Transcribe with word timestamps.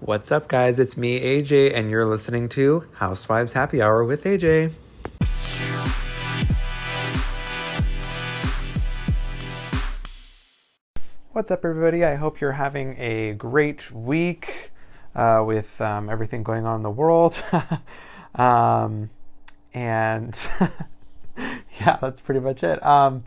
What's 0.00 0.30
up, 0.30 0.46
guys? 0.46 0.78
It's 0.78 0.94
me, 0.98 1.18
AJ, 1.22 1.74
and 1.74 1.90
you're 1.90 2.04
listening 2.04 2.50
to 2.50 2.86
Housewives 2.96 3.54
Happy 3.54 3.80
Hour 3.80 4.04
with 4.04 4.24
AJ. 4.24 4.72
What's 11.32 11.50
up, 11.50 11.64
everybody? 11.64 12.04
I 12.04 12.16
hope 12.16 12.42
you're 12.42 12.52
having 12.52 12.94
a 12.98 13.32
great 13.32 13.90
week 13.90 14.70
uh, 15.14 15.42
with 15.46 15.80
um, 15.80 16.10
everything 16.10 16.42
going 16.42 16.66
on 16.66 16.76
in 16.76 16.82
the 16.82 16.90
world. 16.90 17.42
um, 18.34 19.08
and 19.72 20.50
yeah, 21.80 21.96
that's 22.02 22.20
pretty 22.20 22.40
much 22.40 22.62
it. 22.62 22.84
Um, 22.84 23.24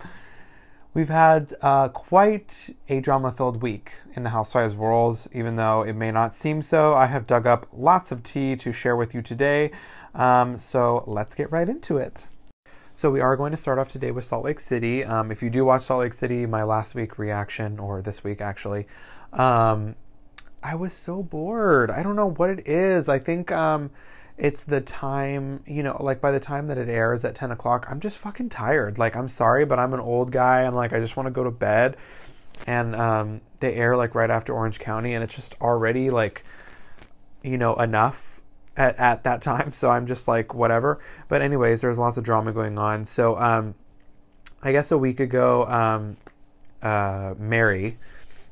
we've 0.93 1.09
had 1.09 1.53
uh, 1.61 1.89
quite 1.89 2.69
a 2.87 2.99
drama 2.99 3.31
filled 3.31 3.61
week 3.61 3.91
in 4.15 4.23
the 4.23 4.31
Housewives 4.31 4.75
world, 4.75 5.27
even 5.31 5.55
though 5.55 5.83
it 5.83 5.93
may 5.93 6.11
not 6.11 6.33
seem 6.33 6.61
so. 6.61 6.93
I 6.93 7.05
have 7.07 7.27
dug 7.27 7.45
up 7.45 7.67
lots 7.71 8.11
of 8.11 8.23
tea 8.23 8.55
to 8.57 8.71
share 8.71 8.95
with 8.95 9.14
you 9.14 9.21
today. 9.21 9.71
Um, 10.15 10.57
so 10.57 11.04
let's 11.07 11.36
get 11.36 11.51
right 11.51 11.69
into 11.69 11.97
it. 11.97 12.25
So 12.95 13.09
we 13.09 13.21
are 13.21 13.37
going 13.37 13.51
to 13.51 13.57
start 13.57 13.79
off 13.79 13.87
today 13.87 14.11
with 14.11 14.25
Salt 14.25 14.43
Lake 14.43 14.59
City. 14.59 15.05
Um, 15.05 15.31
if 15.31 15.41
you 15.41 15.50
do 15.50 15.64
watch 15.64 15.83
Salt 15.83 16.01
Lake 16.01 16.14
City, 16.14 16.45
my 16.45 16.64
last 16.64 16.95
week 16.95 17.17
reaction, 17.17 17.79
or 17.79 18.01
this 18.01 18.23
week 18.23 18.42
actually, 18.42 18.87
um, 19.31 19.95
I 20.61 20.75
was 20.75 20.92
so 20.92 21.23
bored. 21.23 21.92
I 21.92 22.03
don't 22.03 22.17
know 22.17 22.31
what 22.31 22.50
it 22.50 22.67
is. 22.67 23.07
I 23.07 23.19
think 23.19 23.51
um, 23.51 23.92
it's 24.39 24.64
the 24.64 24.79
time, 24.79 25.61
you 25.68 25.84
know, 25.84 25.98
like 26.00 26.21
by 26.21 26.32
the 26.32 26.39
time 26.39 26.68
that 26.68 26.78
it 26.78 26.88
airs 26.88 27.25
at 27.25 27.36
10 27.36 27.52
o'clock, 27.52 27.86
I'm 27.89 28.00
just 28.00 28.18
fucking 28.18 28.48
tired. 28.48 28.98
Like, 28.98 29.18
I'm 29.18 29.28
sorry, 29.28 29.65
but 29.65 29.79
I'm 29.79 29.93
an 29.93 30.00
old 30.00 30.32
guy. 30.32 30.62
I'm 30.62 30.74
like, 30.74 30.93
I 30.93 31.00
just 31.02 31.18
want 31.18 31.28
to 31.28 31.32
go 31.32 31.43
to 31.43 31.52
bed. 31.52 31.98
And 32.66 32.95
um, 32.95 33.42
they 33.59 33.75
air 33.75 33.98
like 33.98 34.16
right 34.16 34.30
after 34.30 34.53
Orange 34.53 34.80
County, 34.80 35.14
and 35.14 35.25
it's 35.25 35.36
just 35.36 35.56
already 35.59 36.09
like, 36.09 36.45
you 37.44 37.58
know, 37.58 37.75
enough 37.75 38.42
at, 38.78 38.98
at 38.98 39.25
that 39.25 39.42
time. 39.42 39.72
So 39.73 39.89
I'm 39.89 40.08
just 40.08 40.26
like, 40.26 40.53
whatever. 40.53 41.00
But, 41.28 41.42
anyways, 41.42 41.81
there's 41.81 42.00
lots 42.00 42.16
of 42.16 42.24
drama 42.24 42.53
going 42.53 42.78
on. 42.78 43.03
So, 43.03 43.38
um, 43.38 43.76
I 44.64 44.72
guess 44.72 44.90
a 44.90 44.98
week 44.98 45.20
ago, 45.20 45.66
um, 45.68 46.16
uh, 46.81 47.34
Mary, 47.38 47.98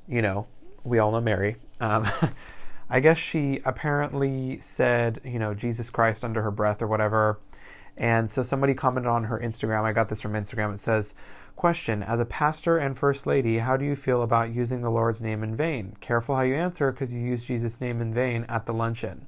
you 0.05 0.21
know, 0.21 0.47
we 0.83 0.99
all 0.99 1.13
know 1.13 1.21
Mary. 1.21 1.55
I 2.89 2.99
guess 2.99 3.17
she 3.17 3.59
apparently 3.65 4.59
said, 4.59 5.19
you 5.23 5.39
know, 5.39 5.53
Jesus 5.53 5.89
Christ 5.89 6.23
under 6.23 6.41
her 6.41 6.51
breath 6.51 6.81
or 6.81 6.87
whatever. 6.87 7.39
And 7.97 8.29
so 8.29 8.43
somebody 8.43 8.73
commented 8.73 9.11
on 9.11 9.25
her 9.25 9.39
Instagram. 9.39 9.83
I 9.83 9.91
got 9.91 10.07
this 10.07 10.21
from 10.21 10.33
Instagram. 10.33 10.73
It 10.73 10.79
says, 10.79 11.15
Question 11.55 12.03
As 12.03 12.19
a 12.19 12.25
pastor 12.25 12.77
and 12.77 12.95
first 12.95 13.25
lady, 13.25 13.57
how 13.57 13.75
do 13.75 13.83
you 13.83 13.95
feel 13.95 14.21
about 14.21 14.53
using 14.53 14.83
the 14.83 14.91
Lord's 14.91 15.21
name 15.21 15.43
in 15.43 15.55
vain? 15.55 15.97
Careful 15.99 16.35
how 16.35 16.43
you 16.43 16.53
answer 16.53 16.91
because 16.91 17.11
you 17.11 17.19
used 17.19 17.47
Jesus' 17.47 17.81
name 17.81 17.99
in 17.99 18.13
vain 18.13 18.45
at 18.47 18.67
the 18.67 18.73
luncheon. 18.73 19.25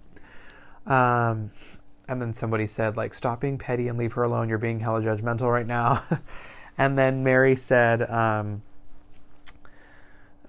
Um, 0.85 1.49
and 2.07 2.21
then 2.21 2.33
somebody 2.33 2.67
said, 2.67 2.95
like, 2.95 3.15
stop 3.15 3.41
being 3.41 3.57
petty 3.57 3.87
and 3.87 3.97
leave 3.97 4.13
her 4.13 4.23
alone. 4.23 4.47
You're 4.47 4.59
being 4.59 4.79
hella 4.79 5.01
judgmental 5.01 5.51
right 5.51 5.65
now. 5.65 6.03
and 6.77 6.97
then 6.97 7.23
Mary 7.23 7.55
said, 7.55 8.07
um, 8.09 8.61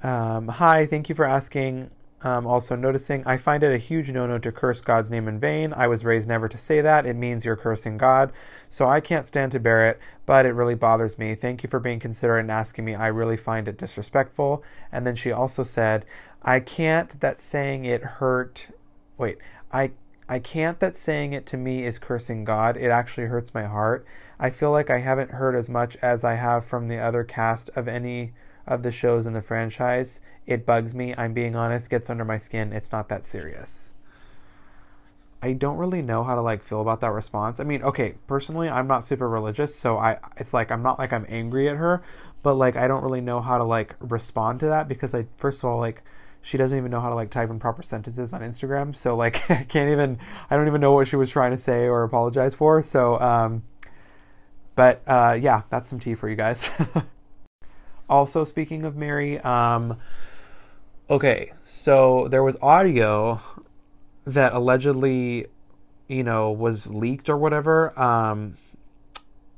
um, 0.03 0.49
Hi, 0.49 0.85
thank 0.85 1.09
you 1.09 1.15
for 1.15 1.25
asking. 1.25 1.91
Um, 2.23 2.47
also 2.47 2.77
noticing, 2.77 3.27
I 3.27 3.39
find 3.39 3.63
it 3.63 3.73
a 3.73 3.79
huge 3.79 4.11
no 4.11 4.27
no 4.27 4.39
to 4.39 4.53
curse 4.53 4.83
God's 4.83 5.11
name 5.11 5.27
in 5.27 5.41
vain. 5.41 5.73
I 5.73 5.87
was 5.87 6.05
raised 6.05 6.29
never 6.29 6.49
to 6.49 6.59
say 6.59 6.83
that. 6.83 7.07
It 7.07 7.17
means 7.17 7.45
you're 7.45 7.57
cursing 7.57 7.97
God. 7.97 8.31
So 8.69 8.87
I 8.87 9.01
can't 9.01 9.27
stand 9.27 9.53
to 9.53 9.61
bear 9.61 9.89
it, 9.89 9.99
but 10.27 10.45
it 10.45 10.53
really 10.53 10.75
bothers 10.75 11.19
me. 11.19 11.35
Thank 11.35 11.63
you 11.63 11.71
for 11.71 11.81
being 11.81 11.99
considerate 11.99 12.43
and 12.43 12.51
asking 12.51 12.85
me. 12.85 12.95
I 12.95 13.07
really 13.07 13.39
find 13.39 13.69
it 13.69 13.79
disrespectful. 13.79 14.63
And 14.93 15.07
then 15.07 15.17
she 15.17 15.33
also 15.33 15.63
said, 15.63 16.05
I 16.43 16.61
can't 16.61 17.19
that 17.21 17.39
saying 17.39 17.87
it 17.87 18.03
hurt. 18.03 18.69
Wait, 19.17 19.39
I 19.73 19.93
I 20.29 20.39
can't 20.39 20.79
that 20.79 20.95
saying 20.95 21.33
it 21.33 21.45
to 21.47 21.57
me 21.57 21.85
is 21.85 21.99
cursing 21.99 22.45
God. 22.45 22.77
It 22.77 22.91
actually 22.91 23.27
hurts 23.27 23.53
my 23.53 23.65
heart. 23.65 24.07
I 24.39 24.51
feel 24.51 24.71
like 24.71 24.89
I 24.89 24.99
haven't 24.99 25.33
heard 25.33 25.57
as 25.57 25.69
much 25.69 25.97
as 25.97 26.23
I 26.23 26.35
have 26.35 26.65
from 26.65 26.87
the 26.87 26.99
other 26.99 27.25
cast 27.25 27.69
of 27.75 27.89
any 27.89 28.33
of 28.71 28.83
the 28.83 28.91
shows 28.91 29.27
in 29.27 29.35
the 29.35 29.43
franchise. 29.43 30.21
It 30.47 30.65
bugs 30.65 30.95
me. 30.95 31.15
I'm 31.19 31.35
being 31.35 31.57
honest, 31.57 31.91
gets 31.91 32.09
under 32.09 32.25
my 32.25 32.39
skin. 32.39 32.73
It's 32.73 32.93
not 32.93 33.09
that 33.09 33.25
serious. 33.25 33.93
I 35.43 35.55
don't 35.55 35.79
really 35.79 36.03
know 36.03 36.23
how 36.23 36.35
to 36.35 36.43
like 36.43 36.63
feel 36.63 36.81
about 36.81 37.01
that 37.01 37.11
response. 37.13 37.61
I 37.61 37.65
mean, 37.65 37.83
okay, 37.83 38.15
personally, 38.27 38.69
I'm 38.69 38.87
not 38.87 39.05
super 39.05 39.29
religious, 39.29 39.75
so 39.75 39.99
I 39.99 40.19
it's 40.37 40.55
like 40.55 40.71
I'm 40.71 40.83
not 40.83 40.99
like 40.99 41.13
I'm 41.13 41.27
angry 41.29 41.69
at 41.69 41.77
her, 41.77 42.03
but 42.43 42.55
like 42.55 42.77
I 42.77 42.87
don't 42.87 43.03
really 43.03 43.21
know 43.21 43.41
how 43.41 43.59
to 43.59 43.65
like 43.65 43.97
respond 44.01 44.61
to 44.61 44.67
that 44.67 44.87
because 44.87 45.15
I 45.15 45.27
first 45.37 45.61
of 45.61 45.71
all 45.71 45.79
like 45.79 46.03
she 46.43 46.57
doesn't 46.57 46.77
even 46.77 46.91
know 46.91 47.01
how 47.01 47.09
to 47.09 47.15
like 47.15 47.31
type 47.31 47.51
in 47.51 47.59
proper 47.59 47.83
sentences 47.83 48.33
on 48.33 48.43
Instagram. 48.43 48.95
So 48.95 49.17
like 49.17 49.51
I 49.51 49.65
can't 49.65 49.91
even 49.91 50.19
I 50.51 50.57
don't 50.57 50.69
even 50.69 50.81
know 50.81 50.93
what 50.93 51.09
she 51.09 51.17
was 51.17 51.31
trying 51.31 51.53
to 51.53 51.59
say 51.59 51.87
or 51.87 52.03
apologize 52.03 52.55
for. 52.55 52.83
So 52.83 53.19
um 53.21 53.65
but 54.75 55.03
uh 55.07 55.39
yeah, 55.41 55.63
that's 55.71 55.89
some 55.89 56.01
tea 56.01 56.15
for 56.15 56.29
you 56.29 56.37
guys. 56.37 56.71
also 58.11 58.45
speaking 58.45 58.85
of 58.85 58.97
Mary, 58.97 59.39
um 59.41 59.97
okay, 61.09 61.53
so 61.63 62.29
there 62.29 62.43
was 62.43 62.57
audio 62.61 63.41
that 64.27 64.53
allegedly 64.53 65.47
you 66.09 66.23
know 66.23 66.51
was 66.51 66.87
leaked 66.87 67.31
or 67.31 67.37
whatever 67.39 67.99
um 67.99 68.57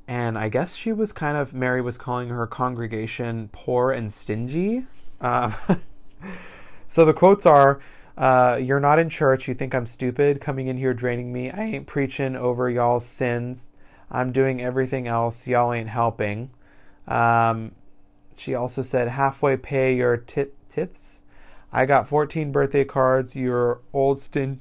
and 0.07 0.39
I 0.39 0.49
guess 0.49 0.75
she 0.77 0.93
was 0.93 1.11
kind 1.13 1.37
of 1.37 1.55
Mary 1.55 1.83
was 1.83 1.99
calling 1.99 2.29
her 2.29 2.47
congregation 2.47 3.49
poor 3.53 3.91
and 3.91 4.13
stingy. 4.13 4.87
Um, 5.21 5.55
So 6.93 7.07
the 7.07 7.15
quotes 7.15 7.47
are 7.47 7.81
uh, 8.19 8.59
You're 8.61 8.79
not 8.79 8.99
in 8.99 9.09
church. 9.09 9.49
You 9.49 9.55
think 9.55 9.75
I'm 9.75 9.87
stupid 9.87 10.43
coming 10.43 10.67
in 10.67 10.77
here 10.77 10.93
draining 10.93 11.33
me. 11.33 11.51
I 11.51 11.63
ain't 11.63 11.87
preaching 11.87 12.37
over 12.37 12.69
y'all's 12.69 13.07
sins. 13.07 13.71
I'm 14.11 14.31
doing 14.31 14.61
everything 14.61 15.09
else. 15.09 15.47
Y'all 15.47 15.73
ain't 15.73 15.89
helping. 15.89 16.51
Um, 17.09 17.73
she 18.43 18.55
also 18.57 18.83
said, 18.83 19.09
Halfway 19.09 19.57
pay 19.57 19.95
your 19.95 20.17
tit- 20.17 20.57
tips. 20.69 21.21
I 21.73 21.87
got 21.87 22.09
14 22.09 22.51
birthday 22.51 22.85
cards. 22.85 23.37
Your 23.37 23.81
old 23.93 24.19
stin- 24.19 24.61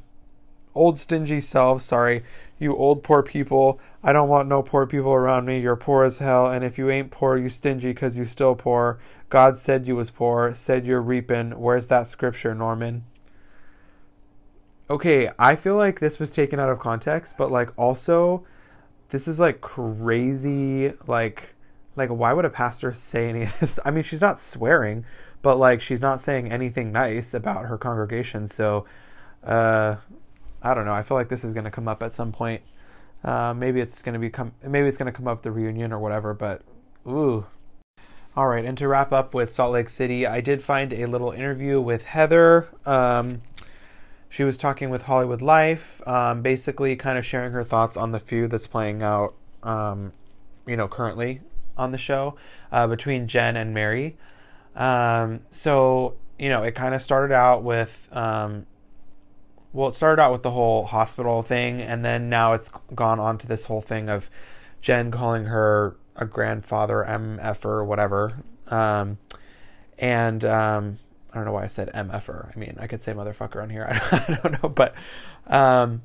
old 0.75 0.99
stingy 0.99 1.41
self. 1.41 1.81
Sorry, 1.81 2.23
you 2.59 2.75
old 2.75 3.01
poor 3.01 3.23
people. 3.23 3.79
I 4.03 4.13
don't 4.13 4.29
want 4.29 4.47
no 4.47 4.61
poor 4.61 4.85
people 4.85 5.11
around 5.11 5.45
me. 5.45 5.59
You're 5.59 5.75
poor 5.75 6.03
as 6.03 6.19
hell. 6.19 6.45
And 6.45 6.63
if 6.63 6.77
you 6.77 6.91
ain't 6.91 7.09
poor, 7.09 7.37
you 7.37 7.49
stingy 7.49 7.89
because 7.89 8.17
you 8.17 8.25
still 8.25 8.53
poor. 8.53 8.99
God 9.29 9.57
said 9.57 9.87
you 9.87 9.95
was 9.95 10.11
poor, 10.11 10.53
said 10.53 10.85
you're 10.85 11.01
reaping. 11.01 11.59
Where's 11.59 11.87
that 11.87 12.07
scripture, 12.07 12.53
Norman? 12.53 13.05
Okay, 14.91 15.31
I 15.39 15.55
feel 15.55 15.75
like 15.75 15.99
this 15.99 16.19
was 16.19 16.29
taken 16.29 16.59
out 16.59 16.69
of 16.69 16.77
context, 16.79 17.35
but 17.35 17.51
like 17.51 17.71
also 17.77 18.45
this 19.09 19.27
is 19.27 19.39
like 19.39 19.59
crazy 19.59 20.93
like 21.07 21.55
like 21.95 22.09
why 22.09 22.33
would 22.33 22.45
a 22.45 22.49
pastor 22.49 22.93
say 22.93 23.29
any 23.29 23.43
of 23.43 23.59
this? 23.59 23.79
I 23.85 23.91
mean, 23.91 24.03
she's 24.03 24.21
not 24.21 24.39
swearing, 24.39 25.05
but 25.41 25.57
like 25.57 25.81
she's 25.81 26.01
not 26.01 26.21
saying 26.21 26.51
anything 26.51 26.91
nice 26.91 27.33
about 27.33 27.65
her 27.65 27.77
congregation. 27.77 28.47
So 28.47 28.85
uh 29.43 29.95
I 30.61 30.73
don't 30.73 30.85
know. 30.85 30.93
I 30.93 31.03
feel 31.03 31.17
like 31.17 31.29
this 31.29 31.43
is 31.43 31.53
going 31.53 31.63
to 31.63 31.71
come 31.71 31.87
up 31.87 32.03
at 32.03 32.13
some 32.13 32.31
point. 32.31 32.61
Uh, 33.23 33.53
maybe 33.53 33.81
it's 33.81 34.01
going 34.01 34.13
to 34.13 34.19
become 34.19 34.53
maybe 34.63 34.87
it's 34.87 34.97
going 34.97 35.11
to 35.11 35.15
come 35.15 35.27
up 35.27 35.41
the 35.41 35.51
reunion 35.51 35.91
or 35.91 35.99
whatever, 35.99 36.33
but 36.33 36.61
ooh, 37.07 37.45
all 38.35 38.47
right, 38.47 38.65
and 38.65 38.77
to 38.77 38.87
wrap 38.87 39.11
up 39.11 39.33
with 39.33 39.51
Salt 39.51 39.73
Lake 39.73 39.89
City, 39.89 40.25
I 40.25 40.41
did 40.41 40.63
find 40.63 40.91
a 40.93 41.05
little 41.05 41.31
interview 41.31 41.79
with 41.79 42.05
Heather. 42.05 42.67
Um, 42.85 43.41
she 44.29 44.43
was 44.43 44.57
talking 44.57 44.89
with 44.89 45.03
Hollywood 45.03 45.41
Life, 45.41 46.05
um, 46.07 46.41
basically 46.41 46.95
kind 46.95 47.17
of 47.17 47.25
sharing 47.25 47.51
her 47.51 47.63
thoughts 47.63 47.97
on 47.97 48.11
the 48.11 48.19
feud 48.19 48.51
that's 48.51 48.67
playing 48.67 49.03
out, 49.03 49.35
um, 49.61 50.13
you 50.65 50.77
know, 50.77 50.87
currently 50.87 51.41
on 51.77 51.91
the 51.91 51.97
show 51.97 52.35
uh, 52.71 52.87
between 52.87 53.27
Jen 53.27 53.55
and 53.57 53.73
Mary. 53.73 54.17
Um, 54.75 55.41
so, 55.49 56.15
you 56.39 56.49
know, 56.49 56.63
it 56.63 56.75
kind 56.75 56.95
of 56.95 57.01
started 57.01 57.33
out 57.33 57.63
with, 57.63 58.07
um, 58.11 58.65
well, 59.73 59.89
it 59.89 59.95
started 59.95 60.21
out 60.21 60.31
with 60.31 60.43
the 60.43 60.51
whole 60.51 60.85
hospital 60.85 61.43
thing, 61.43 61.81
and 61.81 62.03
then 62.03 62.29
now 62.29 62.53
it's 62.53 62.71
gone 62.93 63.19
on 63.19 63.37
to 63.39 63.47
this 63.47 63.65
whole 63.65 63.81
thing 63.81 64.09
of 64.09 64.29
Jen 64.81 65.11
calling 65.11 65.45
her 65.45 65.95
a 66.15 66.25
grandfather 66.25 67.05
MFer 67.07 67.65
or 67.65 67.85
whatever. 67.85 68.43
Um, 68.67 69.17
and 69.97 70.43
um, 70.45 70.99
I 71.31 71.35
don't 71.35 71.45
know 71.45 71.53
why 71.53 71.63
I 71.63 71.67
said 71.67 71.89
MFer. 71.93 72.55
I 72.55 72.59
mean, 72.59 72.77
I 72.79 72.87
could 72.87 73.01
say 73.01 73.13
motherfucker 73.13 73.61
on 73.61 73.69
here. 73.69 73.87
I 74.11 74.39
don't 74.41 74.61
know. 74.61 74.69
But 74.69 74.95
um, 75.47 76.01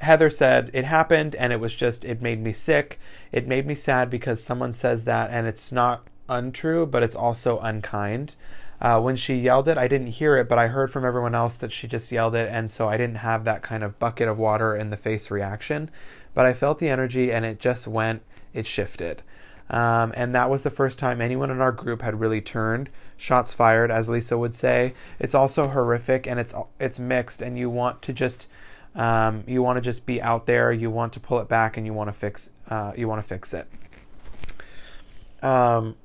Heather 0.00 0.30
said 0.30 0.70
it 0.72 0.84
happened 0.84 1.34
and 1.36 1.52
it 1.52 1.60
was 1.60 1.74
just, 1.74 2.04
it 2.04 2.22
made 2.22 2.42
me 2.42 2.52
sick. 2.52 2.98
It 3.32 3.46
made 3.46 3.66
me 3.66 3.74
sad 3.74 4.10
because 4.10 4.42
someone 4.42 4.72
says 4.72 5.04
that 5.04 5.30
and 5.30 5.46
it's 5.46 5.72
not 5.72 6.08
untrue, 6.28 6.86
but 6.86 7.02
it's 7.02 7.14
also 7.14 7.58
unkind. 7.58 8.36
Uh, 8.80 8.98
when 8.98 9.14
she 9.14 9.34
yelled 9.34 9.68
it, 9.68 9.76
I 9.76 9.88
didn't 9.88 10.06
hear 10.08 10.38
it, 10.38 10.48
but 10.48 10.58
I 10.58 10.68
heard 10.68 10.90
from 10.90 11.04
everyone 11.04 11.34
else 11.34 11.58
that 11.58 11.70
she 11.70 11.86
just 11.86 12.10
yelled 12.10 12.34
it, 12.34 12.48
and 12.50 12.70
so 12.70 12.88
I 12.88 12.96
didn't 12.96 13.16
have 13.16 13.44
that 13.44 13.60
kind 13.60 13.84
of 13.84 13.98
bucket 13.98 14.26
of 14.26 14.38
water 14.38 14.74
in 14.74 14.88
the 14.88 14.96
face 14.96 15.30
reaction. 15.30 15.90
But 16.32 16.46
I 16.46 16.54
felt 16.54 16.78
the 16.78 16.88
energy, 16.88 17.30
and 17.30 17.44
it 17.44 17.60
just 17.60 17.86
went, 17.86 18.22
it 18.54 18.64
shifted. 18.64 19.22
Um, 19.68 20.12
and 20.16 20.34
that 20.34 20.48
was 20.48 20.62
the 20.62 20.70
first 20.70 20.98
time 20.98 21.20
anyone 21.20 21.50
in 21.50 21.60
our 21.60 21.72
group 21.72 22.00
had 22.02 22.20
really 22.20 22.40
turned. 22.40 22.88
shots 23.16 23.52
fired, 23.52 23.90
as 23.90 24.08
Lisa 24.08 24.38
would 24.38 24.54
say. 24.54 24.94
It's 25.18 25.34
also 25.34 25.68
horrific 25.68 26.26
and 26.26 26.40
it's 26.40 26.54
it's 26.80 26.98
mixed, 26.98 27.42
and 27.42 27.58
you 27.58 27.68
want 27.70 28.02
to 28.02 28.12
just 28.12 28.48
um, 28.94 29.44
you 29.46 29.62
want 29.62 29.76
to 29.76 29.80
just 29.80 30.06
be 30.06 30.20
out 30.20 30.46
there. 30.46 30.72
You 30.72 30.90
want 30.90 31.12
to 31.14 31.20
pull 31.20 31.38
it 31.40 31.48
back, 31.48 31.76
and 31.76 31.86
you 31.86 31.92
want 31.92 32.08
to 32.08 32.12
fix 32.12 32.50
uh, 32.68 32.92
you 32.96 33.08
want 33.08 33.22
to 33.22 33.28
fix 33.28 33.54
it. 33.54 33.66
Um, 35.42 35.96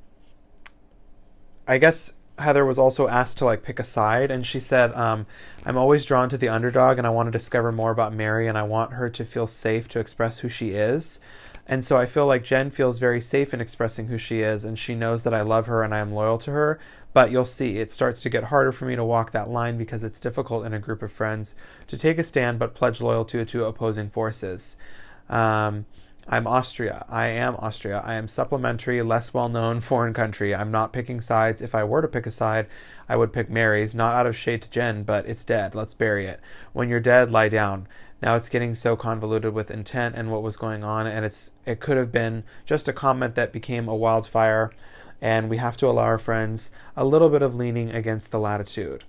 I 1.67 1.77
guess 1.77 2.13
Heather 2.37 2.65
was 2.65 2.77
also 2.77 3.07
asked 3.07 3.37
to 3.39 3.45
like 3.45 3.63
pick 3.63 3.79
a 3.79 3.83
side, 3.83 4.29
and 4.31 4.45
she 4.45 4.59
said, 4.59 4.93
um, 4.93 5.25
"I'm 5.65 5.77
always 5.77 6.05
drawn 6.05 6.29
to 6.29 6.37
the 6.37 6.49
underdog, 6.49 6.97
and 6.97 7.07
I 7.07 7.11
want 7.11 7.27
to 7.27 7.31
discover 7.31 7.71
more 7.71 7.91
about 7.91 8.13
Mary, 8.13 8.47
and 8.47 8.57
I 8.57 8.63
want 8.63 8.93
her 8.93 9.09
to 9.09 9.25
feel 9.25 9.47
safe 9.47 9.87
to 9.89 9.99
express 9.99 10.39
who 10.39 10.49
she 10.49 10.71
is." 10.71 11.19
And 11.67 11.83
so 11.83 11.97
I 11.97 12.05
feel 12.05 12.27
like 12.27 12.43
Jen 12.43 12.69
feels 12.69 12.99
very 12.99 13.19
safe 13.19 13.53
in 13.53 13.59
expressing 13.59 14.07
who 14.07 14.17
she 14.17 14.41
is, 14.41 14.63
and 14.63 14.77
she 14.77 14.93
knows 14.93 15.23
that 15.23 15.33
I 15.33 15.41
love 15.41 15.65
her 15.65 15.81
and 15.81 15.95
I 15.95 15.99
am 15.99 16.13
loyal 16.13 16.37
to 16.39 16.51
her. 16.51 16.79
But 17.11 17.31
you'll 17.31 17.45
see, 17.45 17.79
it 17.79 17.91
starts 17.91 18.21
to 18.23 18.29
get 18.29 18.45
harder 18.45 18.71
for 18.71 18.85
me 18.85 18.95
to 18.95 19.03
walk 19.03 19.31
that 19.31 19.49
line 19.49 19.77
because 19.77 20.03
it's 20.03 20.19
difficult 20.19 20.65
in 20.65 20.73
a 20.73 20.79
group 20.79 21.01
of 21.01 21.11
friends 21.11 21.55
to 21.87 21.97
take 21.97 22.19
a 22.19 22.23
stand 22.23 22.59
but 22.59 22.75
pledge 22.75 23.01
loyalty 23.01 23.43
to 23.43 23.65
opposing 23.65 24.09
forces. 24.09 24.77
Um, 25.29 25.85
I'm 26.27 26.47
Austria. 26.47 27.05
I 27.07 27.27
am 27.27 27.55
Austria. 27.57 28.01
I 28.03 28.15
am 28.15 28.27
supplementary, 28.27 29.01
less 29.01 29.33
well 29.33 29.49
known 29.49 29.79
foreign 29.79 30.13
country. 30.13 30.55
I'm 30.55 30.71
not 30.71 30.93
picking 30.93 31.21
sides. 31.21 31.61
If 31.61 31.75
I 31.75 31.83
were 31.83 32.01
to 32.01 32.07
pick 32.07 32.25
a 32.25 32.31
side, 32.31 32.67
I 33.07 33.15
would 33.15 33.31
pick 33.31 33.49
Mary's, 33.49 33.93
not 33.93 34.15
out 34.15 34.25
of 34.25 34.35
shade 34.35 34.63
to 34.63 34.69
Jen, 34.69 35.03
but 35.03 35.27
it's 35.27 35.43
dead. 35.43 35.75
Let's 35.75 35.93
bury 35.93 36.25
it. 36.25 36.39
When 36.73 36.89
you're 36.89 36.99
dead, 36.99 37.29
lie 37.29 37.49
down 37.49 37.87
now 38.21 38.35
it's 38.35 38.49
getting 38.49 38.75
so 38.75 38.95
convoluted 38.95 39.53
with 39.53 39.69
intent 39.69 40.15
and 40.15 40.31
what 40.31 40.41
was 40.43 40.57
going 40.57 40.83
on 40.83 41.07
and 41.07 41.25
it's 41.25 41.51
it 41.65 41.79
could 41.79 41.97
have 41.97 42.11
been 42.11 42.43
just 42.65 42.87
a 42.87 42.93
comment 42.93 43.35
that 43.35 43.53
became 43.53 43.87
a 43.87 43.95
wildfire 43.95 44.71
and 45.21 45.49
we 45.49 45.57
have 45.57 45.77
to 45.77 45.87
allow 45.87 46.03
our 46.03 46.17
friends 46.17 46.71
a 46.95 47.05
little 47.05 47.29
bit 47.29 47.41
of 47.41 47.55
leaning 47.55 47.91
against 47.91 48.31
the 48.31 48.39
latitude 48.39 49.03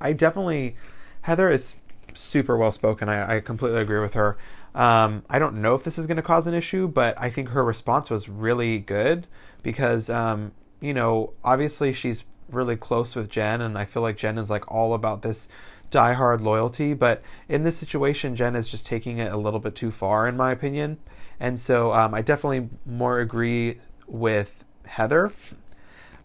i 0.00 0.12
definitely 0.12 0.76
heather 1.22 1.50
is 1.50 1.76
super 2.14 2.56
well 2.56 2.72
spoken 2.72 3.08
I, 3.08 3.36
I, 3.36 3.40
completely 3.40 3.80
agree 3.80 3.98
with 3.98 4.14
her 4.14 4.38
um, 4.74 5.22
i 5.28 5.38
don't 5.38 5.54
know 5.54 5.74
if 5.74 5.84
this 5.84 5.98
is 5.98 6.06
going 6.06 6.16
to 6.16 6.22
cause 6.22 6.46
an 6.46 6.54
issue 6.54 6.88
but 6.88 7.14
i 7.18 7.30
think 7.30 7.50
her 7.50 7.64
response 7.64 8.10
was 8.10 8.28
really 8.28 8.78
good 8.78 9.26
because 9.62 10.10
um, 10.10 10.52
you 10.80 10.92
know 10.92 11.32
obviously 11.42 11.92
she's 11.92 12.24
really 12.50 12.76
close 12.76 13.14
with 13.14 13.28
jen 13.30 13.60
and 13.60 13.78
i 13.78 13.84
feel 13.84 14.02
like 14.02 14.16
jen 14.16 14.38
is 14.38 14.50
like 14.50 14.70
all 14.70 14.94
about 14.94 15.22
this 15.22 15.48
diehard 15.94 16.40
loyalty, 16.40 16.92
but 16.92 17.22
in 17.48 17.62
this 17.62 17.76
situation, 17.76 18.34
Jen 18.34 18.56
is 18.56 18.68
just 18.70 18.86
taking 18.86 19.18
it 19.18 19.32
a 19.32 19.36
little 19.36 19.60
bit 19.60 19.74
too 19.74 19.90
far, 19.90 20.26
in 20.26 20.36
my 20.36 20.50
opinion. 20.50 20.98
And 21.38 21.58
so 21.58 21.92
um, 21.92 22.14
I 22.14 22.20
definitely 22.20 22.68
more 22.84 23.20
agree 23.20 23.78
with 24.06 24.64
Heather. 24.86 25.32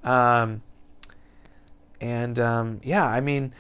Um, 0.04 0.64
and 2.02 2.40
um, 2.40 2.82
yeah, 2.84 3.06
I 3.06 3.22
mean, 3.22 3.54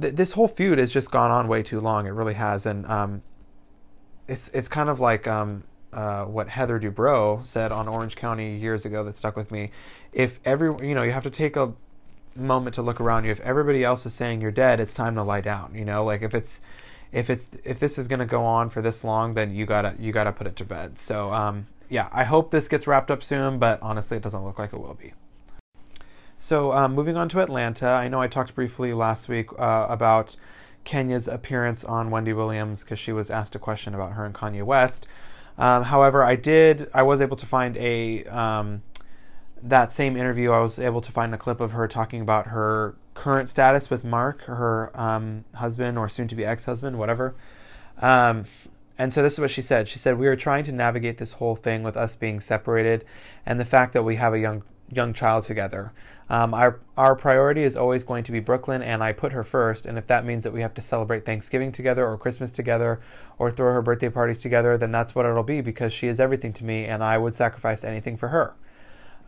th- 0.00 0.14
this 0.14 0.32
whole 0.32 0.48
feud 0.48 0.78
has 0.78 0.92
just 0.92 1.10
gone 1.10 1.30
on 1.30 1.48
way 1.48 1.62
too 1.62 1.80
long. 1.80 2.06
It 2.06 2.10
really 2.10 2.34
has, 2.34 2.66
and 2.66 2.86
um, 2.86 3.22
it's 4.28 4.48
it's 4.48 4.68
kind 4.68 4.88
of 4.88 5.00
like 5.00 5.26
um, 5.26 5.64
uh, 5.92 6.24
what 6.24 6.48
Heather 6.48 6.78
Dubrow 6.78 7.44
said 7.44 7.72
on 7.72 7.88
Orange 7.88 8.16
County 8.16 8.56
years 8.56 8.84
ago 8.84 9.04
that 9.04 9.14
stuck 9.14 9.36
with 9.36 9.50
me. 9.50 9.70
If 10.12 10.40
every 10.44 10.86
you 10.86 10.94
know, 10.94 11.02
you 11.02 11.12
have 11.12 11.24
to 11.24 11.30
take 11.30 11.56
a 11.56 11.74
moment 12.34 12.74
to 12.74 12.82
look 12.82 13.00
around 13.00 13.24
you. 13.24 13.30
If 13.30 13.40
everybody 13.40 13.84
else 13.84 14.04
is 14.06 14.14
saying 14.14 14.40
you're 14.40 14.50
dead, 14.50 14.80
it's 14.80 14.92
time 14.92 15.14
to 15.14 15.22
lie 15.22 15.40
down. 15.40 15.74
You 15.74 15.84
know, 15.84 16.04
like 16.04 16.22
if 16.22 16.34
it's 16.34 16.60
if 17.12 17.30
it's 17.30 17.50
if 17.64 17.78
this 17.78 17.98
is 17.98 18.08
going 18.08 18.18
to 18.18 18.26
go 18.26 18.44
on 18.44 18.68
for 18.70 18.82
this 18.82 19.04
long, 19.04 19.34
then 19.34 19.54
you 19.54 19.66
gotta 19.66 19.94
you 19.98 20.12
gotta 20.12 20.32
put 20.32 20.46
it 20.46 20.56
to 20.56 20.64
bed. 20.64 20.98
So 20.98 21.32
um, 21.32 21.66
yeah, 21.88 22.08
I 22.12 22.24
hope 22.24 22.50
this 22.50 22.68
gets 22.68 22.86
wrapped 22.86 23.10
up 23.10 23.22
soon, 23.22 23.58
but 23.58 23.80
honestly, 23.82 24.16
it 24.16 24.22
doesn't 24.22 24.44
look 24.44 24.58
like 24.58 24.72
it 24.72 24.80
will 24.80 24.94
be. 24.94 25.12
So 26.38 26.72
um, 26.72 26.94
moving 26.94 27.16
on 27.16 27.28
to 27.30 27.40
Atlanta, 27.40 27.88
I 27.88 28.08
know 28.08 28.20
I 28.20 28.28
talked 28.28 28.54
briefly 28.54 28.92
last 28.92 29.28
week 29.28 29.48
uh, 29.58 29.86
about 29.88 30.36
Kenya's 30.86 31.28
appearance 31.28 31.84
on 31.84 32.10
Wendy 32.10 32.32
Williams 32.32 32.82
because 32.82 32.98
she 32.98 33.12
was 33.12 33.30
asked 33.30 33.54
a 33.54 33.58
question 33.58 33.94
about 33.94 34.12
her 34.12 34.24
and 34.24 34.34
Kanye 34.34 34.62
West. 34.62 35.06
Um, 35.58 35.84
however, 35.84 36.22
I 36.22 36.36
did 36.36 36.88
I 36.94 37.02
was 37.02 37.20
able 37.20 37.36
to 37.36 37.46
find 37.46 37.76
a 37.76 38.24
um, 38.24 38.82
that 39.62 39.92
same 39.92 40.16
interview, 40.16 40.52
I 40.52 40.60
was 40.60 40.78
able 40.78 41.00
to 41.00 41.12
find 41.12 41.34
a 41.34 41.38
clip 41.38 41.60
of 41.60 41.72
her 41.72 41.88
talking 41.88 42.20
about 42.20 42.48
her 42.48 42.94
current 43.14 43.48
status 43.48 43.90
with 43.90 44.04
Marc, 44.04 44.42
her 44.42 44.90
um, 44.98 45.44
husband 45.54 45.98
or 45.98 46.08
soon 46.08 46.28
to 46.28 46.34
be 46.34 46.44
ex 46.44 46.66
husband, 46.66 46.98
whatever. 46.98 47.34
Um, 47.98 48.44
and 48.98 49.12
so 49.12 49.22
this 49.22 49.34
is 49.34 49.40
what 49.40 49.50
she 49.50 49.62
said. 49.62 49.88
She 49.88 49.98
said, 49.98 50.18
We 50.18 50.26
are 50.26 50.36
trying 50.36 50.64
to 50.64 50.72
navigate 50.72 51.18
this 51.18 51.32
whole 51.32 51.56
thing 51.56 51.82
with 51.82 51.96
us 51.96 52.16
being 52.16 52.40
separated 52.40 53.04
and 53.44 53.58
the 53.60 53.64
fact 53.64 53.92
that 53.92 54.02
we 54.02 54.16
have 54.16 54.32
a 54.32 54.38
young 54.38 54.62
young 54.90 55.12
child 55.12 55.44
together. 55.44 55.92
Um, 56.28 56.54
our 56.54 56.80
our 56.96 57.14
priority 57.14 57.62
is 57.62 57.76
always 57.76 58.02
going 58.02 58.24
to 58.24 58.32
be 58.32 58.40
Brooklyn, 58.40 58.82
and 58.82 59.02
I 59.02 59.12
put 59.12 59.32
her 59.32 59.44
first. 59.44 59.86
And 59.86 59.96
if 59.96 60.06
that 60.08 60.24
means 60.24 60.44
that 60.44 60.52
we 60.52 60.60
have 60.62 60.74
to 60.74 60.82
celebrate 60.82 61.24
Thanksgiving 61.24 61.70
together, 61.70 62.06
or 62.06 62.18
Christmas 62.18 62.50
together, 62.52 63.00
or 63.38 63.50
throw 63.50 63.72
her 63.72 63.82
birthday 63.82 64.08
parties 64.08 64.40
together, 64.40 64.76
then 64.76 64.90
that's 64.90 65.14
what 65.14 65.26
it'll 65.26 65.42
be 65.42 65.60
because 65.60 65.92
she 65.92 66.08
is 66.08 66.18
everything 66.18 66.52
to 66.54 66.64
me, 66.64 66.84
and 66.84 67.04
I 67.04 67.18
would 67.18 67.34
sacrifice 67.34 67.84
anything 67.84 68.16
for 68.16 68.28
her. 68.28 68.54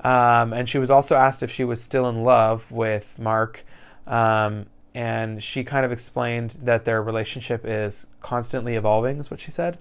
Um, 0.00 0.52
and 0.52 0.68
she 0.68 0.78
was 0.78 0.90
also 0.90 1.16
asked 1.16 1.42
if 1.42 1.50
she 1.50 1.64
was 1.64 1.82
still 1.82 2.08
in 2.08 2.22
love 2.22 2.70
with 2.70 3.18
Marc. 3.18 3.64
Um, 4.06 4.66
and 4.94 5.42
she 5.42 5.64
kind 5.64 5.84
of 5.84 5.92
explained 5.92 6.58
that 6.62 6.84
their 6.84 7.02
relationship 7.02 7.64
is 7.64 8.08
constantly 8.20 8.74
evolving, 8.74 9.18
is 9.18 9.30
what 9.30 9.40
she 9.40 9.50
said. 9.50 9.78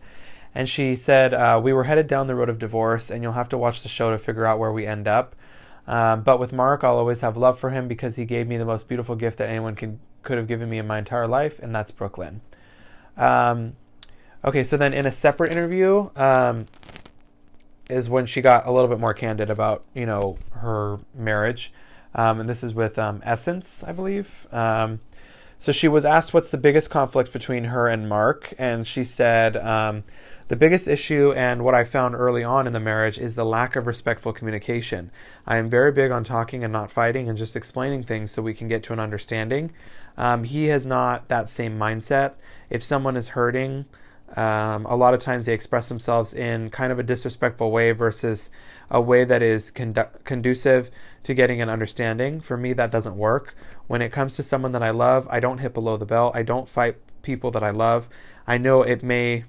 And 0.54 0.68
she 0.68 0.96
said, 0.96 1.34
uh, 1.34 1.60
We 1.64 1.74
were 1.74 1.86
headed 1.86 2.08
down 2.08 2.28
the 2.28 2.36
road 2.36 2.50
of 2.50 2.60
divorce, 2.60 3.10
and 3.10 3.24
you'll 3.24 3.34
have 3.34 3.50
to 3.50 3.58
watch 3.58 3.84
the 3.84 3.90
show 3.90 4.12
to 4.12 4.18
figure 4.18 4.46
out 4.46 4.60
where 4.60 4.72
we 4.72 4.86
end 4.86 5.08
up. 5.08 5.36
Um, 5.88 6.22
but 6.22 6.40
with 6.40 6.52
Marc, 6.52 6.84
I'll 6.84 6.98
always 6.98 7.22
have 7.22 7.38
love 7.38 7.58
for 7.60 7.70
him 7.70 7.88
because 7.88 8.18
he 8.18 8.26
gave 8.26 8.48
me 8.48 8.58
the 8.58 8.66
most 8.66 8.88
beautiful 8.90 9.16
gift 9.16 9.38
that 9.38 9.50
anyone 9.50 9.76
can, 9.76 10.00
could 10.22 10.38
have 10.38 10.48
given 10.48 10.70
me 10.70 10.78
in 10.78 10.86
my 10.86 10.98
entire 10.98 11.28
life, 11.28 11.60
and 11.60 11.74
that's 11.74 11.92
Brooklyn. 11.92 12.42
Um, 13.16 13.78
okay, 14.44 14.64
so 14.64 14.76
then 14.76 14.94
in 14.94 15.06
a 15.06 15.12
separate 15.12 15.52
interview, 15.52 16.10
um, 16.16 16.66
is 17.90 18.10
when 18.10 18.26
she 18.26 18.42
got 18.42 18.68
a 18.68 18.72
little 18.72 18.90
bit 18.90 19.00
more 19.00 19.14
candid 19.14 19.50
about 19.50 19.84
you 19.94 20.06
know 20.06 20.38
her 20.52 21.00
marriage, 21.16 21.72
um, 22.14 22.42
and 22.42 22.50
this 22.50 22.64
is 22.64 22.74
with 22.74 23.00
um, 23.00 23.22
Essence, 23.26 23.84
I 23.84 23.94
believe. 23.94 24.46
Um, 24.52 25.00
so 25.60 25.72
she 25.72 25.88
was 25.88 26.06
asked 26.06 26.34
what's 26.34 26.52
the 26.52 26.58
biggest 26.58 26.90
conflict 26.90 27.32
between 27.32 27.66
her 27.66 27.88
and 27.88 28.08
Marc, 28.10 28.54
and 28.60 28.86
she 28.86 29.04
said 29.04 29.56
the 30.48 30.56
biggest 30.56 30.88
issue 30.88 31.34
and 31.34 31.64
what 31.64 31.76
I 31.76 31.84
found 31.84 32.16
early 32.16 32.44
on 32.44 32.68
in 32.68 32.74
the 32.74 32.80
marriage 32.80 33.18
is 33.18 33.36
the 33.36 33.46
lack 33.46 33.76
of 33.76 33.88
respectful 33.88 34.34
communication. 34.34 35.12
I 35.46 35.58
am 35.58 35.70
very 35.70 35.92
big 35.92 36.12
on 36.12 36.24
talking 36.24 36.64
and 36.64 36.72
not 36.72 36.92
fighting 36.92 37.28
and 37.28 37.38
just 37.38 37.56
explaining 37.56 38.04
things 38.04 38.32
so 38.32 38.42
we 38.42 38.54
can 38.54 38.68
get 38.68 38.84
to 38.84 38.94
an 38.94 39.00
understanding. 39.00 39.72
Um, 40.18 40.44
he 40.46 40.66
has 40.66 40.86
not 40.86 41.28
that 41.28 41.50
same 41.50 41.78
mindset. 41.78 42.36
If 42.70 42.84
someone 42.84 43.18
is 43.18 43.30
hurting 43.30 43.86
um, 44.36 44.86
a 44.86 44.96
lot 44.96 45.14
of 45.14 45.22
times 45.22 45.46
they 45.46 45.54
express 45.54 45.88
themselves 45.88 46.34
in 46.34 46.70
kind 46.70 46.92
of 46.92 47.00
a 47.00 47.04
disrespectful 47.04 47.72
way 47.72 47.92
versus 47.92 48.52
a 48.90 49.00
way 49.00 49.24
that 49.24 49.42
is 49.42 49.72
condu- 49.72 50.10
conducive 50.26 50.92
to 51.24 51.34
getting 51.34 51.62
an 51.62 51.70
understanding. 51.70 52.42
For 52.42 52.58
me, 52.58 52.74
that 52.74 52.92
doesn't 52.92 53.18
work. 53.18 53.56
When 53.88 54.02
it 54.02 54.12
comes 54.12 54.36
to 54.36 54.44
someone 54.44 54.74
that 54.74 54.84
I 54.84 54.90
love, 54.90 55.28
I 55.32 55.40
don't 55.40 55.60
hit 55.60 55.74
below 55.74 55.96
the 55.96 56.06
belt. 56.06 56.36
I 56.36 56.44
don't 56.44 56.68
fight 56.68 56.98
people 57.22 57.52
that 57.52 57.64
I 57.64 57.70
love. 57.70 58.10
I 58.46 58.58
know 58.58 58.82
it 58.82 59.02
may. 59.02 59.46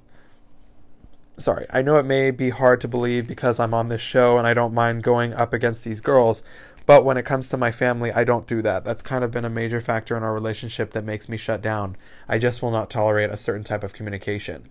Sorry, 1.39 1.67
I 1.71 1.83
know 1.83 1.99
it 1.99 2.05
may 2.05 2.33
be 2.33 2.51
hard 2.51 2.81
to 2.81 2.89
believe 2.89 3.29
because 3.29 3.61
I'm 3.61 3.73
on 3.73 3.89
this 3.89 4.01
show 4.01 4.39
and 4.39 4.47
I 4.47 4.55
don't 4.55 4.75
mind 4.75 5.05
going 5.05 5.33
up 5.33 5.53
against 5.53 5.85
these 5.85 6.01
girls, 6.01 6.43
but 6.85 7.05
when 7.05 7.17
it 7.17 7.25
comes 7.25 7.49
to 7.49 7.57
my 7.57 7.71
family, 7.71 8.11
I 8.11 8.25
don't 8.25 8.47
do 8.47 8.61
that. 8.63 8.85
That's 8.85 9.03
kind 9.03 9.23
of 9.23 9.31
been 9.31 9.45
a 9.45 9.51
major 9.51 9.81
factor 9.81 10.17
in 10.17 10.25
our 10.25 10.35
relationship 10.35 10.91
that 10.93 11.05
makes 11.05 11.29
me 11.29 11.37
shut 11.37 11.63
down. 11.63 11.97
I 12.29 12.39
just 12.39 12.61
will 12.61 12.73
not 12.73 12.91
tolerate 12.91 13.31
a 13.31 13.37
certain 13.37 13.63
type 13.63 13.85
of 13.85 13.93
communication. 13.93 14.69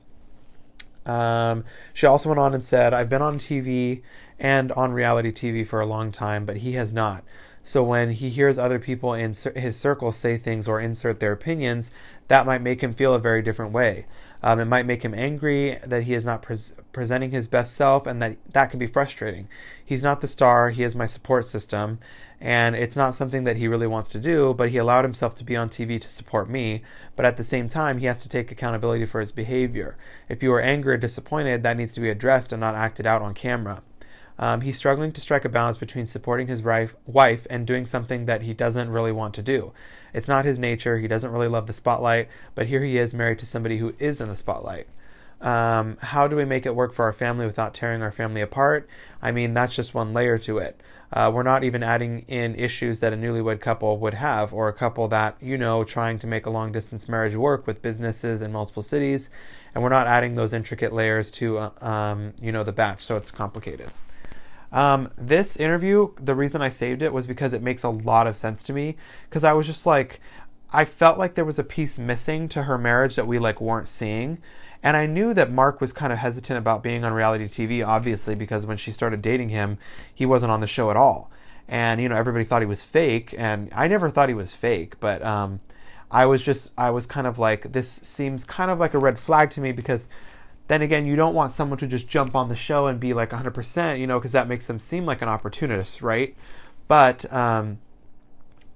Um, 1.06 1.64
she 1.94 2.06
also 2.06 2.28
went 2.28 2.40
on 2.40 2.54
and 2.54 2.64
said, 2.64 2.94
I've 2.94 3.08
been 3.08 3.22
on 3.22 3.38
TV 3.38 4.02
and 4.38 4.74
on 4.74 4.92
reality 4.92 5.32
TV 5.32 5.66
for 5.66 5.80
a 5.80 5.86
long 5.86 6.12
time, 6.12 6.46
but 6.46 6.58
he 6.58 6.74
has 6.74 6.92
not. 6.92 7.24
So 7.64 7.84
when 7.84 8.12
he 8.12 8.30
hears 8.30 8.58
other 8.58 8.80
people 8.80 9.14
in 9.14 9.34
his 9.56 9.78
circle 9.78 10.12
say 10.12 10.38
things 10.38 10.68
or 10.68 10.80
insert 10.80 11.20
their 11.20 11.32
opinions, 11.32 11.92
that 12.28 12.46
might 12.46 12.62
make 12.62 12.82
him 12.82 12.94
feel 12.94 13.14
a 13.14 13.20
very 13.20 13.42
different 13.42 13.72
way. 13.72 14.06
Um, 14.44 14.60
it 14.60 14.66
might 14.66 14.86
make 14.86 15.04
him 15.04 15.14
angry 15.14 15.80
that 15.84 16.04
he 16.04 16.14
is 16.14 16.26
not 16.26 16.42
pre- 16.42 16.58
presenting 16.92 17.32
his 17.32 17.48
best 17.48 17.76
self, 17.76 18.06
and 18.06 18.22
that 18.22 18.38
that 18.54 18.70
can 18.70 18.80
be 18.80 18.88
frustrating. 18.88 19.48
He's 19.84 20.04
not 20.04 20.22
the 20.22 20.28
star; 20.28 20.70
he 20.70 20.84
is 20.84 20.96
my 20.96 21.06
support 21.06 21.46
system, 21.46 22.00
and 22.40 22.76
it's 22.76 22.96
not 22.96 23.16
something 23.16 23.46
that 23.46 23.58
he 23.58 23.68
really 23.68 23.88
wants 23.88 24.10
to 24.10 24.20
do. 24.20 24.54
But 24.54 24.70
he 24.70 24.78
allowed 24.78 25.06
himself 25.06 25.36
to 25.36 25.44
be 25.44 25.56
on 25.56 25.70
TV 25.70 26.00
to 26.00 26.10
support 26.10 26.50
me. 26.50 26.84
But 27.16 27.26
at 27.26 27.38
the 27.38 27.44
same 27.44 27.68
time, 27.68 27.98
he 27.98 28.06
has 28.06 28.22
to 28.24 28.30
take 28.30 28.52
accountability 28.52 29.06
for 29.06 29.22
his 29.22 29.32
behavior. 29.32 29.98
If 30.30 30.44
you 30.44 30.54
are 30.54 30.62
angry 30.62 30.94
or 30.94 30.98
disappointed, 30.98 31.64
that 31.64 31.78
needs 31.78 31.94
to 31.94 32.02
be 32.02 32.10
addressed 32.10 32.54
and 32.54 32.60
not 32.60 32.76
acted 32.76 33.08
out 33.08 33.22
on 33.22 33.34
camera. 33.34 33.82
Um, 34.40 34.62
he's 34.62 34.78
struggling 34.78 35.12
to 35.14 35.22
strike 35.22 35.46
a 35.46 35.50
balance 35.50 35.78
between 35.78 36.06
supporting 36.06 36.48
his 36.48 36.62
wife 36.62 37.48
and 37.50 37.66
doing 37.66 37.86
something 37.86 38.26
that 38.26 38.44
he 38.44 38.54
doesn't 38.54 38.90
really 38.90 39.12
want 39.12 39.34
to 39.36 39.42
do. 39.42 39.74
It's 40.14 40.28
not 40.28 40.46
his 40.46 40.60
nature. 40.60 41.00
He 41.00 41.08
doesn't 41.08 41.32
really 41.32 41.48
love 41.48 41.68
the 41.68 41.74
spotlight, 41.74 42.30
but 42.56 42.68
here 42.68 42.84
he 42.84 42.98
is 42.98 43.14
married 43.14 43.40
to 43.40 43.46
somebody 43.46 43.78
who 43.78 43.96
is 44.00 44.22
in 44.22 44.30
the 44.30 44.36
spotlight. 44.36 44.88
Um, 45.40 45.98
how 46.02 46.28
do 46.28 46.36
we 46.36 46.46
make 46.46 46.66
it 46.66 46.76
work 46.76 46.94
for 46.94 47.06
our 47.06 47.14
family 47.14 47.46
without 47.46 47.74
tearing 47.74 48.02
our 48.02 48.12
family 48.12 48.42
apart? 48.42 48.90
I 49.22 49.32
mean, 49.32 49.54
that's 49.54 49.76
just 49.76 49.94
one 49.94 50.14
layer 50.14 50.38
to 50.40 50.58
it. 50.58 50.82
Uh, 51.14 51.32
we're 51.34 51.44
not 51.44 51.64
even 51.64 51.84
adding 51.84 52.26
in 52.28 52.56
issues 52.56 53.00
that 53.00 53.14
a 53.14 53.16
newlywed 53.16 53.62
couple 53.62 53.98
would 53.98 54.16
have, 54.16 54.54
or 54.54 54.68
a 54.68 54.74
couple 54.74 55.08
that, 55.08 55.38
you 55.40 55.58
know, 55.58 55.84
trying 55.84 56.20
to 56.20 56.28
make 56.28 56.46
a 56.46 56.50
long 56.50 56.72
distance 56.72 57.08
marriage 57.08 57.36
work 57.36 57.66
with 57.66 57.82
businesses 57.82 58.42
in 58.42 58.52
multiple 58.52 58.84
cities. 58.84 59.30
And 59.74 59.84
we're 59.84 59.90
not 59.90 60.08
adding 60.08 60.36
those 60.36 60.54
intricate 60.54 60.92
layers 60.92 61.32
to, 61.32 61.60
uh, 61.60 61.72
um, 61.82 62.34
you 62.42 62.52
know, 62.52 62.64
the 62.64 62.74
batch, 62.74 63.02
so 63.02 63.16
it's 63.16 63.32
complicated. 63.32 63.92
Um, 64.72 65.12
this 65.18 65.58
interview, 65.58 66.14
the 66.22 66.36
reason 66.36 66.62
I 66.62 66.70
saved 66.70 67.02
it 67.02 67.14
was 67.14 67.28
because 67.28 67.54
it 67.54 67.62
makes 67.62 67.84
a 67.84 67.90
lot 67.90 68.28
of 68.28 68.36
sense 68.36 68.64
to 68.64 68.74
me. 68.74 68.98
Because 69.30 69.44
I 69.44 69.54
was 69.54 69.66
just 69.66 69.86
like, 69.86 70.20
I 70.72 70.86
felt 70.86 71.18
like 71.18 71.36
there 71.36 71.46
was 71.46 71.60
a 71.60 71.64
piece 71.64 71.98
missing 71.98 72.50
to 72.50 72.64
her 72.64 72.78
marriage 72.78 73.16
that 73.16 73.28
we 73.28 73.40
like 73.40 73.62
weren't 73.62 73.88
seeing. 73.88 74.40
And 74.84 74.96
I 74.96 75.06
knew 75.06 75.34
that 75.34 75.52
Marc 75.52 75.82
was 75.82 75.92
kind 75.92 76.14
of 76.14 76.20
hesitant 76.20 76.58
about 76.58 76.84
being 76.84 77.04
on 77.04 77.14
reality 77.14 77.46
TV, 77.46 77.86
obviously, 77.86 78.36
because 78.36 78.66
when 78.66 78.78
she 78.78 78.92
started 78.92 79.22
dating 79.22 79.50
him, 79.50 79.78
he 80.14 80.26
wasn't 80.26 80.52
on 80.52 80.60
the 80.60 80.68
show 80.68 80.92
at 80.92 80.98
all. 80.98 81.32
And, 81.68 82.00
you 82.00 82.08
know, 82.08 82.16
everybody 82.16 82.46
thought 82.46 82.62
he 82.62 82.68
was 82.68 82.84
fake. 82.84 83.34
And 83.38 83.70
I 83.74 83.88
never 83.88 84.10
thought 84.10 84.30
he 84.30 84.36
was 84.36 84.56
fake, 84.56 85.00
but 85.00 85.24
um, 85.24 85.62
I 86.12 86.26
was 86.26 86.44
just, 86.44 86.74
I 86.78 86.92
was 86.92 87.06
kind 87.06 87.28
of 87.28 87.40
like, 87.40 87.72
this 87.72 87.90
seems 87.90 88.44
kind 88.46 88.70
of 88.70 88.80
like 88.80 88.94
a 88.94 89.00
red 89.00 89.20
flag 89.20 89.50
to 89.52 89.62
me 89.62 89.72
because 89.72 90.08
then 90.68 90.82
again, 90.82 91.06
you 91.06 91.16
don't 91.16 91.34
want 91.34 91.52
someone 91.52 91.78
to 91.80 91.88
just 91.88 92.08
jump 92.08 92.36
on 92.36 92.50
the 92.50 92.56
show 92.56 92.88
and 92.88 93.00
be 93.00 93.14
like 93.14 93.30
100%, 93.30 94.00
you 94.00 94.08
know, 94.08 94.20
because 94.20 94.34
that 94.34 94.48
makes 94.48 94.68
them 94.68 94.80
seem 94.80 95.06
like 95.06 95.22
an 95.22 95.30
opportunist, 95.30 96.02
right? 96.02 96.36
But, 96.88 97.32
um, 97.32 97.80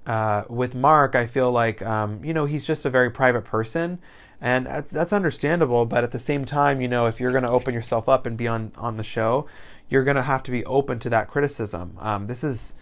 uh, 0.06 0.44
with 0.50 0.74
Marc, 0.76 1.16
I 1.16 1.28
feel 1.28 1.52
like 1.52 1.82
um, 1.82 2.24
you 2.24 2.34
know 2.34 2.46
he's 2.46 2.66
just 2.66 2.86
a 2.86 2.90
very 2.90 3.12
private 3.12 3.46
person, 3.46 4.00
and 4.40 4.66
that's, 4.66 4.92
that's 4.92 5.14
understandable. 5.14 5.86
But 5.86 6.04
at 6.04 6.12
the 6.12 6.20
same 6.20 6.46
time, 6.46 6.82
you 6.82 6.88
know, 6.88 7.08
if 7.08 7.20
you're 7.20 7.32
going 7.32 7.44
to 7.44 7.50
open 7.50 7.74
yourself 7.74 8.10
up 8.10 8.26
and 8.26 8.38
be 8.38 8.48
on 8.48 8.72
on 8.78 8.98
the 8.98 9.04
show, 9.04 9.48
you're 9.90 10.04
going 10.04 10.16
to 10.16 10.24
have 10.24 10.44
to 10.44 10.52
be 10.52 10.66
open 10.66 11.00
to 11.00 11.10
that 11.10 11.28
criticism. 11.28 11.98
Um, 12.00 12.28
this 12.28 12.44
is 12.44 12.74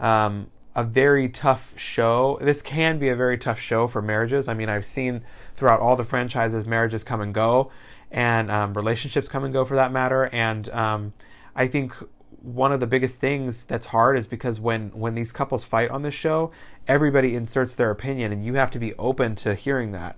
um, 0.00 0.48
a 0.74 0.82
very 0.82 1.28
tough 1.28 1.78
show. 1.78 2.38
This 2.40 2.60
can 2.60 2.98
be 2.98 3.08
a 3.08 3.16
very 3.16 3.38
tough 3.38 3.60
show 3.60 3.86
for 3.86 4.02
marriages. 4.02 4.48
I 4.48 4.54
mean, 4.54 4.68
I've 4.68 4.84
seen 4.84 5.22
throughout 5.54 5.78
all 5.78 5.94
the 5.94 6.04
franchises, 6.04 6.66
marriages 6.66 7.04
come 7.04 7.20
and 7.20 7.32
go, 7.32 7.70
and 8.14 8.48
um, 8.48 8.74
relationships 8.74 9.28
come 9.28 9.42
and 9.42 9.52
go 9.52 9.64
for 9.64 9.74
that 9.74 9.90
matter. 9.90 10.26
And 10.32 10.68
um, 10.68 11.12
I 11.56 11.66
think 11.66 11.92
one 12.40 12.70
of 12.70 12.78
the 12.78 12.86
biggest 12.86 13.20
things 13.20 13.66
that's 13.66 13.86
hard 13.86 14.16
is 14.16 14.28
because 14.28 14.60
when 14.60 14.90
when 14.90 15.16
these 15.16 15.32
couples 15.32 15.64
fight 15.64 15.90
on 15.90 16.02
this 16.02 16.14
show, 16.14 16.52
everybody 16.86 17.34
inserts 17.34 17.74
their 17.74 17.90
opinion, 17.90 18.32
and 18.32 18.46
you 18.46 18.54
have 18.54 18.70
to 18.70 18.78
be 18.78 18.94
open 18.94 19.34
to 19.36 19.54
hearing 19.54 19.90
that. 19.92 20.16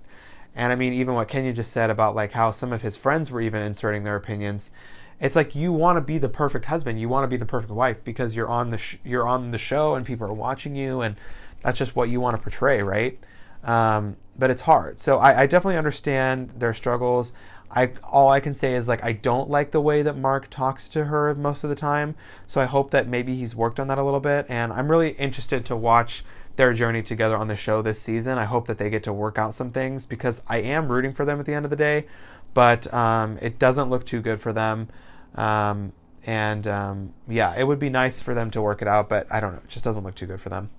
And 0.55 0.71
I 0.71 0.75
mean, 0.75 0.93
even 0.93 1.15
what 1.15 1.27
Kenya 1.27 1.53
just 1.53 1.71
said 1.71 1.89
about 1.89 2.15
like 2.15 2.33
how 2.33 2.51
some 2.51 2.71
of 2.71 2.83
his 2.83 2.95
friends 2.95 3.31
were 3.31 3.41
even 3.41 3.63
inserting 3.63 4.03
their 4.03 4.15
opinions. 4.15 4.71
It's 5.19 5.35
like 5.35 5.55
you 5.55 5.73
want 5.73 5.97
to 5.97 6.01
be 6.01 6.19
the 6.19 6.29
perfect 6.29 6.65
husband, 6.65 7.01
you 7.01 7.09
want 7.09 7.23
to 7.23 7.27
be 7.27 7.37
the 7.37 7.45
perfect 7.47 7.71
wife 7.71 8.03
because 8.03 8.35
you're 8.35 8.47
on 8.47 8.69
the 8.69 8.77
sh- 8.77 8.97
you're 9.03 9.27
on 9.27 9.49
the 9.49 9.57
show 9.57 9.95
and 9.95 10.05
people 10.05 10.27
are 10.27 10.33
watching 10.33 10.75
you, 10.75 11.01
and 11.01 11.15
that's 11.61 11.79
just 11.79 11.95
what 11.95 12.09
you 12.09 12.21
want 12.21 12.35
to 12.35 12.41
portray, 12.41 12.83
right? 12.83 13.17
Um, 13.63 14.17
but 14.37 14.51
it's 14.51 14.61
hard. 14.61 14.99
So 14.99 15.17
I, 15.17 15.41
I 15.41 15.47
definitely 15.47 15.77
understand 15.77 16.51
their 16.51 16.73
struggles. 16.73 17.33
I 17.69 17.91
all 18.03 18.29
I 18.29 18.39
can 18.39 18.53
say 18.53 18.75
is 18.75 18.87
like 18.87 19.03
I 19.03 19.11
don't 19.11 19.49
like 19.49 19.71
the 19.71 19.81
way 19.81 20.01
that 20.01 20.17
Marc 20.17 20.49
talks 20.49 20.87
to 20.89 21.05
her 21.05 21.33
most 21.35 21.63
of 21.63 21.69
the 21.69 21.75
time. 21.75 22.15
So 22.45 22.61
I 22.61 22.65
hope 22.65 22.91
that 22.91 23.07
maybe 23.07 23.35
he's 23.35 23.55
worked 23.55 23.79
on 23.79 23.87
that 23.87 23.97
a 23.97 24.03
little 24.03 24.19
bit 24.19 24.45
and 24.49 24.71
I'm 24.71 24.89
really 24.89 25.11
interested 25.11 25.65
to 25.65 25.75
watch 25.75 26.23
their 26.55 26.73
journey 26.73 27.03
together 27.03 27.37
on 27.37 27.47
the 27.47 27.55
show 27.55 27.81
this 27.81 28.01
season. 28.01 28.37
I 28.37 28.45
hope 28.45 28.67
that 28.67 28.77
they 28.77 28.89
get 28.89 29.03
to 29.03 29.13
work 29.13 29.37
out 29.37 29.53
some 29.53 29.71
things 29.71 30.05
because 30.05 30.43
I 30.47 30.57
am 30.57 30.91
rooting 30.91 31.13
for 31.13 31.23
them 31.23 31.39
at 31.39 31.45
the 31.45 31.53
end 31.53 31.65
of 31.65 31.69
the 31.69 31.77
day, 31.77 32.05
but 32.53 32.91
um, 32.93 33.37
it 33.41 33.59
doesn't 33.59 33.89
look 33.89 34.05
too 34.05 34.21
good 34.21 34.39
for 34.39 34.51
them. 34.51 34.89
Um, 35.35 35.93
and 36.25 36.67
um, 36.67 37.13
yeah, 37.27 37.55
it 37.55 37.65
would 37.65 37.79
be 37.79 37.89
nice 37.89 38.21
for 38.21 38.33
them 38.33 38.51
to 38.51 38.61
work 38.61 38.81
it 38.81 38.87
out, 38.87 39.07
but 39.07 39.31
I 39.31 39.39
don't 39.39 39.53
know. 39.53 39.59
It 39.59 39.69
just 39.69 39.85
doesn't 39.85 40.03
look 40.03 40.15
too 40.15 40.25
good 40.25 40.41
for 40.41 40.49
them. 40.49 40.71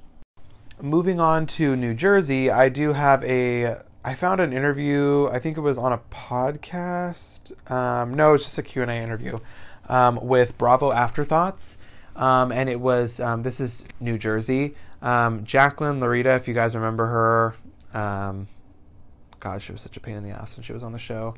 Moving 0.80 1.20
on 1.20 1.46
to 1.46 1.74
New 1.74 1.94
Jersey, 1.94 2.50
I 2.50 2.68
do 2.68 2.92
have 2.92 3.24
a 3.24 3.82
I 4.08 4.14
found 4.14 4.40
an 4.40 4.54
interview. 4.54 5.28
I 5.30 5.38
think 5.38 5.58
it 5.58 5.60
was 5.60 5.76
on 5.76 5.92
a 5.92 5.98
podcast. 6.10 7.52
Um, 7.70 8.14
no, 8.14 8.32
it's 8.32 8.44
just 8.44 8.56
a 8.56 8.62
Q 8.62 8.80
and 8.80 8.90
A 8.90 8.94
interview 8.94 9.38
um, 9.86 10.18
with 10.22 10.56
Bravo 10.56 10.92
Afterthoughts, 10.92 11.76
um, 12.16 12.50
and 12.50 12.70
it 12.70 12.80
was 12.80 13.20
um, 13.20 13.42
this 13.42 13.60
is 13.60 13.84
New 14.00 14.16
Jersey. 14.16 14.74
Um, 15.02 15.44
Jacqueline 15.44 16.00
Laurita, 16.00 16.38
if 16.38 16.48
you 16.48 16.54
guys 16.54 16.74
remember 16.74 17.04
her. 17.04 17.54
Um, 18.00 18.48
God, 19.40 19.60
she 19.60 19.72
was 19.72 19.82
such 19.82 19.98
a 19.98 20.00
pain 20.00 20.16
in 20.16 20.22
the 20.22 20.30
ass 20.30 20.56
when 20.56 20.64
she 20.64 20.72
was 20.72 20.82
on 20.82 20.92
the 20.92 20.98
show. 20.98 21.34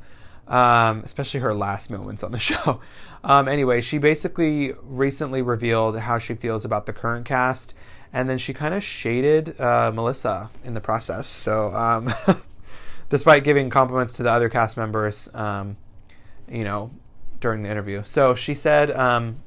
especially 0.46 1.40
her 1.40 1.52
last 1.52 1.90
moments 1.90 2.22
on 2.22 2.30
the 2.30 2.38
show. 2.50 2.80
anyway, 3.24 3.80
she 3.80 3.98
basically 3.98 4.74
recently 4.84 5.42
revealed 5.42 5.98
how 5.98 6.18
she 6.18 6.36
feels 6.36 6.64
about 6.64 6.86
the 6.86 6.92
current 6.92 7.26
cast 7.26 7.74
and 8.12 8.28
then 8.28 8.38
she 8.38 8.52
kind 8.52 8.74
of 8.74 8.82
shaded 8.82 9.60
uh, 9.60 9.92
Melissa 9.94 10.50
in 10.64 10.74
the 10.74 10.80
process. 10.80 11.28
So 11.28 11.72
um, 11.74 12.12
despite 13.10 13.44
giving 13.44 13.68
compliments 13.68 14.14
to 14.14 14.22
the 14.22 14.30
other 14.30 14.48
cast 14.48 14.76
members, 14.76 15.28
um, 15.34 15.76
you 16.48 16.64
know, 16.64 16.90
during 17.40 17.62
the 17.62 17.68
interview. 17.68 18.02
So 18.04 18.34
she 18.34 18.54
said, 18.54 18.90
um, 18.92 19.42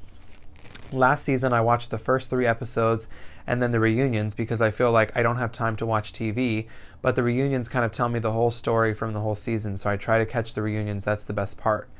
last 0.92 1.24
season 1.24 1.52
I 1.52 1.60
watched 1.60 1.90
the 1.90 1.98
first 1.98 2.30
three 2.30 2.46
episodes 2.46 3.08
and 3.46 3.62
then 3.62 3.72
the 3.72 3.80
reunions 3.80 4.34
because 4.34 4.62
I 4.62 4.70
feel 4.70 4.92
like 4.92 5.16
I 5.16 5.22
don't 5.22 5.36
have 5.36 5.50
time 5.50 5.76
to 5.76 5.86
watch 5.86 6.12
TV. 6.12 6.68
But 7.02 7.16
the 7.16 7.22
reunions 7.22 7.68
kind 7.68 7.84
of 7.84 7.92
tell 7.92 8.08
me 8.08 8.18
the 8.18 8.32
whole 8.32 8.50
story 8.50 8.94
from 8.94 9.12
the 9.12 9.20
whole 9.20 9.34
season, 9.34 9.76
so 9.76 9.90
I 9.90 9.98
try 9.98 10.18
to 10.18 10.24
catch 10.24 10.54
the 10.54 10.62
reunions. 10.62 11.04
That's 11.04 11.24
the 11.24 11.34
best 11.34 11.58
part. 11.58 11.90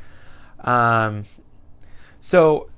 Um, 0.61 1.25
so 2.21 2.71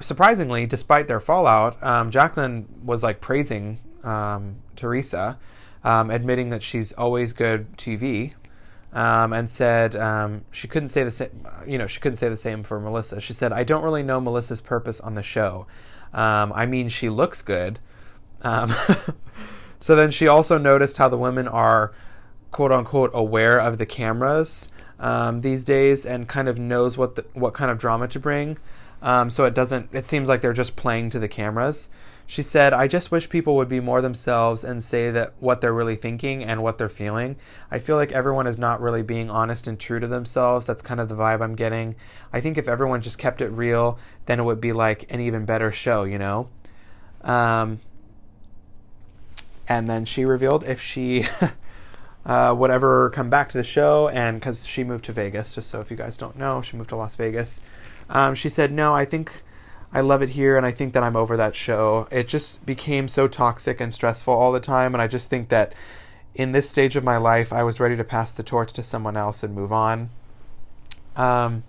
surprisingly, 0.00 0.66
despite 0.66 1.06
their 1.06 1.20
fallout, 1.20 1.80
um, 1.82 2.10
Jacqueline 2.10 2.66
was 2.84 3.04
like 3.04 3.20
praising 3.20 3.78
um, 4.02 4.56
Teresa 4.74 5.38
um, 5.88 6.10
admitting 6.10 6.50
that 6.50 6.62
she's 6.62 6.92
always 6.92 7.32
good 7.32 7.78
TV, 7.78 8.34
um, 8.92 9.32
and 9.32 9.48
said 9.48 9.96
um, 9.96 10.44
she 10.50 10.68
couldn't 10.68 10.90
say 10.90 11.02
the 11.02 11.10
same. 11.10 11.46
You 11.66 11.78
know, 11.78 11.86
she 11.86 11.98
couldn't 11.98 12.18
say 12.18 12.28
the 12.28 12.36
same 12.36 12.62
for 12.62 12.78
Melissa. 12.78 13.22
She 13.22 13.32
said, 13.32 13.54
"I 13.54 13.64
don't 13.64 13.82
really 13.82 14.02
know 14.02 14.20
Melissa's 14.20 14.60
purpose 14.60 15.00
on 15.00 15.14
the 15.14 15.22
show. 15.22 15.66
Um, 16.12 16.52
I 16.54 16.66
mean, 16.66 16.90
she 16.90 17.08
looks 17.08 17.40
good." 17.40 17.78
Um, 18.42 18.74
so 19.80 19.96
then 19.96 20.10
she 20.10 20.28
also 20.28 20.58
noticed 20.58 20.98
how 20.98 21.08
the 21.08 21.16
women 21.16 21.48
are, 21.48 21.94
quote 22.50 22.70
unquote, 22.70 23.10
aware 23.14 23.58
of 23.58 23.78
the 23.78 23.86
cameras 23.86 24.68
um, 25.00 25.40
these 25.40 25.64
days 25.64 26.04
and 26.04 26.28
kind 26.28 26.48
of 26.48 26.58
knows 26.58 26.98
what 26.98 27.14
the, 27.14 27.24
what 27.32 27.54
kind 27.54 27.70
of 27.70 27.78
drama 27.78 28.08
to 28.08 28.20
bring. 28.20 28.58
so 29.02 29.46
it 29.46 29.54
doesn't. 29.54 29.88
It 29.94 30.04
seems 30.04 30.28
like 30.28 30.42
they're 30.42 30.52
just 30.52 30.76
playing 30.76 31.08
to 31.10 31.18
the 31.18 31.28
cameras. 31.28 31.88
She 32.30 32.42
said, 32.42 32.74
I 32.74 32.88
just 32.88 33.10
wish 33.10 33.30
people 33.30 33.56
would 33.56 33.70
be 33.70 33.80
more 33.80 34.02
themselves 34.02 34.62
and 34.62 34.84
say 34.84 35.10
that 35.10 35.32
what 35.40 35.62
they're 35.62 35.72
really 35.72 35.96
thinking 35.96 36.44
and 36.44 36.62
what 36.62 36.76
they're 36.76 36.90
feeling. 36.90 37.36
I 37.70 37.78
feel 37.78 37.96
like 37.96 38.12
everyone 38.12 38.46
is 38.46 38.58
not 38.58 38.82
really 38.82 39.02
being 39.02 39.30
honest 39.30 39.66
and 39.66 39.80
true 39.80 39.98
to 39.98 40.06
themselves. 40.06 40.66
That's 40.66 40.82
kind 40.82 41.00
of 41.00 41.08
the 41.08 41.14
vibe 41.14 41.40
I'm 41.40 41.54
getting. 41.54 41.94
I 42.30 42.42
think 42.42 42.58
if 42.58 42.68
everyone 42.68 43.00
just 43.00 43.16
kept 43.16 43.40
it 43.40 43.48
real, 43.48 43.98
then 44.26 44.38
it 44.38 44.42
would 44.42 44.60
be 44.60 44.74
like 44.74 45.10
an 45.10 45.20
even 45.20 45.46
better 45.46 45.72
show, 45.72 46.04
you 46.04 46.18
know? 46.18 46.50
Um, 47.22 47.78
and 49.66 49.88
then 49.88 50.04
she 50.04 50.26
revealed 50.26 50.64
if 50.64 50.82
she 50.82 51.24
uh, 52.26 52.54
would 52.54 52.70
ever 52.70 53.08
come 53.08 53.30
back 53.30 53.48
to 53.48 53.56
the 53.56 53.64
show, 53.64 54.08
and 54.08 54.38
because 54.38 54.66
she 54.66 54.84
moved 54.84 55.06
to 55.06 55.12
Vegas, 55.12 55.54
just 55.54 55.70
so 55.70 55.80
if 55.80 55.90
you 55.90 55.96
guys 55.96 56.18
don't 56.18 56.36
know, 56.36 56.60
she 56.60 56.76
moved 56.76 56.90
to 56.90 56.96
Las 56.96 57.16
Vegas. 57.16 57.62
Um, 58.10 58.34
she 58.34 58.50
said, 58.50 58.70
No, 58.70 58.94
I 58.94 59.06
think 59.06 59.42
I 59.92 60.00
love 60.00 60.20
it 60.22 60.30
here, 60.30 60.56
and 60.56 60.66
I 60.66 60.70
think 60.70 60.92
that 60.92 61.02
I'm 61.02 61.16
over 61.16 61.36
that 61.36 61.56
show. 61.56 62.08
It 62.10 62.28
just 62.28 62.66
became 62.66 63.08
so 63.08 63.26
toxic 63.26 63.80
and 63.80 63.94
stressful 63.94 64.34
all 64.34 64.52
the 64.52 64.60
time, 64.60 64.94
and 64.94 65.00
I 65.00 65.06
just 65.06 65.30
think 65.30 65.48
that 65.48 65.74
in 66.34 66.52
this 66.52 66.70
stage 66.70 66.94
of 66.94 67.04
my 67.04 67.16
life, 67.16 67.52
I 67.52 67.62
was 67.62 67.80
ready 67.80 67.96
to 67.96 68.04
pass 68.04 68.34
the 68.34 68.42
torch 68.42 68.72
to 68.74 68.82
someone 68.82 69.16
else 69.16 69.42
and 69.42 69.54
move 69.54 69.72
on. 69.72 70.10
Um, 71.16 71.64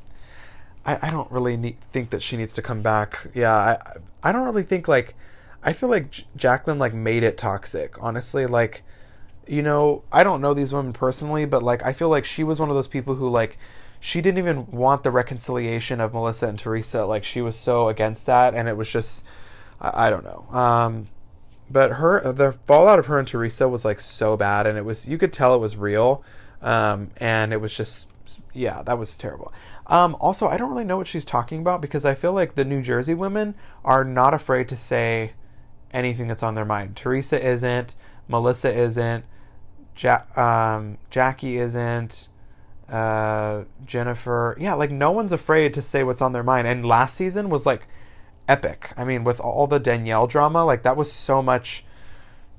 I, 0.85 1.07
I 1.07 1.11
don't 1.11 1.31
really 1.31 1.57
need, 1.57 1.77
think 1.91 2.09
that 2.11 2.21
she 2.21 2.37
needs 2.37 2.53
to 2.53 2.61
come 2.61 2.81
back. 2.81 3.27
Yeah, 3.33 3.55
I 3.55 3.77
I 4.21 4.31
don't 4.31 4.45
really 4.45 4.63
think 4.63 4.87
like 4.87 5.15
I 5.63 5.73
feel 5.73 5.89
like 5.89 6.11
J- 6.11 6.25
Jacqueline 6.35 6.79
like 6.79 6.93
made 6.93 7.23
it 7.23 7.37
toxic. 7.37 7.95
Honestly, 8.01 8.45
like 8.45 8.83
you 9.47 9.63
know, 9.63 10.03
I 10.11 10.23
don't 10.23 10.41
know 10.41 10.53
these 10.53 10.73
women 10.73 10.93
personally, 10.93 11.45
but 11.45 11.63
like 11.63 11.83
I 11.83 11.93
feel 11.93 12.09
like 12.09 12.25
she 12.25 12.43
was 12.43 12.59
one 12.59 12.69
of 12.69 12.75
those 12.75 12.87
people 12.87 13.15
who 13.15 13.29
like 13.29 13.57
she 13.99 14.21
didn't 14.21 14.37
even 14.37 14.67
want 14.67 15.03
the 15.03 15.11
reconciliation 15.11 15.99
of 15.99 16.13
Melissa 16.13 16.47
and 16.47 16.57
Teresa. 16.57 17.05
Like 17.05 17.23
she 17.23 17.41
was 17.41 17.57
so 17.57 17.89
against 17.89 18.25
that, 18.27 18.53
and 18.53 18.67
it 18.67 18.77
was 18.77 18.91
just 18.91 19.25
I, 19.81 20.07
I 20.07 20.09
don't 20.09 20.23
know. 20.23 20.45
Um, 20.57 21.07
but 21.69 21.93
her 21.93 22.31
the 22.31 22.51
fallout 22.51 22.99
of 22.99 23.07
her 23.07 23.19
and 23.19 23.27
Teresa 23.27 23.67
was 23.67 23.85
like 23.85 23.99
so 23.99 24.37
bad, 24.37 24.67
and 24.67 24.77
it 24.77 24.85
was 24.85 25.07
you 25.07 25.17
could 25.17 25.33
tell 25.33 25.53
it 25.53 25.59
was 25.59 25.77
real, 25.77 26.23
um, 26.61 27.11
and 27.17 27.53
it 27.53 27.61
was 27.61 27.75
just 27.75 28.07
yeah, 28.53 28.81
that 28.83 28.97
was 28.97 29.15
terrible. 29.15 29.51
Um, 29.87 30.15
also, 30.19 30.47
I 30.47 30.57
don't 30.57 30.69
really 30.69 30.83
know 30.83 30.97
what 30.97 31.07
she's 31.07 31.25
talking 31.25 31.61
about 31.61 31.81
because 31.81 32.05
I 32.05 32.13
feel 32.13 32.33
like 32.33 32.55
the 32.55 32.65
New 32.65 32.81
Jersey 32.81 33.15
women 33.15 33.55
are 33.83 34.03
not 34.03 34.33
afraid 34.33 34.67
to 34.69 34.75
say 34.75 35.33
anything 35.91 36.27
that's 36.27 36.43
on 36.43 36.53
their 36.53 36.65
mind. 36.65 36.95
Teresa 36.95 37.43
isn't, 37.43 37.95
Melissa 38.27 38.71
isn't, 38.71 39.25
ja- 39.97 40.23
um, 40.35 40.99
Jackie 41.09 41.57
isn't 41.57 42.29
uh, 42.91 43.65
Jennifer. 43.85 44.55
Yeah, 44.59 44.73
like 44.73 44.91
no 44.91 45.11
one's 45.11 45.31
afraid 45.31 45.73
to 45.75 45.81
say 45.81 46.03
what's 46.03 46.21
on 46.21 46.33
their 46.33 46.43
mind. 46.43 46.67
And 46.67 46.85
last 46.85 47.15
season 47.15 47.49
was 47.49 47.65
like 47.65 47.87
epic. 48.47 48.91
I 48.97 49.03
mean, 49.03 49.23
with 49.23 49.39
all 49.39 49.67
the 49.67 49.79
Danielle 49.79 50.27
drama, 50.27 50.65
like 50.65 50.83
that 50.83 50.97
was 50.97 51.11
so 51.11 51.41
much. 51.41 51.85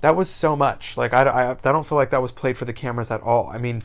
That 0.01 0.17
was 0.17 0.31
so 0.31 0.57
much. 0.57 0.97
Like 0.97 1.13
I, 1.13 1.23
I, 1.25 1.51
I 1.51 1.55
don't 1.55 1.87
feel 1.87 1.97
like 1.97 2.11
that 2.11 2.23
was 2.23 2.33
played 2.33 2.57
for 2.57 2.65
the 2.65 2.73
cameras 2.73 3.11
at 3.11 3.21
all. 3.21 3.51
I 3.51 3.59
mean, 3.59 3.83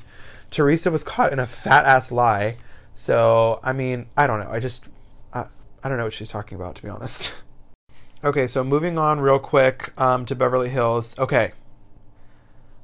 Teresa 0.50 0.90
was 0.92 1.04
caught 1.04 1.34
in 1.34 1.40
a 1.40 1.48
fat 1.48 1.86
ass 1.86 2.12
lie. 2.12 2.58
So 2.94 3.60
I 3.64 3.74
mean, 3.74 4.08
I 4.16 4.28
don't 4.28 4.40
know. 4.40 4.50
I 4.50 4.60
just, 4.60 4.88
I, 5.34 5.46
I 5.84 5.90
don't 5.90 5.98
know 5.98 6.06
what 6.06 6.14
she's 6.14 6.30
talking 6.30 6.56
about 6.56 6.76
to 6.76 6.84
be 6.84 6.90
honest. 6.90 7.34
okay, 8.24 8.48
so 8.48 8.64
moving 8.64 8.98
on 8.98 9.20
real 9.20 9.40
quick 9.40 9.92
um, 10.00 10.26
to 10.28 10.36
Beverly 10.36 10.70
Hills. 10.70 11.20
Okay, 11.20 11.52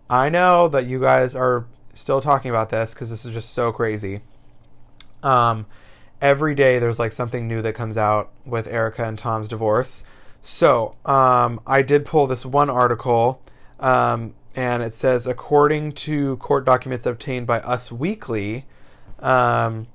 I 0.10 0.28
know 0.28 0.68
that 0.68 0.86
you 0.86 1.00
guys 1.00 1.36
are 1.36 1.66
still 1.94 2.22
talking 2.22 2.50
about 2.50 2.70
this 2.70 2.94
because 2.94 3.10
this 3.10 3.26
is 3.26 3.34
just 3.34 3.54
so 3.54 3.72
crazy. 3.72 4.22
Um, 5.24 5.66
every 6.22 6.56
day 6.56 6.80
there's 6.80 7.00
like 7.00 7.12
something 7.12 7.48
new 7.48 7.62
that 7.62 7.74
comes 7.74 7.98
out 7.98 8.32
with 8.46 8.68
Erika 8.68 9.06
and 9.06 9.18
Tom's 9.18 9.48
divorce. 9.48 10.04
So 10.42 10.96
um, 11.06 11.60
I 11.68 11.82
did 11.82 12.06
pull 12.06 12.28
this 12.28 12.46
one 12.46 12.70
article, 12.70 13.42
um, 13.80 14.34
and 14.56 14.82
it 14.82 14.94
says 14.94 15.28
according 15.28 15.94
to 15.94 16.38
court 16.38 16.66
documents 16.66 17.06
obtained 17.06 17.46
by 17.48 17.60
Us 17.60 17.92
Weekly, 17.92 18.66
um, 19.20 19.88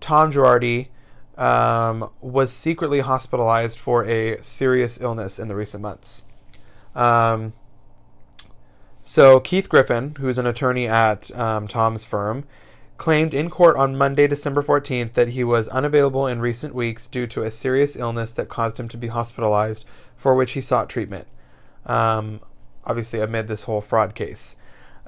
Tom 0.00 0.30
Girardi 0.30 0.88
um, 1.36 2.10
was 2.20 2.52
secretly 2.52 3.00
hospitalized 3.00 3.78
for 3.78 4.04
a 4.04 4.40
serious 4.42 5.00
illness 5.00 5.38
in 5.38 5.48
the 5.48 5.56
recent 5.56 5.82
months. 5.82 6.24
Um, 6.94 7.52
so 9.04 9.38
Keith 9.38 9.68
Griffin, 9.68 10.16
who's 10.18 10.38
an 10.38 10.46
attorney 10.46 10.88
at 10.88 11.30
um, 11.38 11.68
Tom's 11.68 12.04
firm, 12.04 12.44
claimed 12.96 13.34
in 13.34 13.50
court 13.50 13.76
on 13.76 13.96
Monday, 13.96 14.26
December 14.26 14.62
14th, 14.62 15.12
that 15.12 15.30
he 15.30 15.44
was 15.44 15.68
unavailable 15.68 16.26
in 16.26 16.40
recent 16.40 16.74
weeks 16.74 17.06
due 17.06 17.26
to 17.26 17.42
a 17.42 17.50
serious 17.50 17.96
illness 17.96 18.32
that 18.32 18.48
caused 18.48 18.80
him 18.80 18.88
to 18.88 18.96
be 18.96 19.08
hospitalized, 19.08 19.86
for 20.16 20.34
which 20.34 20.52
he 20.52 20.60
sought 20.62 20.88
treatment. 20.88 21.26
Um, 21.84 22.40
obviously, 22.86 23.20
amid 23.20 23.46
this 23.46 23.64
whole 23.64 23.82
fraud 23.82 24.14
case. 24.14 24.56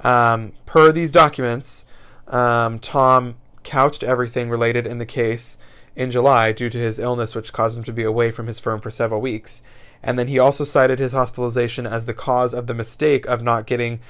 Um, 0.05 0.53
per 0.67 0.93
these 0.93 1.11
documents, 1.11 1.87
um, 2.29 2.79
Tom 2.79 3.37
couched 3.65 4.03
everything 4.03 4.51
related 4.51 4.87
in 4.87 4.99
the 4.99 5.07
case 5.07 5.57
in 5.95 6.11
July 6.11 6.53
due 6.53 6.69
to 6.69 6.79
his 6.79 6.99
illness, 6.99 7.35
which 7.35 7.53
caused 7.53 7.79
him 7.79 7.85
to 7.85 7.93
be 7.93 8.03
away 8.03 8.31
from 8.31 8.47
his 8.47 8.61
firm 8.61 8.81
for 8.81 8.91
several 8.91 9.21
weeks. 9.21 9.63
And 10.03 10.19
then 10.19 10.29
he 10.29 10.39
also 10.39 10.65
cited 10.65 10.99
his 10.99 11.13
hospitalization 11.13 11.87
as 11.87 12.07
the 12.07 12.15
cause 12.15 12.55
of 12.55 12.67
the 12.67 12.75
mistake 12.75 13.27
of 13.27 13.43
not 13.43 13.67
getting 13.67 14.01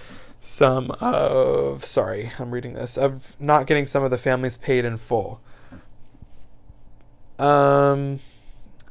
some 0.41 0.91
of 1.01 1.85
sorry, 1.85 2.31
I'm 2.39 2.51
reading 2.51 2.75
this 2.75 2.97
of 2.97 3.35
not 3.41 3.67
getting 3.67 3.87
some 3.87 4.05
of 4.05 4.11
the 4.11 4.19
families 4.19 4.57
paid 4.57 4.85
in 4.85 4.97
full. 4.97 5.41
Um 7.39 8.21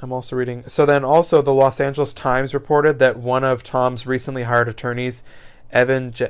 I'm 0.01 0.11
also 0.11 0.35
reading. 0.35 0.63
So 0.67 0.85
then 0.85 1.05
also 1.05 1.41
the 1.41 1.53
Los 1.53 1.79
Angeles 1.79 2.13
Times 2.13 2.53
reported 2.53 2.99
that 2.99 3.17
one 3.17 3.43
of 3.43 3.63
Tom's 3.63 4.05
recently 4.05 4.43
hired 4.43 4.67
attorneys, 4.67 5.23
Evan 5.71 6.11
Je- 6.11 6.29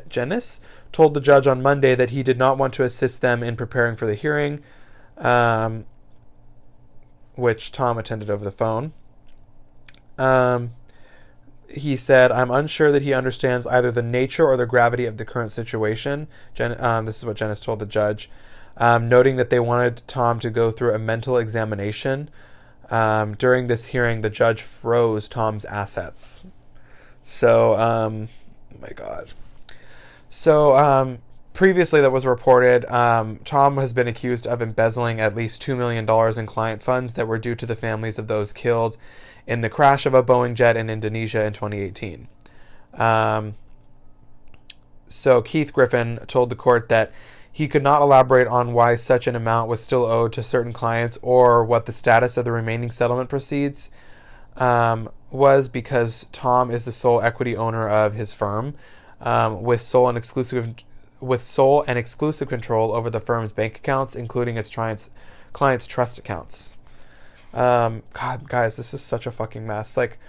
told 0.91 1.13
the 1.13 1.19
judge 1.19 1.47
on 1.47 1.61
Monday 1.61 1.95
that 1.95 2.11
he 2.11 2.23
did 2.23 2.37
not 2.37 2.57
want 2.57 2.73
to 2.75 2.83
assist 2.83 3.21
them 3.21 3.43
in 3.43 3.55
preparing 3.55 3.95
for 3.95 4.05
the 4.05 4.15
hearing, 4.15 4.63
um, 5.17 5.85
which 7.35 7.71
Tom 7.71 7.97
attended 7.97 8.29
over 8.29 8.45
the 8.45 8.51
phone. 8.51 8.93
Um, 10.17 10.71
he 11.69 11.95
said, 11.95 12.31
I'm 12.31 12.51
unsure 12.51 12.91
that 12.91 13.01
he 13.01 13.13
understands 13.13 13.67
either 13.67 13.91
the 13.91 14.01
nature 14.01 14.45
or 14.45 14.57
the 14.57 14.65
gravity 14.65 15.05
of 15.05 15.17
the 15.17 15.25
current 15.25 15.51
situation. 15.51 16.27
Jen, 16.53 16.79
um, 16.83 17.05
this 17.05 17.17
is 17.17 17.25
what 17.25 17.37
Jenness 17.37 17.61
told 17.61 17.79
the 17.79 17.85
judge, 17.85 18.29
um, 18.77 19.09
noting 19.09 19.35
that 19.37 19.49
they 19.49 19.59
wanted 19.59 20.03
Tom 20.07 20.39
to 20.39 20.49
go 20.49 20.71
through 20.71 20.93
a 20.93 20.99
mental 20.99 21.37
examination. 21.37 22.29
Um, 22.89 23.35
during 23.35 23.67
this 23.67 23.85
hearing, 23.85 24.21
the 24.21 24.29
judge 24.29 24.61
froze 24.61 25.27
Tom's 25.27 25.65
assets. 25.65 26.45
So, 27.25 27.75
um, 27.75 28.29
oh 28.73 28.77
my 28.81 28.89
God. 28.89 29.31
So, 30.29 30.77
um, 30.77 31.19
previously, 31.53 32.01
that 32.01 32.11
was 32.11 32.25
reported. 32.25 32.85
Um, 32.85 33.39
Tom 33.43 33.77
has 33.77 33.91
been 33.91 34.07
accused 34.07 34.45
of 34.45 34.61
embezzling 34.61 35.19
at 35.19 35.35
least 35.35 35.63
$2 35.63 35.75
million 35.75 36.07
in 36.37 36.45
client 36.45 36.83
funds 36.83 37.15
that 37.15 37.27
were 37.27 37.39
due 37.39 37.55
to 37.55 37.65
the 37.65 37.75
families 37.75 38.19
of 38.19 38.27
those 38.27 38.53
killed 38.53 38.97
in 39.47 39.61
the 39.61 39.69
crash 39.69 40.05
of 40.05 40.13
a 40.13 40.23
Boeing 40.23 40.53
jet 40.55 40.75
in 40.75 40.89
Indonesia 40.89 41.43
in 41.43 41.53
2018. 41.53 42.27
Um, 42.95 43.55
so 45.07 45.41
Keith 45.41 45.71
Griffin 45.73 46.19
told 46.27 46.49
the 46.49 46.55
court 46.55 46.89
that 46.89 47.11
he 47.51 47.67
could 47.67 47.83
not 47.83 48.01
elaborate 48.01 48.47
on 48.47 48.73
why 48.73 48.95
such 48.95 49.27
an 49.27 49.35
amount 49.35 49.69
was 49.69 49.81
still 49.81 50.03
owed 50.03 50.33
to 50.33 50.43
certain 50.43 50.73
clients 50.73 51.17
or 51.21 51.63
what 51.63 51.85
the 51.85 51.93
status 51.93 52.35
of 52.35 52.43
the 52.43 52.51
remaining 52.51 52.91
settlement 52.91 53.29
proceeds 53.29 53.91
um, 54.57 55.09
was 55.31 55.69
because 55.69 56.27
Tom 56.31 56.69
is 56.69 56.85
the 56.85 56.91
sole 56.91 57.21
equity 57.21 57.55
owner 57.55 57.87
of 57.87 58.13
his 58.13 58.33
firm, 58.33 58.75
um, 59.21 59.63
with 59.63 59.81
sole 59.81 60.09
and 60.09 60.17
exclusive 60.17 60.75
with 61.21 61.41
sole 61.41 61.83
and 61.87 61.97
exclusive 61.97 62.49
control 62.49 62.91
over 62.91 63.09
the 63.09 63.19
firm's 63.19 63.51
bank 63.51 63.77
accounts, 63.77 64.15
including 64.15 64.57
its 64.57 64.73
clients' 64.73 65.09
clients' 65.53 65.87
trust 65.87 66.19
accounts. 66.19 66.74
Um, 67.55 68.03
God, 68.13 68.47
guys, 68.47 68.75
this 68.75 68.93
is 68.93 69.01
such 69.01 69.25
a 69.25 69.31
fucking 69.31 69.65
mess. 69.65 69.97
Like, 69.97 70.19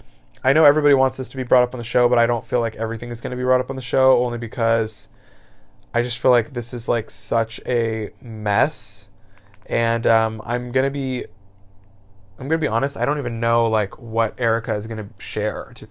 I 0.44 0.52
know 0.52 0.64
everybody 0.64 0.94
wants 0.94 1.16
this 1.16 1.28
to 1.30 1.36
be 1.36 1.42
brought 1.42 1.64
up 1.64 1.74
on 1.74 1.78
the 1.78 1.84
show, 1.84 2.08
but 2.08 2.18
I 2.18 2.26
don't 2.26 2.44
feel 2.44 2.60
like 2.60 2.76
everything 2.76 3.10
is 3.10 3.20
going 3.20 3.32
to 3.32 3.36
be 3.36 3.42
brought 3.42 3.60
up 3.60 3.68
on 3.68 3.76
the 3.76 3.82
show 3.82 4.24
only 4.24 4.38
because 4.38 5.08
I 5.96 6.02
just 6.02 6.18
feel 6.18 6.30
like 6.30 6.52
this 6.52 6.74
is 6.74 6.88
like 6.88 7.10
such 7.10 7.58
a 7.66 8.10
mess. 8.20 9.08
And 9.64 10.06
um, 10.06 10.42
I'm 10.44 10.70
gonna 10.70 10.90
be, 10.90 11.24
I'm 12.38 12.48
gonna 12.48 12.58
be 12.58 12.68
honest. 12.68 12.98
I 12.98 13.06
don't 13.06 13.18
even 13.18 13.40
know 13.40 13.66
like 13.66 13.98
what 13.98 14.38
Erika 14.38 14.74
is 14.74 14.86
gonna 14.86 15.08
share. 15.18 15.72
To, 15.76 15.88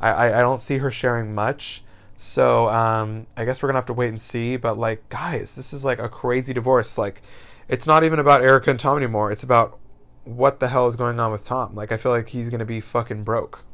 I, 0.00 0.10
I, 0.10 0.38
I 0.38 0.40
don't 0.40 0.58
see 0.58 0.78
her 0.78 0.90
sharing 0.90 1.34
much. 1.34 1.84
So 2.16 2.68
um, 2.70 3.26
I 3.36 3.44
guess 3.44 3.62
we're 3.62 3.68
gonna 3.68 3.78
have 3.78 3.86
to 3.86 3.92
wait 3.92 4.08
and 4.08 4.20
see. 4.20 4.56
But 4.56 4.78
like, 4.78 5.06
guys, 5.10 5.54
this 5.54 5.74
is 5.74 5.84
like 5.84 5.98
a 5.98 6.08
crazy 6.08 6.54
divorce. 6.54 6.96
Like, 6.96 7.20
it's 7.68 7.86
not 7.86 8.04
even 8.04 8.18
about 8.18 8.42
Erika 8.42 8.70
and 8.70 8.80
Tom 8.80 8.96
anymore. 8.96 9.30
It's 9.30 9.42
about 9.42 9.78
what 10.24 10.60
the 10.60 10.68
hell 10.68 10.86
is 10.86 10.96
going 10.96 11.18
on 11.18 11.32
with 11.32 11.44
Tom? 11.44 11.74
Like, 11.74 11.92
I 11.92 11.96
feel 11.96 12.12
like 12.12 12.28
he's 12.28 12.48
going 12.48 12.60
to 12.60 12.64
be 12.64 12.80
fucking 12.80 13.24
broke. 13.24 13.64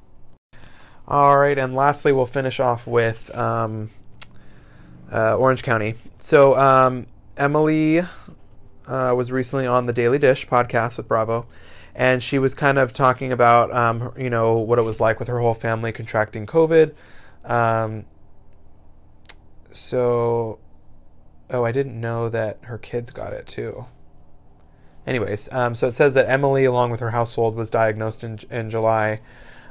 All 1.06 1.38
right, 1.38 1.58
and 1.58 1.74
lastly, 1.74 2.12
we'll 2.12 2.26
finish 2.26 2.61
off 2.61 2.87
with 2.87 3.34
um, 3.34 3.90
uh, 5.11 5.37
Orange 5.37 5.62
County. 5.62 5.94
So, 6.18 6.56
um, 6.56 7.06
Emily 7.37 8.00
uh, 8.00 9.14
was 9.16 9.32
recently 9.32 9.66
on 9.66 9.87
the 9.87 9.92
Daily 9.92 10.18
Dish 10.18 10.46
podcast 10.46 10.96
with 10.96 11.08
Bravo, 11.08 11.46
and 11.94 12.22
she 12.22 12.38
was 12.38 12.54
kind 12.54 12.78
of 12.78 12.92
talking 12.92 13.32
about, 13.32 13.72
um, 13.74 14.12
you 14.18 14.30
know, 14.30 14.58
what 14.58 14.78
it 14.78 14.82
was 14.82 15.00
like 15.00 15.18
with 15.18 15.28
her 15.28 15.40
whole 15.40 15.54
family 15.54 15.92
contracting 15.92 16.46
COVID. 16.46 16.94
Um, 17.44 18.04
so, 19.72 20.58
oh, 21.50 21.64
I 21.64 21.72
didn't 21.72 21.98
know 21.98 22.28
that 22.28 22.58
her 22.62 22.78
kids 22.78 23.11
got 23.11 23.32
it 23.32 23.46
too. 23.46 23.87
Anyways, 25.09 25.51
um, 25.53 25.75
so 25.75 25.88
it 25.88 25.94
says 25.94 26.12
that 26.12 26.29
Emily, 26.29 26.66
along 26.66 26.90
with 26.90 27.01
her 27.01 27.12
household, 27.12 27.57
was 27.57 27.71
diagnosed 27.71 28.23
in, 28.23 28.38
in 28.51 28.68
July. 28.68 29.21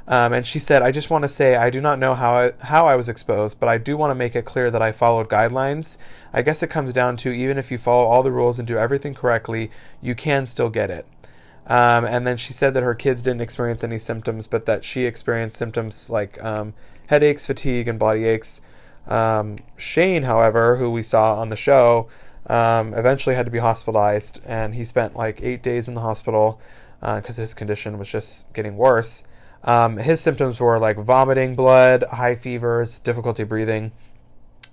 Um, 0.08 0.32
and 0.32 0.44
she 0.44 0.58
said, 0.58 0.82
I 0.82 0.90
just 0.90 1.10
want 1.10 1.22
to 1.22 1.28
say 1.28 1.54
I 1.54 1.70
do 1.70 1.80
not 1.80 2.00
know 2.00 2.16
how 2.16 2.34
I, 2.34 2.52
how 2.62 2.88
I 2.88 2.96
was 2.96 3.08
exposed, 3.08 3.60
but 3.60 3.68
I 3.68 3.78
do 3.78 3.96
want 3.96 4.10
to 4.10 4.16
make 4.16 4.34
it 4.34 4.44
clear 4.44 4.68
that 4.68 4.82
I 4.82 4.90
followed 4.90 5.28
guidelines. 5.28 5.96
I 6.32 6.42
guess 6.42 6.60
it 6.64 6.70
comes 6.70 6.92
down 6.92 7.16
to 7.18 7.30
even 7.30 7.56
if 7.56 7.70
you 7.70 7.78
follow 7.78 8.04
all 8.04 8.24
the 8.24 8.32
rules 8.32 8.58
and 8.58 8.66
do 8.66 8.78
everything 8.78 9.14
correctly, 9.14 9.70
you 10.02 10.16
can 10.16 10.44
still 10.46 10.70
get 10.70 10.90
it. 10.90 11.06
Um, 11.68 12.04
and 12.04 12.26
then 12.26 12.36
she 12.36 12.52
said 12.52 12.74
that 12.74 12.82
her 12.82 12.96
kids 12.96 13.22
didn't 13.22 13.42
experience 13.42 13.84
any 13.84 14.00
symptoms, 14.00 14.48
but 14.48 14.66
that 14.66 14.82
she 14.82 15.04
experienced 15.04 15.56
symptoms 15.56 16.10
like 16.10 16.42
um, 16.42 16.74
headaches, 17.06 17.46
fatigue, 17.46 17.86
and 17.86 17.96
body 17.96 18.24
aches. 18.24 18.60
Um, 19.06 19.58
Shane, 19.76 20.24
however, 20.24 20.76
who 20.76 20.90
we 20.90 21.04
saw 21.04 21.36
on 21.36 21.50
the 21.50 21.56
show, 21.56 22.08
um, 22.48 22.94
eventually 22.94 23.36
had 23.36 23.46
to 23.46 23.52
be 23.52 23.58
hospitalized, 23.58 24.40
and 24.44 24.74
he 24.74 24.84
spent 24.84 25.16
like 25.16 25.42
eight 25.42 25.62
days 25.62 25.88
in 25.88 25.94
the 25.94 26.00
hospital 26.00 26.60
because 27.00 27.38
uh, 27.38 27.42
his 27.42 27.54
condition 27.54 27.98
was 27.98 28.08
just 28.08 28.52
getting 28.52 28.76
worse. 28.76 29.22
Um, 29.64 29.96
his 29.96 30.20
symptoms 30.20 30.60
were 30.60 30.78
like 30.78 30.96
vomiting 30.96 31.54
blood, 31.54 32.04
high 32.12 32.34
fevers, 32.34 32.98
difficulty 32.98 33.44
breathing. 33.44 33.92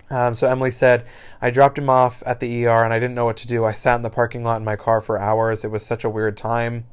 Um, 0.09 0.35
so 0.35 0.47
Emily 0.47 0.71
said, 0.71 1.05
I 1.41 1.49
dropped 1.49 1.77
him 1.77 1.89
off 1.89 2.21
at 2.25 2.39
the 2.39 2.65
ER 2.65 2.83
and 2.83 2.93
I 2.93 2.99
didn't 2.99 3.15
know 3.15 3.25
what 3.25 3.37
to 3.37 3.47
do. 3.47 3.65
I 3.65 3.73
sat 3.73 3.95
in 3.95 4.03
the 4.03 4.09
parking 4.09 4.43
lot 4.43 4.57
in 4.57 4.63
my 4.63 4.75
car 4.75 5.01
for 5.01 5.19
hours. 5.19 5.65
It 5.65 5.71
was 5.71 5.85
such 5.85 6.03
a 6.03 6.09
weird 6.09 6.37
time. 6.37 6.85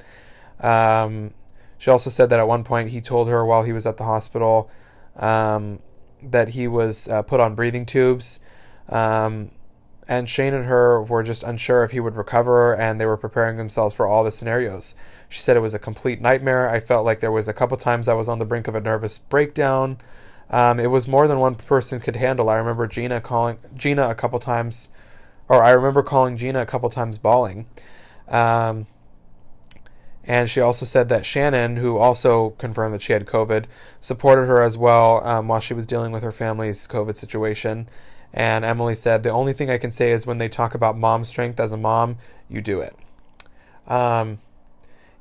Um, 0.61 1.35
she 1.77 1.91
also 1.91 2.09
said 2.09 2.31
that 2.31 2.39
at 2.39 2.49
one 2.49 2.65
point 2.65 2.91
he 2.91 3.01
told 3.01 3.29
her 3.29 3.45
while 3.45 3.65
he 3.65 3.73
was 3.73 3.85
at 3.85 3.99
the 3.99 4.05
hospital 4.05 4.71
um, 5.17 5.81
that 6.23 6.51
he 6.51 6.67
was 6.67 7.09
uh, 7.09 7.23
put 7.23 7.41
on 7.41 7.55
breathing 7.55 7.85
tubes. 7.85 8.41
Um, 8.89 9.51
and 10.09 10.29
Shane 10.29 10.55
and 10.55 10.67
her 10.67 11.03
were 11.03 11.23
just 11.23 11.43
unsure 11.43 11.85
if 11.85 11.93
he 11.93 12.01
would 12.01 12.17
recover, 12.17 12.75
and 12.75 13.01
they 13.01 13.07
were 13.07 13.17
preparing 13.17 13.57
themselves 13.57 13.95
for 13.95 14.07
all 14.07 14.25
the 14.25 14.31
scenarios. 14.31 14.95
She 15.29 15.41
said 15.41 15.57
it 15.57 15.61
was 15.61 15.75
a 15.75 15.79
complete 15.79 16.21
nightmare. 16.21 16.69
I 16.69 16.81
felt 16.81 17.05
like 17.05 17.21
there 17.21 17.33
was 17.33 17.49
a 17.49 17.53
couple 17.53 17.77
times 17.77 18.09
I 18.09 18.15
was 18.15 18.29
on 18.29 18.39
the 18.39 18.45
brink 18.45 18.69
of 18.69 18.75
a 18.75 18.81
nervous 18.81 19.19
breakdown. 19.19 19.99
Um, 20.51 20.79
it 20.79 20.91
was 20.91 21.09
more 21.09 21.27
than 21.29 21.39
one 21.39 21.55
person 21.55 22.01
could 22.01 22.17
handle. 22.17 22.51
I 22.51 22.57
remember 22.57 22.87
Gina 22.87 23.21
calling 23.21 23.59
Gina 23.75 24.09
a 24.11 24.15
couple 24.15 24.39
times 24.39 24.91
or 25.53 25.63
I 25.63 25.71
remember 25.71 26.03
calling 26.03 26.37
Gina 26.37 26.63
a 26.63 26.67
couple 26.67 26.89
times 26.89 27.19
bawling. 27.19 27.67
Um, 28.27 28.87
and 30.25 30.49
she 30.49 30.61
also 30.61 30.87
said 30.87 31.09
that 31.09 31.27
Shannon, 31.27 31.77
who 31.77 31.99
also 31.99 32.51
confirmed 32.51 32.95
that 32.95 33.03
she 33.03 33.13
had 33.13 33.27
COVID, 33.27 33.67
supported 34.01 34.47
her 34.47 34.63
as 34.63 34.79
well 34.79 35.23
um, 35.27 35.49
while 35.49 35.61
she 35.61 35.75
was 35.75 35.85
dealing 35.85 36.13
with 36.13 36.23
her 36.23 36.33
family's 36.33 36.87
COVID 36.87 37.17
situation. 37.17 37.89
And 38.35 38.65
Emily 38.65 38.95
said, 38.95 39.23
The 39.23 39.31
only 39.31 39.53
thing 39.53 39.71
I 39.71 39.79
can 39.79 39.91
say 39.91 40.13
is 40.13 40.27
when 40.27 40.39
they 40.39 40.49
talk 40.49 40.75
about 40.75 40.97
mom 40.97 41.25
strength 41.25 41.61
as 41.61 41.73
a 41.73 41.77
mom, 41.77 42.17
you 42.49 42.61
do 42.61 42.81
it. 42.81 42.97
Um, 43.87 44.39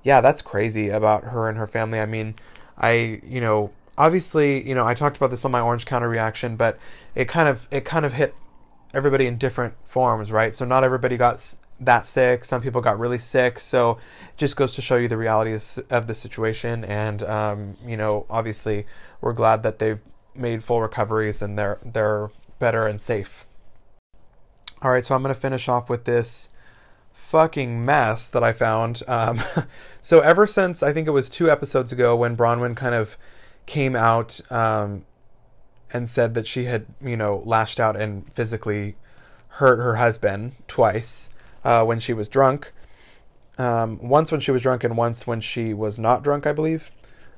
yeah, 0.03 0.21
that's 0.21 0.41
crazy 0.41 0.89
about 0.89 1.25
her 1.25 1.49
and 1.49 1.57
her 1.57 1.67
family. 1.67 1.99
I 1.99 2.05
mean, 2.05 2.35
I, 2.77 3.21
you 3.23 3.41
know, 3.41 3.71
obviously, 3.97 4.67
you 4.67 4.73
know, 4.73 4.85
I 4.85 4.93
talked 4.93 5.17
about 5.17 5.29
this 5.29 5.45
on 5.45 5.51
my 5.51 5.61
Orange 5.61 5.85
County 5.85 6.07
reaction, 6.07 6.55
but 6.55 6.79
it 7.15 7.27
kind 7.27 7.49
of, 7.49 7.67
it 7.71 7.85
kind 7.85 8.05
of 8.05 8.13
hit 8.13 8.33
everybody 8.93 9.27
in 9.27 9.37
different 9.37 9.75
forms, 9.83 10.31
right? 10.31 10.53
So 10.53 10.65
not 10.65 10.83
everybody 10.83 11.17
got 11.17 11.55
that 11.81 12.07
sick. 12.07 12.45
Some 12.45 12.61
people 12.61 12.81
got 12.81 12.99
really 12.99 13.19
sick. 13.19 13.59
So 13.59 13.97
just 14.37 14.55
goes 14.55 14.75
to 14.75 14.81
show 14.81 14.95
you 14.95 15.07
the 15.07 15.17
reality 15.17 15.57
of 15.89 16.07
the 16.07 16.15
situation. 16.15 16.85
And 16.85 17.23
um, 17.23 17.73
you 17.85 17.97
know, 17.97 18.25
obviously, 18.29 18.85
we're 19.19 19.33
glad 19.33 19.63
that 19.63 19.79
they've 19.79 19.99
made 20.33 20.63
full 20.63 20.81
recoveries 20.81 21.41
and 21.41 21.59
they're 21.59 21.77
they're 21.83 22.29
better 22.61 22.87
and 22.87 23.01
safe. 23.01 23.45
All 24.81 24.91
right, 24.91 25.03
so 25.03 25.13
I'm 25.13 25.21
gonna 25.21 25.35
finish 25.35 25.67
off 25.67 25.89
with 25.89 26.05
this 26.05 26.49
fucking 27.11 27.83
mess 27.83 28.29
that 28.29 28.43
I 28.43 28.53
found. 28.53 29.01
Um, 29.07 29.41
so 30.01 30.21
ever 30.21 30.47
since 30.47 30.81
I 30.81 30.93
think 30.93 31.07
it 31.07 31.11
was 31.11 31.27
two 31.27 31.51
episodes 31.51 31.91
ago 31.91 32.15
when 32.15 32.37
Braunwyn 32.37 32.77
kind 32.77 32.95
of 32.95 33.17
came 33.65 33.95
out 33.95 34.39
um, 34.49 35.05
and 35.91 36.07
said 36.07 36.35
that 36.35 36.47
she 36.47 36.65
had, 36.65 36.85
you 37.03 37.17
know, 37.17 37.43
lashed 37.45 37.79
out 37.79 37.99
and 37.99 38.31
physically 38.31 38.95
hurt 39.55 39.77
her 39.77 39.95
husband 39.95 40.53
twice 40.67 41.31
uh, 41.63 41.83
when 41.83 41.99
she 41.99 42.13
was 42.13 42.29
drunk. 42.29 42.71
Um, 43.57 43.99
once 44.01 44.31
when 44.31 44.39
she 44.39 44.51
was 44.51 44.61
drunk 44.61 44.83
and 44.83 44.95
once 44.95 45.27
when 45.27 45.41
she 45.41 45.73
was 45.73 45.99
not 45.99 46.23
drunk, 46.23 46.47
I 46.47 46.53
believe. 46.53 46.91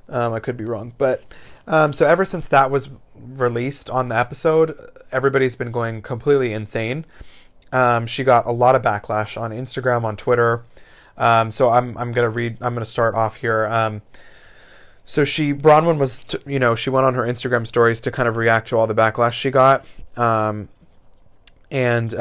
Um, 0.10 0.34
I 0.34 0.40
could 0.40 0.58
be 0.58 0.66
wrong, 0.66 0.94
but 0.98 1.24
um, 1.66 1.94
so 1.94 2.06
ever 2.06 2.26
since 2.26 2.50
that 2.50 2.70
was 2.70 2.90
released 3.16 3.90
on 3.90 4.10
the 4.10 4.18
episode, 4.18 4.78
everybody's 5.14 5.56
been 5.56 5.72
going 5.72 6.02
completely 6.02 6.54
insane. 6.54 7.06
Um, 7.72 8.06
she 8.08 8.24
got 8.24 8.46
a 8.46 8.52
lot 8.52 8.76
of 8.76 8.82
backlash 8.82 9.40
on 9.40 9.52
Instagram, 9.52 10.04
on 10.04 10.18
Twitter. 10.18 10.64
Um, 11.18 11.52
so 11.52 11.70
I'm 11.70 11.98
I'm 11.98 12.12
gonna 12.12 12.30
read. 12.30 12.58
I'm 12.62 12.74
gonna 12.74 12.86
start 12.86 13.16
off 13.16 13.38
here. 13.38 13.66
Um, 13.68 14.02
so 15.06 15.26
she 15.26 15.54
Braunwyn 15.54 15.98
was 15.98 16.20
t- 16.20 16.40
you 16.46 16.60
know 16.60 16.76
she 16.76 16.90
went 16.90 17.06
on 17.06 17.14
her 17.14 17.24
Instagram 17.24 17.68
stories 17.68 18.02
to 18.02 18.12
kind 18.12 18.28
of 18.28 18.36
react 18.36 18.68
to 18.70 18.78
all 18.78 18.88
the 18.88 18.96
backlash 18.96 19.34
she 19.34 19.52
got. 19.52 19.86
and 21.72 22.14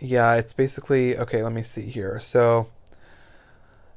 yeah, 0.00 0.34
it's 0.34 0.52
basically 0.52 1.16
okay. 1.16 1.42
Let 1.42 1.52
me 1.52 1.62
see 1.62 1.82
here. 1.82 2.20
So, 2.20 2.68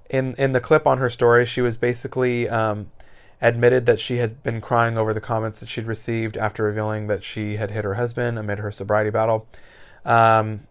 in 0.09 0.33
in 0.35 0.51
the 0.51 0.59
clip 0.59 0.87
on 0.87 0.97
her 0.97 1.09
story, 1.09 1.45
she 1.45 1.61
was 1.61 1.77
basically 1.77 2.49
um, 2.49 2.91
admitted 3.41 3.85
that 3.87 3.99
she 3.99 4.17
had 4.17 4.43
been 4.43 4.61
crying 4.61 4.97
over 4.97 5.13
the 5.13 5.21
comments 5.21 5.59
that 5.59 5.69
she'd 5.69 5.85
received 5.85 6.37
after 6.37 6.63
revealing 6.63 7.07
that 7.07 7.23
she 7.23 7.55
had 7.55 7.71
hit 7.71 7.83
her 7.83 7.95
husband 7.95 8.37
amid 8.37 8.59
her 8.59 8.71
sobriety 8.71 9.09
battle. 9.09 9.47
Um, 10.05 10.67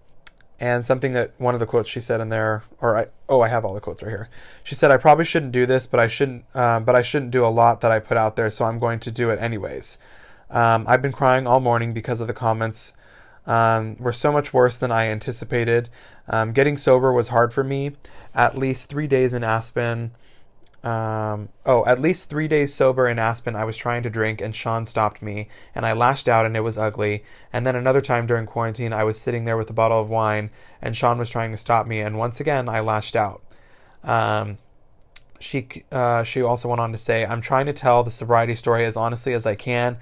and 0.61 0.85
something 0.85 1.15
that 1.15 1.33
one 1.39 1.55
of 1.55 1.61
the 1.61 1.67
quotes 1.67 1.89
she 1.89 2.03
said 2.03 2.21
in 2.21 2.29
there, 2.29 2.65
or 2.81 2.97
I, 2.97 3.07
oh, 3.29 3.41
I 3.41 3.49
have 3.49 3.65
all 3.65 3.73
the 3.73 3.81
quotes 3.81 4.03
right 4.03 4.11
here. 4.11 4.29
She 4.63 4.75
said, 4.75 4.91
"I 4.91 4.99
probably 4.99 5.25
shouldn't 5.25 5.53
do 5.53 5.65
this, 5.65 5.87
but 5.87 5.99
I 5.99 6.07
shouldn't, 6.07 6.45
uh, 6.55 6.81
but 6.81 6.95
I 6.95 7.01
shouldn't 7.01 7.31
do 7.31 7.47
a 7.47 7.49
lot 7.49 7.81
that 7.81 7.91
I 7.91 7.99
put 7.99 8.19
out 8.19 8.37
there, 8.37 8.51
so 8.51 8.67
I'm 8.67 8.79
going 8.79 9.01
to 9.01 9.11
do 9.11 9.31
it 9.31 9.41
anyways." 9.41 9.97
Um, 10.51 10.85
I've 10.87 11.01
been 11.01 11.13
crying 11.13 11.47
all 11.47 11.61
morning 11.61 11.95
because 11.95 12.21
of 12.21 12.27
the 12.27 12.35
comments 12.35 12.93
um, 13.47 13.97
were 13.99 14.13
so 14.13 14.33
much 14.33 14.53
worse 14.53 14.77
than 14.77 14.93
I 14.93 15.09
anticipated. 15.09 15.89
Um, 16.29 16.53
getting 16.53 16.77
sober 16.77 17.13
was 17.13 17.29
hard 17.29 17.55
for 17.55 17.65
me. 17.65 17.93
At 18.35 18.59
least 18.59 18.89
three 18.89 19.07
days 19.07 19.33
in 19.33 19.43
Aspen. 19.43 20.13
Um, 20.83 21.51
oh, 21.67 21.85
at 21.85 21.99
least 21.99 22.31
three 22.31 22.49
days 22.49 22.73
sober 22.73 23.07
in 23.07 23.19
Aspen, 23.19 23.55
I 23.55 23.65
was 23.65 23.77
trying 23.77 24.03
to 24.05 24.11
drink 24.11 24.41
and 24.41 24.57
Sean 24.57 24.87
stopped 24.87 25.21
me 25.21 25.49
and 25.75 25.85
I 25.85 25.93
lashed 25.93 26.27
out 26.27 26.47
and 26.47 26.57
it 26.57 26.61
was 26.61 26.79
ugly. 26.79 27.23
And 27.53 27.67
then 27.67 27.77
another 27.77 28.01
time 28.01 28.27
during 28.27 28.47
quarantine, 28.47 28.93
I 28.93 29.05
was 29.05 29.21
sitting 29.21 29.45
there 29.45 29.59
with 29.59 29.69
a 29.69 29.75
bottle 29.75 30.01
of 30.01 30.09
wine 30.09 30.51
and 30.81 30.97
Sean 30.97 31.19
was 31.19 31.29
trying 31.29 31.51
to 31.51 31.59
stop 31.59 31.87
me 31.87 32.01
and 32.01 32.19
once 32.19 32.41
again, 32.41 32.67
I 32.69 32.81
lashed 32.81 33.15
out. 33.15 33.43
Um, 34.03 34.57
she 35.41 35.85
uh, 35.91 36.23
she 36.23 36.43
also 36.43 36.69
went 36.69 36.81
on 36.81 36.93
to 36.93 36.99
say, 36.99 37.25
"I'm 37.25 37.41
trying 37.41 37.67
to 37.67 37.73
tell 37.73 38.03
the 38.03 38.11
sobriety 38.11 38.55
story 38.55 38.85
as 38.85 38.97
honestly 38.97 39.33
as 39.33 39.47
I 39.47 39.55
can, 39.55 39.99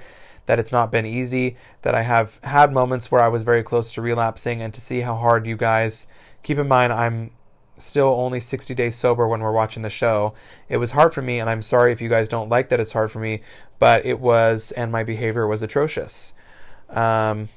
that 0.47 0.59
it's 0.59 0.73
not 0.73 0.91
been 0.91 1.07
easy, 1.07 1.57
that 1.83 1.95
I 1.95 2.03
have 2.03 2.41
had 2.43 2.73
moments 2.73 3.11
where 3.11 3.23
I 3.23 3.29
was 3.29 3.45
very 3.45 3.63
close 3.63 3.93
to 3.95 4.03
relapsing, 4.03 4.61
and 4.61 4.75
to 4.75 4.81
see 4.81 5.01
how 5.01 5.15
hard 5.15 5.47
you 5.47 5.57
guys 5.57 6.09
keep 6.43 6.59
in 6.59 6.69
mind 6.69 6.93
I'm 6.93 7.31
still 7.79 8.09
only 8.09 8.41
60 8.41 8.75
days 8.75 8.97
sober 8.97 9.27
when 9.27 9.41
we're 9.41 9.53
watching 9.53 9.83
the 9.83 9.91
show. 9.91 10.35
It 10.69 10.79
was 10.79 10.93
hard 10.93 11.15
for 11.15 11.23
me, 11.23 11.41
and 11.41 11.49
I'm 11.49 11.63
sorry 11.63 11.93
if 11.93 12.01
you 12.01 12.09
guys 12.09 12.29
don't 12.29 12.49
like 12.49 12.69
that 12.69 12.81
it's 12.81 12.93
hard 12.93 13.11
for 13.11 13.19
me, 13.19 13.41
but 13.79 14.05
it 14.05 14.21
was, 14.21 14.73
and 14.73 14.93
my 14.93 15.05
behavior 15.05 15.47
was 15.47 15.63
atrocious. 15.63 16.35
Um, 16.91 17.49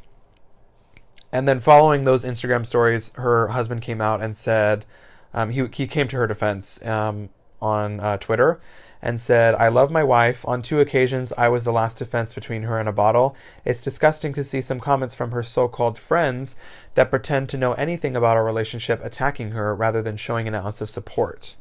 and 1.32 1.48
then 1.48 1.60
following 1.60 2.04
those 2.04 2.26
Instagram 2.26 2.66
stories, 2.66 3.12
her 3.16 3.50
husband 3.50 3.82
came 3.82 4.02
out 4.02 4.22
and 4.22 4.36
said, 4.36 4.86
um, 5.34 5.50
he, 5.50 5.66
he 5.74 5.88
came 5.88 6.08
to 6.10 6.18
her 6.18 6.28
defense 6.28 6.84
um, 6.86 7.30
on 7.62 8.00
uh, 8.00 8.18
Twitter 8.18 8.60
and 9.02 9.20
said, 9.20 9.56
I 9.56 9.68
love 9.68 9.90
my 9.90 10.04
wife. 10.04 10.48
On 10.48 10.62
two 10.62 10.80
occasions, 10.80 11.34
I 11.38 11.48
was 11.48 11.64
the 11.64 11.72
last 11.72 11.98
defense 11.98 12.34
between 12.34 12.64
her 12.64 12.80
and 12.80 12.88
a 12.88 12.94
bottle. 12.94 13.36
It's 13.66 13.84
disgusting 13.84 14.34
to 14.34 14.44
see 14.44 14.62
some 14.62 14.80
comments 14.80 15.16
from 15.16 15.32
her 15.32 15.42
so 15.42 15.68
called 15.68 15.98
friends 15.98 16.56
that 16.94 17.10
pretend 17.10 17.50
to 17.50 17.58
know 17.58 17.74
anything 17.74 18.16
about 18.16 18.38
our 18.38 18.46
relationship 18.46 19.04
attacking 19.04 19.52
her 19.52 19.74
rather 19.76 20.02
than 20.02 20.18
showing 20.18 20.48
an 20.48 20.56
ounce 20.56 20.82
of 20.82 20.90
support. 20.90 21.56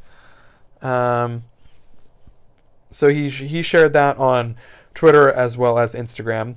Um, 0.83 1.45
so 2.91 3.09
he, 3.09 3.31
he 3.31 3.63
shared 3.63 3.93
that 3.95 4.19
on 4.19 4.57
Twitter 4.93 5.31
as 5.31 5.57
well 5.57 5.79
as 5.79 5.95
Instagram. 5.95 6.57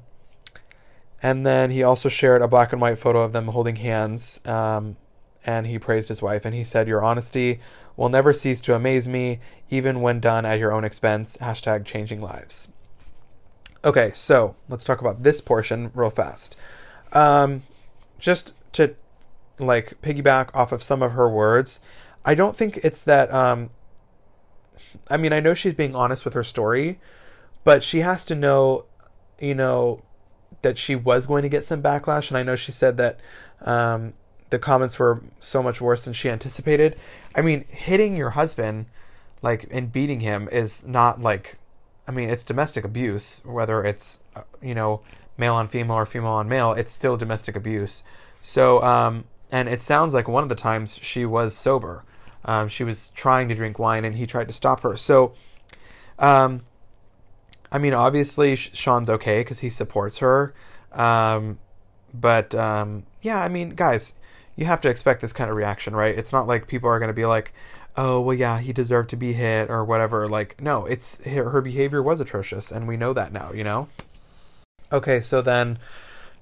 And 1.22 1.46
then 1.46 1.72
he 1.72 1.82
also 1.84 2.10
shared 2.10 2.41
a 2.41 2.48
black 2.50 2.74
and 2.74 2.82
white 2.82 2.98
photo 2.98 3.22
of 3.22 3.32
them 3.32 3.48
holding 3.48 3.78
hands. 3.78 4.46
Um, 4.46 4.98
and 5.45 5.67
he 5.67 5.79
praised 5.79 6.10
his 6.10 6.21
wife. 6.21 6.45
And 6.45 6.56
he 6.56 6.63
said, 6.63 6.88
Your 6.88 7.03
honesty 7.03 7.60
will 7.95 8.10
never 8.10 8.34
cease 8.34 8.62
to 8.62 8.75
amaze 8.75 9.08
me, 9.08 9.39
even 9.69 10.01
when 10.01 10.19
done 10.19 10.45
at 10.45 10.60
your 10.60 10.71
own 10.71 10.84
expense. 10.84 11.38
Hashtag 11.38 11.86
changing 11.86 12.21
lives. 12.21 12.69
Okay, 13.86 14.12
so 14.13 14.56
let's 14.69 14.84
talk 14.84 15.01
about 15.01 15.23
this 15.23 15.41
portion 15.41 15.91
real 15.93 16.10
fast. 16.10 16.56
Um, 17.12 17.63
just 18.17 18.56
to 18.73 18.95
like 19.60 20.01
piggyback 20.01 20.49
off 20.53 20.71
of 20.71 20.82
some 20.82 21.03
of 21.03 21.12
her 21.12 21.29
words, 21.29 21.82
I 22.25 22.36
don't 22.36 22.56
think 22.56 22.77
it's 22.77 23.03
that. 23.03 23.34
Um, 23.34 23.69
I 25.10 25.17
mean, 25.17 25.34
I 25.34 25.39
know 25.39 25.53
she's 25.53 25.73
being 25.73 25.95
honest 25.95 26.23
with 26.23 26.34
her 26.34 26.43
story, 26.43 26.99
but 27.63 27.84
she 27.84 27.99
has 27.99 28.25
to 28.25 28.36
know, 28.36 28.86
you 29.39 29.53
know, 29.53 30.01
that 30.62 30.77
she 30.77 30.95
was 30.95 31.25
going 31.25 31.43
to 31.43 31.49
get 31.49 31.65
some 31.65 31.82
backlash. 31.82 32.29
And 32.29 32.38
I 32.38 32.43
know 32.43 32.56
she 32.56 32.71
said 32.71 32.97
that 32.97 33.19
um, 33.62 34.13
the 34.54 34.60
comments 34.60 35.00
were 35.00 35.20
so 35.39 35.63
much 35.63 35.82
worse 35.82 36.06
than 36.06 36.13
she 36.13 36.30
anticipated. 36.30 36.96
I 37.34 37.42
mean, 37.42 37.66
hitting 37.70 38.16
your 38.16 38.30
husband, 38.30 38.86
like, 39.42 39.66
and 39.72 39.92
beating 39.92 40.20
him 40.20 40.48
is 40.52 40.88
not 40.88 41.20
like, 41.20 41.58
I 42.08 42.12
mean, 42.12 42.30
it's 42.30 42.44
domestic 42.44 42.86
abuse, 42.86 43.42
whether 43.44 43.84
it's, 43.84 44.20
uh, 44.36 44.44
you 44.62 44.76
know, 44.76 45.02
male 45.39 45.56
on 45.56 45.68
female 45.68 45.96
or 45.96 46.06
female 46.06 46.34
on 46.34 46.48
male, 46.48 46.74
it's 46.74 46.92
still 46.92 47.18
domestic 47.18 47.56
abuse. 47.56 48.04
So, 48.42 48.84
um, 48.84 49.24
and 49.52 49.68
it 49.68 49.82
sounds 49.82 50.13
like 50.13 50.28
one 50.28 50.44
of 50.44 50.50
the 50.50 50.56
times 50.56 51.00
she 51.02 51.26
was 51.26 51.56
sober. 51.56 52.04
Um, 52.46 52.70
she 52.70 52.84
was 52.84 53.10
trying 53.16 53.50
to 53.50 53.56
drink 53.56 53.80
wine 53.80 54.06
and 54.06 54.13
he 54.13 54.28
tried 54.28 54.50
to 54.50 54.54
stop 54.54 54.82
her. 54.82 54.96
So, 54.98 55.34
um, 56.20 56.62
I 57.72 57.80
mean, 57.80 57.96
obviously 57.96 58.56
Sean's 58.56 59.10
okay 59.10 59.39
because 59.39 59.62
he 59.62 59.72
supports 59.72 60.20
her. 60.20 60.54
Um, 60.92 61.58
but 62.13 62.54
um, 62.54 63.08
yeah, 63.24 63.42
I 63.42 63.50
mean, 63.50 63.72
guys, 63.72 64.13
you 64.56 64.66
have 64.66 64.82
to 64.82 64.89
expect 64.89 65.22
this 65.22 65.34
kind 65.34 65.50
of 65.50 65.56
reaction, 65.56 65.96
right? 65.96 66.18
It's 66.18 66.34
not 66.34 66.48
like 66.48 66.68
people 66.68 66.89
are 66.89 67.00
going 67.00 67.10
to 67.10 67.13
be 67.13 67.26
like, 67.26 67.54
"Oh, 67.98 68.20
well, 68.22 68.36
yeah, 68.36 68.60
he 68.60 68.74
deserved 68.74 69.10
to 69.12 69.16
be 69.16 69.34
hit" 69.34 69.70
or 69.70 69.84
whatever. 69.84 70.28
Like, 70.28 70.62
no, 70.62 70.86
it's 70.86 71.24
her, 71.26 71.62
behavior 71.62 72.04
was 72.04 72.20
atrocious, 72.20 72.72
and 72.72 72.88
we 72.88 72.98
know 72.98 73.13
that 73.13 73.34
now. 73.34 73.52
You 73.54 73.63
know. 73.63 73.88
Okay, 74.92 75.22
so 75.22 75.42
then 75.42 75.80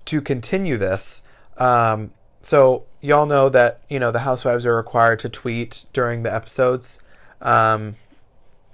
to 0.06 0.21
continue 0.21 0.78
this, 0.78 1.24
um, 1.58 2.12
so 2.41 2.84
y'all 3.02 3.26
know 3.26 3.50
that 3.50 3.82
you 3.89 4.00
know 4.00 4.12
the 4.12 4.19
housewives 4.19 4.65
are 4.65 4.76
required 4.76 5.19
to 5.19 5.30
tweet 5.30 5.86
during 5.93 6.24
the 6.24 6.34
episodes. 6.34 7.00
Um, 7.41 7.95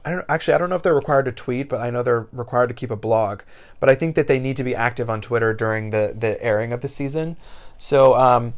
I 0.04 0.12
don't 0.12 0.26
actually 0.30 0.54
I 0.54 0.58
don't 0.58 0.70
know 0.70 0.76
if 0.78 0.84
they're 0.84 0.96
required 0.96 1.26
to 1.26 1.32
tweet, 1.32 1.70
but 1.70 1.82
I 1.82 1.90
know 1.90 2.02
they're 2.02 2.28
required 2.32 2.68
to 2.68 2.74
keep 2.74 2.92
a 2.92 2.96
blog. 2.96 3.42
But 3.80 3.90
I 3.90 3.96
think 3.96 4.16
that 4.16 4.28
they 4.28 4.40
need 4.40 4.58
to 4.58 4.64
be 4.64 4.74
active 4.74 5.10
on 5.10 5.22
Twitter 5.22 5.54
during 5.54 5.92
the 5.92 6.16
the 6.18 6.42
airing 6.42 6.72
of 6.72 6.82
the 6.82 6.88
season. 6.88 7.36
So 7.78 8.16
um, 8.16 8.54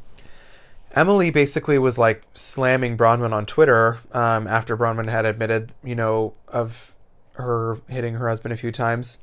Emily 0.95 1.30
basically 1.30 1.78
was 1.78 1.97
like 1.97 2.23
slamming 2.34 2.97
Braunwyn 2.97 3.32
on 3.32 3.45
Twitter 3.45 3.99
um, 4.12 4.47
after 4.47 4.75
Braunwyn 4.75 5.08
had 5.08 5.25
admitted, 5.25 5.73
you 5.84 5.95
know, 5.95 6.34
of 6.47 6.95
her 7.34 7.80
hitting 7.88 8.15
her 8.15 8.28
husband 8.28 8.54
a 8.54 8.58
few 8.58 8.71
times. 8.71 9.19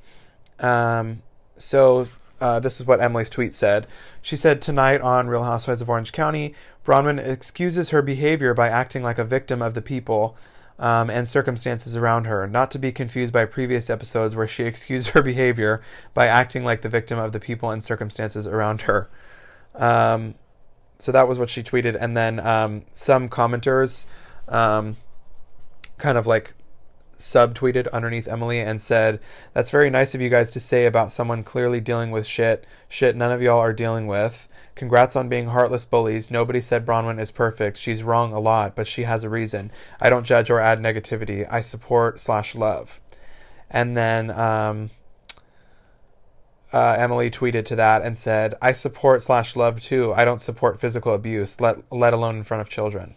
Um, 0.61 1.23
so 1.57 2.09
uh, 2.41 2.61
this 2.61 2.81
is 2.81 2.87
what 2.87 3.01
Emily's 3.01 3.31
tweet 3.31 3.53
said. 3.53 3.87
She 4.23 4.37
said 4.37 4.63
tonight 4.63 5.01
on 5.01 5.29
Real 5.29 5.45
Housewives 5.45 5.81
of 5.81 5.91
Orange 5.91 6.13
County, 6.13 6.55
Braunwyn 6.85 7.19
excuses 7.19 7.91
her 7.91 8.03
behavior 8.03 8.55
by 8.55 8.69
acting 8.69 9.03
like 9.03 9.19
a 9.19 9.25
victim 9.25 9.61
of 9.61 9.75
the 9.75 9.83
people 9.83 10.37
um, 10.79 11.09
and 11.11 11.27
circumstances 11.27 11.97
around 11.97 12.27
her, 12.27 12.47
not 12.47 12.71
to 12.73 12.79
be 12.79 12.93
confused 12.93 13.33
by 13.33 13.45
previous 13.45 13.89
episodes 13.89 14.37
where 14.37 14.47
she 14.47 14.65
excused 14.67 15.09
her 15.09 15.23
behavior 15.23 15.83
by 16.15 16.27
acting 16.27 16.65
like 16.65 16.83
the 16.83 16.89
victim 16.89 17.19
of 17.19 17.33
the 17.33 17.41
people 17.41 17.71
and 17.71 17.83
circumstances 17.83 18.47
around 18.47 18.83
her. 18.83 19.09
Um, 19.75 20.35
so 20.99 21.13
that 21.13 21.29
was 21.29 21.39
what 21.39 21.51
she 21.51 21.63
tweeted, 21.63 21.97
and 21.99 22.17
then 22.17 22.41
um, 22.41 22.85
some 22.91 23.29
commenters 23.29 24.07
um, 24.49 24.97
kind 25.99 26.19
of 26.19 26.27
like 26.27 26.55
subtweeted 27.19 27.91
underneath 27.93 28.29
Emily 28.29 28.61
and 28.61 28.81
said, 28.81 29.21
"That's 29.53 29.71
very 29.71 29.91
nice 29.91 30.15
of 30.15 30.21
you 30.21 30.29
guys 30.29 30.51
to 30.53 30.61
say 30.61 30.87
about 30.87 31.13
someone 31.13 31.45
clearly 31.45 31.81
dealing 31.81 32.11
with 32.11 32.27
shit, 32.27 32.67
shit 32.89 33.17
none 33.17 33.33
of 33.33 33.43
y'all 33.43 33.59
are 33.59 33.73
dealing 33.73 34.07
with. 34.07 34.49
Congrats 34.75 35.17
on 35.17 35.31
being 35.31 35.49
heartless 35.49 35.87
bullies. 35.87 36.31
Nobody 36.31 36.61
said 36.61 36.85
Braunwyn 36.85 37.19
is 37.19 37.31
perfect. 37.31 37.79
She's 37.79 38.03
wrong 38.03 38.33
a 38.35 38.39
lot, 38.39 38.77
but 38.77 38.87
she 38.87 39.05
has 39.05 39.25
a 39.25 39.31
reason. 39.31 39.71
I 40.01 40.11
don't 40.11 40.27
judge 40.27 40.51
or 40.51 40.61
add 40.61 40.81
negativity. 40.81 41.47
I 41.51 41.61
support 41.61 42.21
slash 42.21 42.55
love." 42.55 43.01
And 43.71 43.97
then 43.97 44.31
um, 44.31 44.91
uh, 46.73 46.97
Emily 46.99 47.31
tweeted 47.31 47.65
to 47.67 47.77
that 47.77 48.03
and 48.03 48.19
said, 48.19 48.55
"I 48.61 48.73
support 48.73 49.23
slash 49.23 49.57
love 49.57 49.81
too. 49.81 50.13
I 50.15 50.25
don't 50.25 50.41
support 50.41 50.81
physical 50.81 51.15
abuse, 51.15 51.61
let 51.61 51.79
let 51.93 52.13
alone 52.13 52.37
in 52.37 52.43
front 52.43 52.61
of 52.61 52.69
children." 52.69 53.15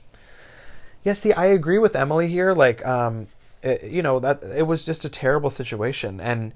Yeah, 1.04 1.14
see, 1.14 1.34
I 1.34 1.46
agree 1.46 1.78
with 1.78 1.96
Emily 1.96 2.28
here. 2.28 2.54
Like, 2.54 2.86
um, 2.86 3.28
it, 3.62 3.84
you 3.84 4.02
know 4.02 4.20
that 4.20 4.44
it 4.44 4.68
was 4.68 4.86
just 4.86 5.06
a 5.06 5.10
terrible 5.10 5.50
situation 5.50 6.20
and 6.20 6.54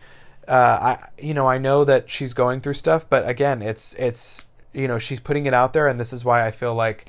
uh, 0.47 0.97
I 0.97 1.09
you 1.21 1.33
know 1.33 1.47
I 1.47 1.57
know 1.57 1.83
that 1.85 2.09
she's 2.09 2.33
going 2.33 2.61
through 2.61 2.75
stuff 2.75 3.05
but 3.09 3.27
again 3.27 3.61
it's 3.61 3.93
it's 3.95 4.45
you 4.73 4.87
know 4.87 4.99
she's 4.99 5.19
putting 5.19 5.45
it 5.45 5.53
out 5.53 5.73
there 5.73 5.87
and 5.87 5.99
this 5.99 6.13
is 6.13 6.23
why 6.23 6.45
I 6.45 6.51
feel 6.51 6.73
like 6.73 7.07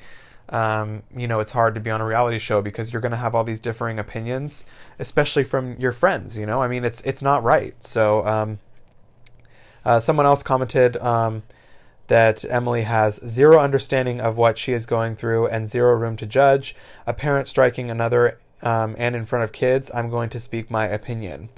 um, 0.49 1.03
you 1.15 1.27
know 1.27 1.39
it's 1.39 1.51
hard 1.51 1.75
to 1.75 1.81
be 1.81 1.89
on 1.89 2.01
a 2.01 2.05
reality 2.05 2.39
show 2.39 2.61
because 2.61 2.91
you're 2.91 3.01
going 3.01 3.11
to 3.11 3.17
have 3.17 3.33
all 3.33 3.43
these 3.43 3.59
differing 3.59 3.99
opinions 3.99 4.65
especially 4.99 5.43
from 5.43 5.75
your 5.79 5.91
friends 5.91 6.37
you 6.37 6.45
know 6.45 6.61
I 6.61 6.67
mean 6.67 6.83
it's 6.83 7.01
it's 7.01 7.21
not 7.21 7.43
right 7.43 7.81
so 7.83 8.25
um, 8.27 8.59
uh, 9.85 9.99
someone 9.99 10.25
else 10.25 10.43
commented 10.43 10.97
um, 10.97 11.43
that 12.07 12.43
Emily 12.49 12.83
has 12.83 13.15
zero 13.25 13.59
understanding 13.59 14.19
of 14.19 14.37
what 14.37 14.57
she 14.57 14.73
is 14.73 14.85
going 14.85 15.15
through 15.15 15.47
and 15.47 15.69
zero 15.69 15.95
room 15.95 16.15
to 16.17 16.25
judge. 16.25 16.75
A 17.07 17.13
parent 17.13 17.47
striking 17.47 17.89
another 17.89 18.39
um, 18.61 18.95
and 18.97 19.15
in 19.15 19.25
front 19.25 19.43
of 19.43 19.51
kids, 19.51 19.91
I'm 19.93 20.09
going 20.09 20.29
to 20.29 20.39
speak 20.39 20.71
my 20.71 20.85
opinion. 20.85 21.49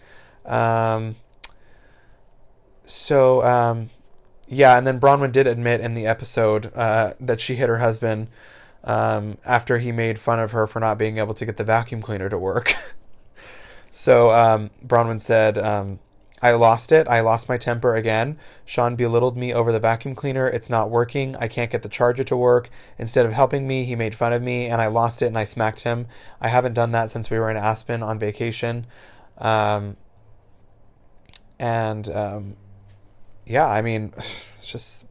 Um, 0.45 1.15
so, 2.83 3.43
um, 3.43 3.89
yeah, 4.47 4.77
and 4.77 4.87
then 4.87 4.99
Braunwyn 4.99 5.31
did 5.31 5.47
admit 5.47 5.81
in 5.81 5.93
the 5.93 6.05
episode 6.05 6.73
uh, 6.75 7.13
that 7.19 7.41
she 7.41 7.55
hit 7.55 7.69
her 7.69 7.79
husband 7.79 8.27
um, 8.83 9.37
after 9.45 9.79
he 9.79 9.91
made 9.91 10.19
fun 10.19 10.39
of 10.39 10.51
her 10.51 10.67
for 10.67 10.79
not 10.79 10.97
being 10.97 11.17
able 11.17 11.33
to 11.33 11.45
get 11.45 11.57
the 11.57 11.63
vacuum 11.63 12.01
cleaner 12.01 12.29
to 12.29 12.37
work. 12.37 12.73
so, 13.91 14.31
um, 14.31 14.69
Braunwyn 14.85 15.19
said, 15.19 15.57
I 16.41 16.51
lost 16.51 16.91
it. 16.91 17.07
I 17.07 17.21
lost 17.21 17.49
my 17.49 17.57
temper 17.57 17.95
again. 17.95 18.37
Sean 18.63 18.95
belittled 18.95 19.35
me 19.35 19.53
over 19.53 19.71
the 19.71 19.79
vacuum 19.79 20.13
cleaner. 20.13 20.47
It's 20.47 20.69
not 20.69 20.91
working. 20.91 21.35
I 21.37 21.47
can't 21.47 21.71
get 21.71 21.81
the 21.81 21.89
charger 21.89 22.23
to 22.25 22.37
work. 22.37 22.69
Instead 22.99 23.25
of 23.25 23.33
helping 23.33 23.67
me, 23.67 23.85
he 23.85 23.95
made 23.95 24.13
fun 24.13 24.33
of 24.33 24.43
me 24.43 24.67
and 24.67 24.79
I 24.79 24.87
lost 24.87 25.21
it 25.21 25.27
and 25.27 25.37
I 25.37 25.45
smacked 25.45 25.81
him. 25.81 26.05
I 26.39 26.49
haven't 26.49 26.73
done 26.73 26.91
that 26.91 27.09
since 27.09 27.31
we 27.31 27.39
were 27.39 27.49
in 27.49 27.57
Aspen 27.57 28.03
on 28.03 28.19
vacation. 28.19 28.85
Um, 29.39 29.97
and 31.59 32.07
um, 32.09 32.55
yeah, 33.45 33.67
I 33.67 33.81
mean, 33.81 34.13
it's 34.17 34.65
just. 34.65 35.05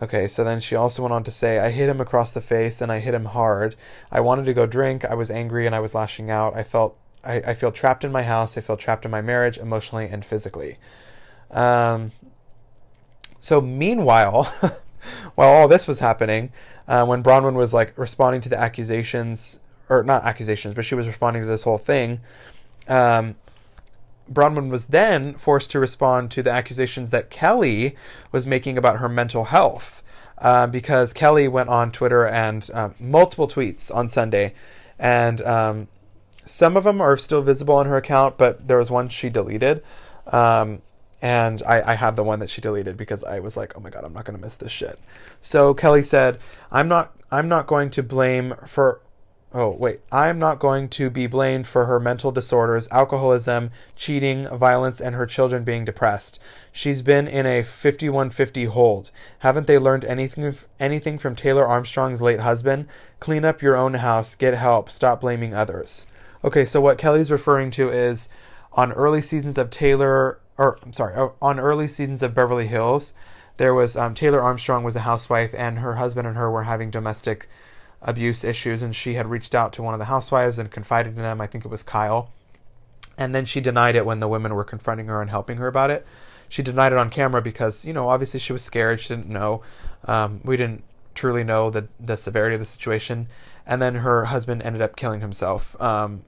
Okay, 0.00 0.28
so 0.28 0.44
then 0.44 0.60
she 0.60 0.76
also 0.76 1.02
went 1.02 1.12
on 1.12 1.24
to 1.24 1.32
say, 1.32 1.58
I 1.58 1.70
hit 1.70 1.88
him 1.88 2.00
across 2.00 2.32
the 2.32 2.40
face 2.40 2.80
and 2.80 2.92
I 2.92 3.00
hit 3.00 3.14
him 3.14 3.24
hard. 3.24 3.74
I 4.12 4.20
wanted 4.20 4.44
to 4.44 4.54
go 4.54 4.64
drink. 4.64 5.04
I 5.04 5.14
was 5.14 5.28
angry 5.28 5.66
and 5.66 5.74
I 5.74 5.80
was 5.80 5.92
lashing 5.92 6.30
out. 6.30 6.54
I 6.54 6.62
felt 6.62 6.96
I, 7.24 7.34
I 7.36 7.54
feel 7.54 7.72
trapped 7.72 8.04
in 8.04 8.12
my 8.12 8.22
house. 8.22 8.56
I 8.56 8.60
feel 8.60 8.76
trapped 8.76 9.04
in 9.04 9.10
my 9.10 9.20
marriage, 9.20 9.58
emotionally 9.58 10.06
and 10.06 10.24
physically. 10.24 10.78
Um, 11.50 12.12
so 13.40 13.60
meanwhile, 13.60 14.44
while 15.34 15.48
all 15.48 15.68
this 15.68 15.86
was 15.86 16.00
happening, 16.00 16.52
uh, 16.86 17.04
when 17.04 17.22
Braunwyn 17.22 17.54
was 17.54 17.74
like 17.74 17.96
responding 17.96 18.40
to 18.42 18.48
the 18.48 18.58
accusations, 18.58 19.60
or 19.88 20.02
not 20.02 20.24
accusations, 20.24 20.74
but 20.74 20.84
she 20.84 20.94
was 20.94 21.06
responding 21.06 21.42
to 21.42 21.48
this 21.48 21.64
whole 21.64 21.78
thing, 21.78 22.20
um, 22.88 23.36
Braunwyn 24.30 24.68
was 24.70 24.86
then 24.86 25.34
forced 25.34 25.70
to 25.70 25.80
respond 25.80 26.30
to 26.32 26.42
the 26.42 26.50
accusations 26.50 27.10
that 27.10 27.30
Kelly 27.30 27.96
was 28.30 28.46
making 28.46 28.76
about 28.76 28.98
her 28.98 29.08
mental 29.08 29.44
health. 29.44 30.02
Uh, 30.40 30.68
because 30.68 31.12
Kelly 31.12 31.48
went 31.48 31.68
on 31.68 31.90
Twitter 31.90 32.24
and 32.24 32.70
uh, 32.72 32.90
multiple 33.00 33.48
tweets 33.48 33.92
on 33.92 34.08
Sunday 34.08 34.54
and 34.96 35.42
um, 35.42 35.88
some 36.48 36.76
of 36.76 36.84
them 36.84 37.00
are 37.00 37.16
still 37.16 37.42
visible 37.42 37.76
on 37.76 37.86
her 37.86 37.96
account, 37.96 38.38
but 38.38 38.66
there 38.66 38.78
was 38.78 38.90
one 38.90 39.08
she 39.08 39.28
deleted. 39.28 39.82
Um, 40.26 40.82
and 41.20 41.62
I, 41.66 41.92
I, 41.92 41.94
have 41.94 42.16
the 42.16 42.22
one 42.22 42.38
that 42.40 42.50
she 42.50 42.60
deleted 42.60 42.96
because 42.96 43.24
I 43.24 43.40
was 43.40 43.56
like, 43.56 43.76
oh 43.76 43.80
my 43.80 43.90
god, 43.90 44.04
I'm 44.04 44.12
not 44.12 44.24
gonna 44.24 44.38
miss 44.38 44.56
this 44.56 44.70
shit. 44.70 44.98
So 45.40 45.74
Kelly 45.74 46.02
said, 46.02 46.38
I'm 46.70 46.88
not 46.88 47.14
I'm 47.30 47.48
not 47.48 47.66
going 47.66 47.90
to 47.90 48.02
blame 48.02 48.54
for 48.66 49.00
oh 49.52 49.76
wait, 49.76 50.00
I'm 50.12 50.38
not 50.38 50.58
going 50.58 50.88
to 50.90 51.10
be 51.10 51.26
blamed 51.26 51.66
for 51.66 51.86
her 51.86 51.98
mental 51.98 52.30
disorders, 52.30 52.88
alcoholism, 52.90 53.70
cheating, 53.96 54.46
violence, 54.48 55.00
and 55.00 55.14
her 55.14 55.26
children 55.26 55.64
being 55.64 55.84
depressed. 55.84 56.40
She's 56.70 57.02
been 57.02 57.26
in 57.26 57.46
a 57.46 57.62
5150 57.62 58.66
hold. 58.66 59.10
Haven't 59.40 59.66
they 59.66 59.78
learned 59.78 60.04
anything 60.04 60.54
anything 60.78 61.18
from 61.18 61.34
Taylor 61.34 61.66
Armstrong's 61.66 62.22
late 62.22 62.40
husband? 62.40 62.86
Clean 63.18 63.44
up 63.44 63.60
your 63.60 63.76
own 63.76 63.94
house, 63.94 64.34
get 64.36 64.54
help, 64.54 64.88
stop 64.88 65.22
blaming 65.22 65.52
others. 65.52 66.06
Okay, 66.44 66.64
so 66.64 66.80
what 66.80 66.98
Kelly's 66.98 67.30
referring 67.32 67.70
to 67.72 67.90
is 67.90 68.28
on 68.72 68.92
early 68.92 69.22
seasons 69.22 69.58
of 69.58 69.70
Taylor, 69.70 70.38
or 70.56 70.78
I'm 70.84 70.92
sorry, 70.92 71.16
uh, 71.16 71.30
on 71.42 71.58
early 71.58 71.88
seasons 71.88 72.22
of 72.22 72.34
Beverly 72.34 72.68
Hills, 72.68 73.12
there 73.56 73.74
was 73.74 73.96
um, 73.96 74.14
Taylor 74.14 74.40
Armstrong 74.40 74.84
was 74.84 74.94
a 74.94 75.00
housewife, 75.00 75.52
and 75.52 75.80
her 75.80 75.96
husband 75.96 76.28
and 76.28 76.36
her 76.36 76.48
were 76.48 76.62
having 76.62 76.90
domestic 76.90 77.48
abuse 78.00 78.44
issues, 78.44 78.82
and 78.82 78.94
she 78.94 79.14
had 79.14 79.26
reached 79.26 79.52
out 79.52 79.72
to 79.72 79.82
one 79.82 79.94
of 79.94 79.98
the 79.98 80.04
housewives 80.04 80.58
and 80.58 80.70
confided 80.70 81.16
in 81.16 81.22
them. 81.22 81.40
I 81.40 81.48
think 81.48 81.64
it 81.64 81.70
was 81.70 81.82
Kyle, 81.82 82.30
and 83.16 83.34
then 83.34 83.44
she 83.44 83.60
denied 83.60 83.96
it 83.96 84.06
when 84.06 84.20
the 84.20 84.28
women 84.28 84.54
were 84.54 84.62
confronting 84.62 85.06
her 85.06 85.20
and 85.20 85.30
helping 85.30 85.56
her 85.56 85.66
about 85.66 85.90
it. 85.90 86.06
She 86.48 86.62
denied 86.62 86.92
it 86.92 86.98
on 86.98 87.10
camera 87.10 87.42
because 87.42 87.84
you 87.84 87.92
know 87.92 88.08
obviously 88.08 88.38
she 88.38 88.52
was 88.52 88.62
scared. 88.62 89.00
She 89.00 89.08
didn't 89.08 89.28
know. 89.28 89.62
Um, 90.04 90.40
we 90.44 90.56
didn't 90.56 90.84
truly 91.14 91.42
know 91.42 91.68
the 91.68 91.88
the 91.98 92.16
severity 92.16 92.54
of 92.54 92.60
the 92.60 92.64
situation, 92.64 93.26
and 93.68 93.80
then 93.82 93.96
her 93.96 94.24
husband 94.24 94.62
ended 94.62 94.80
up 94.80 94.96
killing 94.96 95.20
himself 95.20 95.80
um, 95.80 96.24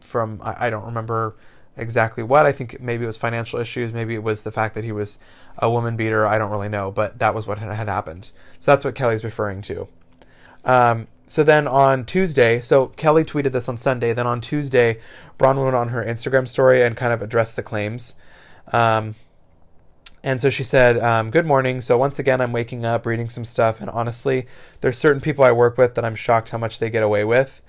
from 0.00 0.40
I, 0.42 0.68
I, 0.68 0.70
don't 0.70 0.86
remember 0.86 1.36
exactly 1.76 2.22
what. 2.22 2.46
I 2.46 2.52
think 2.52 2.80
maybe 2.80 3.02
it 3.02 3.08
was 3.08 3.16
financial 3.16 3.58
issues, 3.58 3.92
maybe 3.92 4.14
it 4.14 4.22
was 4.22 4.44
the 4.44 4.52
fact 4.52 4.74
that 4.76 4.84
he 4.84 4.92
was 4.92 5.18
a 5.58 5.68
woman 5.68 5.96
beater. 5.96 6.24
I 6.24 6.38
don't 6.38 6.50
really 6.50 6.68
know, 6.68 6.92
but 6.92 7.18
that 7.18 7.34
was 7.34 7.46
what 7.46 7.58
had, 7.58 7.88
happened. 7.88 8.30
So 8.60 8.70
that's 8.70 8.84
what 8.84 8.94
Kelly's 8.94 9.24
referring 9.24 9.62
to. 9.62 9.88
Um, 10.64 11.08
so 11.26 11.42
then 11.42 11.66
on 11.66 12.04
Tuesday, 12.04 12.60
so 12.60 12.86
Kelly 12.86 13.24
tweeted 13.24 13.50
this 13.50 13.68
on 13.68 13.76
Sunday. 13.76 14.12
Then 14.12 14.28
on 14.28 14.40
Tuesday, 14.40 15.00
Braun 15.38 15.60
went 15.60 15.74
on 15.74 15.88
her 15.88 16.04
Instagram 16.04 16.46
story 16.46 16.84
and 16.84 16.96
kind 16.96 17.12
of 17.12 17.20
addressed 17.20 17.56
the 17.56 17.64
claims. 17.64 18.14
Um, 18.72 19.16
and 20.26 20.40
so 20.40 20.50
she 20.50 20.64
said, 20.64 20.98
um, 20.98 21.30
Good 21.30 21.46
morning. 21.46 21.80
So 21.80 21.96
once 21.96 22.18
again, 22.18 22.40
I'm 22.40 22.52
waking 22.52 22.84
up, 22.84 23.06
reading 23.06 23.28
some 23.28 23.44
stuff, 23.44 23.80
and 23.80 23.88
honestly, 23.88 24.46
there's 24.80 24.98
certain 24.98 25.20
people 25.20 25.44
I 25.44 25.52
work 25.52 25.78
with 25.78 25.94
that 25.94 26.04
I'm 26.04 26.16
shocked 26.16 26.48
how 26.48 26.58
much 26.58 26.80
they 26.80 26.90
get 26.90 27.04
away 27.04 27.22
with, 27.22 27.62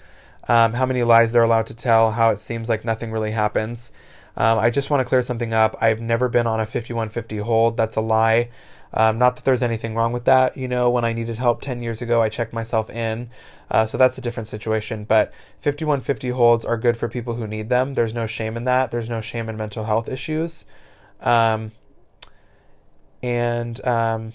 um, 0.49 0.73
how 0.73 0.87
many 0.87 1.03
lies 1.03 1.31
they're 1.31 1.43
allowed 1.43 1.67
to 1.67 1.75
tell, 1.75 2.13
how 2.13 2.31
it 2.31 2.39
seems 2.39 2.67
like 2.67 2.83
nothing 2.83 3.11
really 3.11 3.29
happens. 3.29 3.91
Um, 4.35 4.57
I 4.57 4.71
just 4.71 4.89
want 4.89 5.01
to 5.01 5.05
clear 5.05 5.21
something 5.21 5.53
up. 5.53 5.75
I've 5.79 6.01
never 6.01 6.29
been 6.29 6.47
on 6.47 6.59
a 6.59 6.65
5150 6.65 7.37
hold. 7.37 7.77
That's 7.77 7.95
a 7.95 8.01
lie. 8.01 8.49
Um, 8.91 9.19
not 9.19 9.35
that 9.35 9.45
there's 9.45 9.61
anything 9.61 9.93
wrong 9.93 10.11
with 10.11 10.25
that. 10.25 10.57
You 10.57 10.67
know, 10.67 10.89
when 10.89 11.05
I 11.05 11.13
needed 11.13 11.37
help 11.37 11.61
10 11.61 11.83
years 11.83 12.01
ago, 12.01 12.23
I 12.23 12.29
checked 12.29 12.53
myself 12.53 12.89
in. 12.89 13.29
Uh, 13.69 13.85
so 13.85 13.99
that's 13.99 14.17
a 14.17 14.21
different 14.21 14.47
situation. 14.47 15.03
But 15.03 15.31
5150 15.61 16.29
holds 16.29 16.65
are 16.65 16.77
good 16.77 16.97
for 16.97 17.07
people 17.07 17.35
who 17.35 17.45
need 17.45 17.69
them. 17.69 17.93
There's 17.93 18.15
no 18.15 18.25
shame 18.25 18.57
in 18.57 18.63
that. 18.63 18.89
There's 18.89 19.09
no 19.11 19.21
shame 19.21 19.47
in 19.47 19.57
mental 19.57 19.83
health 19.83 20.09
issues. 20.09 20.65
Um, 21.21 21.71
and 23.27 23.85
um, 23.85 24.31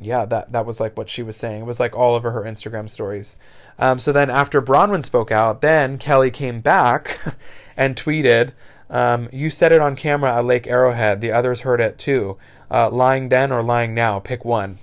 yeah, 0.00 0.24
that 0.26 0.52
that 0.52 0.64
was 0.64 0.78
like 0.78 0.96
what 0.96 1.10
she 1.10 1.24
was 1.24 1.36
saying. 1.36 1.62
It 1.62 1.66
was 1.66 1.80
like 1.80 1.96
all 1.96 2.14
over 2.14 2.30
her 2.30 2.42
Instagram 2.42 2.88
stories. 2.88 3.36
Um, 3.80 3.98
so 3.98 4.12
then 4.12 4.30
after 4.30 4.62
Braunwyn 4.62 5.02
spoke 5.02 5.32
out, 5.32 5.60
then 5.60 5.98
Kelly 5.98 6.30
came 6.30 6.60
back 6.60 7.18
and 7.76 7.96
tweeted, 7.96 8.52
um, 8.88 9.28
"You 9.32 9.50
said 9.50 9.72
it 9.72 9.80
on 9.80 9.96
camera 9.96 10.36
at 10.36 10.44
Lake 10.44 10.68
Arrowhead. 10.68 11.20
The 11.20 11.32
others 11.32 11.62
heard 11.62 11.80
it 11.80 11.98
too. 11.98 12.38
Uh, 12.70 12.88
lying 12.90 13.28
then 13.28 13.50
or 13.50 13.62
lying 13.62 13.92
now, 13.92 14.20
pick 14.20 14.44
one." 14.44 14.78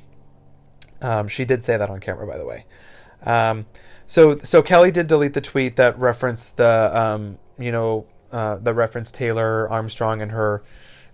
Um, 1.01 1.29
she 1.29 1.45
did 1.45 1.63
say 1.63 1.77
that 1.77 1.89
on 1.89 2.01
camera, 2.01 2.27
by 2.27 2.37
the 2.37 2.45
way. 2.45 2.65
Um, 3.23 3.67
so 4.05 4.37
so 4.39 4.61
Kelly 4.61 4.91
did 4.91 5.07
delete 5.07 5.33
the 5.33 5.41
tweet 5.41 5.77
that 5.77 5.97
referenced 5.97 6.57
the 6.57 6.91
um, 6.93 7.37
you 7.57 7.71
know 7.71 8.05
uh, 8.33 8.55
the 8.55 8.73
reference 8.73 9.11
Taylor 9.11 9.69
Armstrong 9.69 10.21
and 10.21 10.31
her 10.31 10.61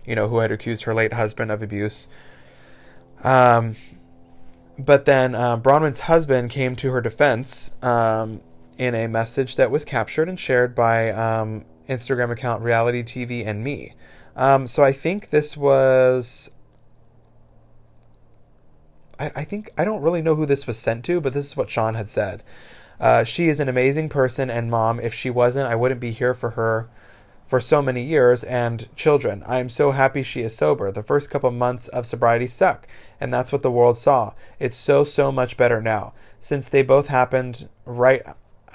you 0.06 0.14
know, 0.14 0.28
who 0.28 0.38
had 0.38 0.52
accused 0.52 0.84
her 0.84 0.94
late 0.94 1.12
husband 1.12 1.50
of 1.50 1.62
abuse. 1.62 2.08
Um, 3.24 3.76
but 4.78 5.04
then 5.04 5.34
uh, 5.34 5.56
Braunwyn's 5.58 6.00
husband 6.00 6.50
came 6.50 6.76
to 6.76 6.90
her 6.90 7.00
defense 7.00 7.74
um, 7.82 8.40
in 8.78 8.94
a 8.94 9.06
message 9.06 9.56
that 9.56 9.70
was 9.70 9.84
captured 9.84 10.28
and 10.28 10.38
shared 10.38 10.74
by 10.74 11.10
um, 11.10 11.64
Instagram 11.88 12.30
account 12.30 12.62
Reality 12.62 13.02
TV 13.02 13.46
and 13.46 13.64
me. 13.64 13.94
Um, 14.34 14.66
so 14.66 14.84
I 14.84 14.92
think 14.92 15.30
this 15.30 15.56
was. 15.56 16.50
I, 19.18 19.32
I 19.34 19.44
think 19.44 19.70
I 19.78 19.84
don't 19.84 20.02
really 20.02 20.20
know 20.20 20.34
who 20.34 20.44
this 20.44 20.66
was 20.66 20.78
sent 20.78 21.04
to, 21.06 21.20
but 21.20 21.32
this 21.32 21.46
is 21.46 21.56
what 21.56 21.70
Sean 21.70 21.94
had 21.94 22.08
said. 22.08 22.42
Uh, 23.00 23.24
she 23.24 23.48
is 23.48 23.60
an 23.60 23.68
amazing 23.68 24.08
person 24.08 24.50
and 24.50 24.70
mom. 24.70 25.00
If 25.00 25.14
she 25.14 25.30
wasn't, 25.30 25.68
I 25.68 25.74
wouldn't 25.74 26.00
be 26.00 26.12
here 26.12 26.34
for 26.34 26.50
her 26.50 26.88
for 27.46 27.60
so 27.60 27.80
many 27.80 28.02
years 28.02 28.42
and 28.44 28.88
children. 28.96 29.42
I 29.46 29.58
am 29.58 29.68
so 29.68 29.92
happy 29.92 30.22
she 30.22 30.42
is 30.42 30.56
sober. 30.56 30.90
The 30.90 31.02
first 31.02 31.30
couple 31.30 31.50
months 31.50 31.88
of 31.88 32.06
sobriety 32.06 32.46
suck, 32.46 32.86
and 33.20 33.32
that's 33.32 33.52
what 33.52 33.62
the 33.62 33.70
world 33.70 33.96
saw. 33.96 34.32
It's 34.58 34.76
so, 34.76 35.04
so 35.04 35.30
much 35.30 35.56
better 35.56 35.80
now. 35.80 36.12
Since 36.40 36.68
they 36.68 36.82
both 36.82 37.06
happened 37.06 37.68
right 37.84 38.22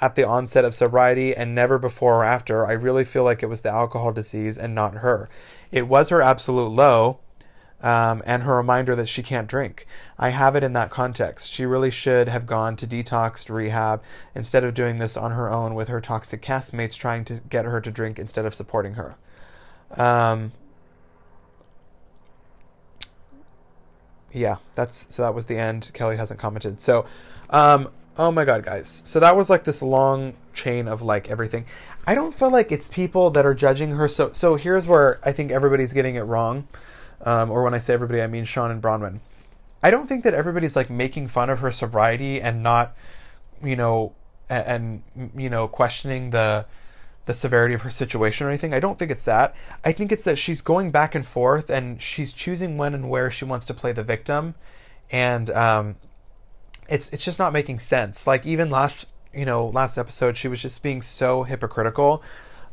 at 0.00 0.14
the 0.14 0.24
onset 0.24 0.64
of 0.64 0.74
sobriety 0.74 1.34
and 1.34 1.54
never 1.54 1.78
before 1.78 2.16
or 2.16 2.24
after, 2.24 2.66
I 2.66 2.72
really 2.72 3.04
feel 3.04 3.24
like 3.24 3.42
it 3.42 3.46
was 3.46 3.62
the 3.62 3.70
alcohol 3.70 4.12
disease 4.12 4.58
and 4.58 4.74
not 4.74 4.94
her. 4.94 5.28
It 5.70 5.86
was 5.86 6.08
her 6.08 6.20
absolute 6.20 6.70
low, 6.70 7.20
um, 7.82 8.22
and 8.24 8.44
her 8.44 8.56
reminder 8.56 8.94
that 8.94 9.08
she 9.08 9.22
can't 9.22 9.48
drink. 9.48 9.86
I 10.18 10.28
have 10.30 10.54
it 10.54 10.62
in 10.62 10.72
that 10.74 10.90
context. 10.90 11.50
She 11.50 11.66
really 11.66 11.90
should 11.90 12.28
have 12.28 12.46
gone 12.46 12.76
to 12.76 12.86
detox 12.86 13.50
rehab 13.50 14.02
instead 14.34 14.64
of 14.64 14.72
doing 14.72 14.98
this 14.98 15.16
on 15.16 15.32
her 15.32 15.50
own 15.50 15.74
with 15.74 15.88
her 15.88 16.00
toxic 16.00 16.40
castmates 16.40 16.96
trying 16.96 17.24
to 17.26 17.40
get 17.48 17.64
her 17.64 17.80
to 17.80 17.90
drink 17.90 18.18
instead 18.18 18.46
of 18.46 18.54
supporting 18.54 18.94
her. 18.94 19.16
Um, 19.96 20.52
yeah, 24.30 24.56
that's 24.74 25.12
so 25.12 25.22
that 25.22 25.34
was 25.34 25.46
the 25.46 25.58
end. 25.58 25.90
Kelly 25.92 26.16
hasn't 26.16 26.38
commented. 26.38 26.80
So, 26.80 27.04
um, 27.50 27.90
oh 28.16 28.30
my 28.30 28.44
god, 28.44 28.64
guys. 28.64 29.02
So 29.04 29.18
that 29.20 29.36
was 29.36 29.50
like 29.50 29.64
this 29.64 29.82
long 29.82 30.34
chain 30.54 30.86
of 30.86 31.02
like 31.02 31.28
everything. 31.28 31.66
I 32.06 32.14
don't 32.14 32.34
feel 32.34 32.50
like 32.50 32.72
it's 32.72 32.88
people 32.88 33.30
that 33.30 33.44
are 33.44 33.54
judging 33.54 33.90
her. 33.90 34.06
So 34.08 34.30
so 34.32 34.54
here's 34.54 34.86
where 34.86 35.20
I 35.24 35.32
think 35.32 35.50
everybody's 35.50 35.92
getting 35.92 36.14
it 36.14 36.22
wrong 36.22 36.68
um, 37.22 37.50
or 37.50 37.62
when 37.62 37.74
I 37.74 37.78
say 37.78 37.94
everybody, 37.94 38.22
I 38.22 38.26
mean 38.26 38.44
Sean 38.44 38.70
and 38.70 38.82
Braunwyn. 38.82 39.20
I 39.82 39.90
don't 39.90 40.06
think 40.06 40.24
that 40.24 40.34
everybody's 40.34 40.76
like 40.76 40.90
making 40.90 41.28
fun 41.28 41.50
of 41.50 41.58
her 41.58 41.70
sobriety 41.70 42.40
and 42.40 42.62
not, 42.62 42.96
you 43.62 43.76
know, 43.76 44.12
and, 44.48 45.02
and 45.16 45.30
you 45.36 45.50
know, 45.50 45.68
questioning 45.68 46.30
the 46.30 46.66
the 47.24 47.34
severity 47.34 47.74
of 47.74 47.82
her 47.82 47.90
situation 47.90 48.46
or 48.46 48.50
anything. 48.50 48.74
I 48.74 48.80
don't 48.80 48.98
think 48.98 49.10
it's 49.10 49.24
that. 49.24 49.54
I 49.84 49.92
think 49.92 50.10
it's 50.10 50.24
that 50.24 50.38
she's 50.38 50.60
going 50.60 50.90
back 50.90 51.14
and 51.14 51.24
forth 51.24 51.70
and 51.70 52.02
she's 52.02 52.32
choosing 52.32 52.76
when 52.76 52.94
and 52.94 53.08
where 53.08 53.30
she 53.30 53.44
wants 53.44 53.66
to 53.66 53.74
play 53.74 53.92
the 53.92 54.02
victim, 54.02 54.54
and 55.10 55.50
um, 55.50 55.96
it's 56.88 57.12
it's 57.12 57.24
just 57.24 57.38
not 57.38 57.52
making 57.52 57.78
sense. 57.78 58.26
Like 58.26 58.46
even 58.46 58.70
last 58.70 59.06
you 59.34 59.44
know 59.44 59.68
last 59.68 59.98
episode, 59.98 60.36
she 60.36 60.48
was 60.48 60.62
just 60.62 60.82
being 60.82 61.02
so 61.02 61.44
hypocritical. 61.44 62.22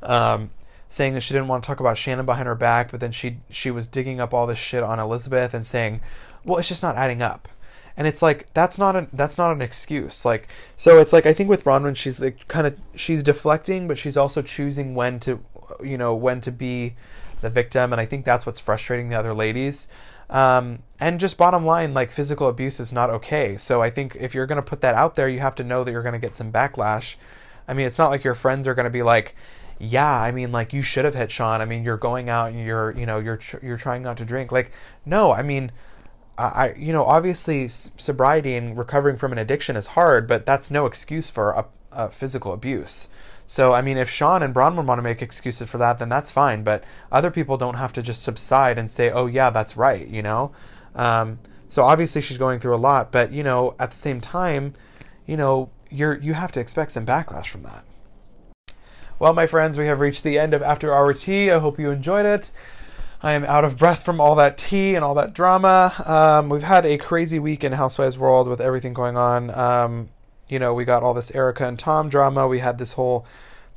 Um, 0.02 0.48
saying 0.89 1.13
that 1.13 1.21
she 1.21 1.34
didn't 1.34 1.47
want 1.47 1.63
to 1.63 1.67
talk 1.67 1.80
about 1.80 1.97
Shannon 1.97 2.25
behind 2.25 2.47
her 2.47 2.56
back, 2.56 2.91
but 2.91 2.99
then 2.99 3.12
she 3.12 3.38
she 3.49 3.71
was 3.71 3.88
digging 3.88 4.19
up 4.19 4.34
all 4.34 4.47
this 4.47 4.58
shit 4.58 4.84
on 4.84 4.99
Elizabeth 4.99 5.54
and 5.54 5.65
saying, 5.65 6.02
"Well, 6.43 6.58
it's 6.58 6.67
just 6.67 6.84
not 6.84 6.97
adding 6.97 7.21
up." 7.21 7.47
And 7.95 8.08
it's 8.08 8.21
like 8.21 8.52
that's 8.54 8.78
not 8.78 8.95
a 8.95 9.08
that's 9.13 9.38
not 9.38 9.54
an 9.54 9.62
excuse. 9.62 10.25
Like 10.25 10.49
so, 10.75 10.99
it's 10.99 11.13
like 11.13 11.25
I 11.25 11.34
think 11.34 11.49
with 11.49 11.63
Braunwyn, 11.63 11.95
she's 11.95 12.19
like 12.19 12.47
kind 12.47 12.67
of 12.67 12.78
she's 12.95 13.23
deflecting, 13.23 13.88
but 13.88 13.97
she's 13.97 14.17
also 14.17 14.41
choosing 14.41 14.95
when 14.95 15.19
to, 15.21 15.43
you 15.84 15.97
know, 15.97 16.15
when 16.15 16.41
to 16.41 16.52
be 16.52 16.95
the 17.41 17.49
victim, 17.49 17.93
and 17.93 18.02
I 18.02 18.06
think 18.06 18.25
that's 18.25 18.45
what's 18.45 18.60
frustrating 18.60 19.10
the 19.10 19.19
other 19.19 19.34
ladies. 19.34 19.88
Um, 20.30 20.84
and 20.99 21.19
just 21.19 21.38
bottom 21.38 21.65
line, 21.65 21.93
like 21.93 22.12
physical 22.12 22.47
abuse 22.47 22.80
is 22.80 22.93
not 22.93 23.10
okay. 23.10 23.58
So 23.58 23.82
I 23.82 23.89
think 23.89 24.15
if 24.19 24.36
you're 24.36 24.45
going 24.45 24.58
to 24.58 24.62
put 24.62 24.82
that 24.82 24.95
out 24.95 25.15
there, 25.15 25.28
you 25.28 25.39
have 25.39 25.56
to 25.56 25.63
know 25.63 25.84
that 25.84 25.91
you're 25.91 26.04
going 26.04 26.13
to 26.13 26.19
get 26.19 26.36
some 26.36 26.52
backlash. 26.52 27.15
I 27.67 27.73
mean, 27.73 27.86
it's 27.86 27.97
not 27.97 28.10
like 28.10 28.23
your 28.23 28.36
friends 28.36 28.67
are 28.67 28.75
going 28.75 28.86
to 28.86 28.91
be 28.91 29.04
like, 29.04 29.36
yeah, 29.80 30.22
I 30.22 30.32
mean, 30.32 30.52
like 30.52 30.74
you 30.74 30.84
should 30.84 31.06
have 31.06 31.15
hit 31.15 31.32
Sean. 31.32 31.62
I 31.62 31.65
mean, 31.65 31.84
you're 31.84 31.98
going 31.98 32.30
out 32.30 32.52
and 32.52 32.65
you're, 32.65 32.92
you 32.98 33.06
know, 33.06 33.20
you're 33.20 33.38
tr- 33.38 33.63
you're 33.63 33.78
trying 33.78 34.04
not 34.04 34.18
to 34.18 34.26
drink. 34.26 34.52
Like, 34.52 34.72
no, 35.06 35.32
I 35.32 35.42
mean, 35.42 35.72
I, 36.38 36.74
you 36.78 36.94
know, 36.94 37.06
obviously 37.06 37.68
sobriety 37.68 38.56
and 38.56 38.78
recovering 38.78 39.18
from 39.18 39.32
an 39.32 39.38
addiction 39.38 39.76
is 39.76 39.88
hard, 39.88 40.28
but 40.28 40.46
that's 40.46 40.70
no 40.72 40.86
excuse 40.86 41.30
for 41.30 41.52
a, 41.52 41.65
a 41.92 42.10
physical 42.10 42.54
abuse. 42.54 43.10
So, 43.46 43.74
I 43.74 43.82
mean, 43.82 43.98
if 43.98 44.10
Sean 44.10 44.44
and 44.44 44.54
Braunwyn 44.54 44.86
want 44.86 45.00
to 45.00 45.04
make 45.04 45.22
excuses 45.22 45.70
for 45.70 45.80
that, 45.80 45.98
then 45.98 46.08
that's 46.08 46.32
fine. 46.32 46.63
But 46.63 46.84
other 47.12 47.32
people 47.32 47.58
don't 47.58 47.76
have 47.76 47.92
to 47.94 48.02
just 48.02 48.22
subside 48.22 48.78
and 48.78 48.92
say, 48.92 49.10
"Oh, 49.12 49.26
yeah, 49.26 49.50
that's 49.50 49.76
right," 49.76 50.08
you 50.08 50.22
know. 50.22 50.52
Um, 50.96 51.39
so 51.70 51.84
obviously 51.84 52.22
she's 52.22 52.38
going 52.38 52.60
through 52.60 52.76
a 52.76 52.78
lot, 52.78 53.12
but 53.12 53.32
you 53.32 53.44
know, 53.44 53.76
at 53.80 53.92
the 53.92 53.98
same 53.98 54.20
time, 54.20 54.74
you 55.26 55.38
know, 55.38 55.70
you're 55.89 56.18
you 56.18 56.34
have 56.34 56.52
to 56.54 56.60
expect 56.60 56.92
some 56.92 57.06
backlash 57.06 57.48
from 57.48 57.63
that. 57.63 57.86
Well, 59.19 59.34
my 59.34 59.47
friends, 59.47 59.77
we 59.77 59.86
have 59.88 59.99
reached 59.99 60.23
the 60.23 60.39
end 60.39 60.53
of 60.53 60.62
After 60.62 60.95
Hour 60.95 61.13
Tea. 61.13 61.51
I 61.51 61.60
hope 61.60 61.77
you 61.77 61.91
enjoyed 61.91 62.25
it. 62.25 62.53
I 63.21 63.34
am 63.34 63.43
out 63.43 63.65
of 63.65 63.77
breath 63.77 64.01
from 64.01 64.21
all 64.21 64.34
that 64.36 64.58
tea 64.58 64.95
and 64.95 65.03
all 65.03 65.13
that 65.15 65.34
drama. 65.34 65.93
Um, 66.05 66.47
we've 66.47 66.63
had 66.63 66.86
a 66.86 66.97
crazy 66.97 67.38
week 67.38 67.65
in 67.65 67.73
Housewives 67.73 68.17
World 68.17 68.47
with 68.47 68.62
everything 68.62 68.93
going 68.93 69.17
on. 69.17 69.49
Um, 69.49 70.10
you 70.47 70.58
know, 70.58 70.73
we 70.73 70.86
got 70.86 71.03
all 71.03 71.13
this 71.13 71.36
Erika 71.36 71.67
and 71.67 71.77
Tom 71.77 72.08
drama. 72.08 72.47
We 72.47 72.60
had 72.60 72.77
this 72.77 72.93
whole 72.93 73.25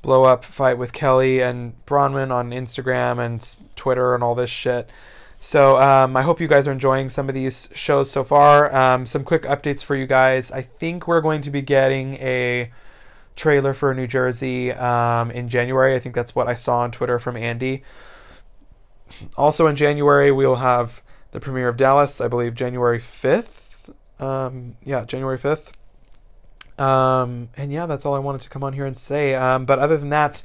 blow 0.00 0.22
up 0.22 0.44
fight 0.44 0.78
with 0.78 0.92
Kelly 0.92 1.42
and 1.42 1.74
Braunwyn 1.86 2.30
on 2.30 2.52
Instagram 2.52 3.18
and 3.18 3.44
Twitter 3.74 4.14
and 4.14 4.22
all 4.22 4.36
this 4.36 4.48
shit. 4.48 4.88
So 5.40 5.76
um, 5.78 6.16
I 6.16 6.22
hope 6.22 6.40
you 6.40 6.46
guys 6.46 6.68
are 6.68 6.72
enjoying 6.72 7.08
some 7.08 7.28
of 7.28 7.34
these 7.34 7.68
shows 7.74 8.08
so 8.12 8.22
far. 8.22 8.72
Um, 8.72 9.06
some 9.06 9.24
quick 9.24 9.42
updates 9.42 9.82
for 9.82 9.96
you 9.96 10.06
guys. 10.06 10.52
I 10.52 10.62
think 10.62 11.08
we're 11.08 11.20
going 11.20 11.40
to 11.40 11.50
be 11.50 11.62
getting 11.62 12.14
a 12.14 12.70
trailer 13.36 13.74
for 13.74 13.94
New 13.94 14.06
Jersey 14.06 14.72
um, 14.72 15.30
in 15.30 15.48
January. 15.48 15.94
I 15.94 15.98
think 15.98 16.14
that's 16.14 16.34
what 16.34 16.48
I 16.48 16.54
saw 16.54 16.80
on 16.80 16.90
Twitter 16.90 17.18
from 17.18 17.36
Andy. 17.36 17.82
Also 19.36 19.66
in 19.66 19.76
January, 19.76 20.30
we'll 20.30 20.56
have 20.56 21.02
the 21.32 21.40
premiere 21.40 21.68
of 21.68 21.76
Dallas, 21.76 22.20
I 22.20 22.28
believe 22.28 22.54
January 22.54 22.98
5th. 22.98 23.94
Um, 24.20 24.76
yeah, 24.84 25.04
January 25.04 25.38
5th. 25.38 25.72
Um, 26.78 27.48
and 27.56 27.72
yeah, 27.72 27.86
that's 27.86 28.06
all 28.06 28.14
I 28.14 28.18
wanted 28.18 28.40
to 28.42 28.50
come 28.50 28.64
on 28.64 28.72
here 28.72 28.86
and 28.86 28.96
say. 28.96 29.34
Um, 29.34 29.64
but 29.64 29.78
other 29.78 29.96
than 29.96 30.10
that, 30.10 30.42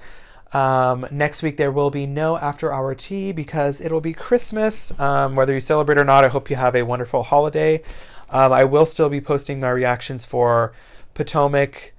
um, 0.53 1.05
next 1.11 1.43
week 1.43 1.57
there 1.57 1.71
will 1.71 1.89
be 1.89 2.05
no 2.05 2.37
after 2.37 2.73
hour 2.73 2.95
tea 2.95 3.31
because 3.31 3.81
it'll 3.81 4.01
be 4.01 4.13
Christmas. 4.13 4.97
Um, 4.99 5.35
whether 5.35 5.53
you 5.53 5.61
celebrate 5.61 5.97
or 5.97 6.05
not, 6.05 6.23
I 6.23 6.29
hope 6.29 6.49
you 6.49 6.55
have 6.55 6.75
a 6.75 6.83
wonderful 6.83 7.23
holiday. 7.23 7.83
Um, 8.29 8.51
I 8.51 8.63
will 8.63 8.85
still 8.85 9.09
be 9.09 9.21
posting 9.21 9.59
my 9.59 9.69
reactions 9.69 10.25
for 10.25 10.73
Potomac, 11.13 11.93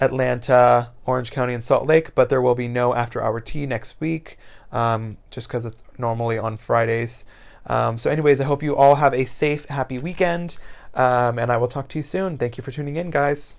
Atlanta, 0.00 0.90
Orange 1.04 1.30
County, 1.30 1.54
and 1.54 1.62
Salt 1.62 1.86
Lake, 1.86 2.14
but 2.14 2.28
there 2.28 2.40
will 2.40 2.54
be 2.54 2.68
no 2.68 2.94
after 2.94 3.22
hour 3.22 3.40
tea 3.40 3.66
next 3.66 4.00
week 4.00 4.38
um, 4.72 5.16
just 5.30 5.48
because 5.48 5.64
it's 5.64 5.82
normally 5.98 6.38
on 6.38 6.56
Fridays. 6.56 7.24
Um, 7.66 7.98
so, 7.98 8.10
anyways, 8.10 8.40
I 8.40 8.44
hope 8.44 8.62
you 8.62 8.74
all 8.74 8.96
have 8.96 9.12
a 9.12 9.24
safe, 9.24 9.66
happy 9.66 9.98
weekend, 9.98 10.56
um, 10.94 11.38
and 11.38 11.52
I 11.52 11.56
will 11.56 11.68
talk 11.68 11.88
to 11.88 11.98
you 11.98 12.02
soon. 12.02 12.38
Thank 12.38 12.56
you 12.56 12.64
for 12.64 12.70
tuning 12.70 12.96
in, 12.96 13.10
guys. 13.10 13.58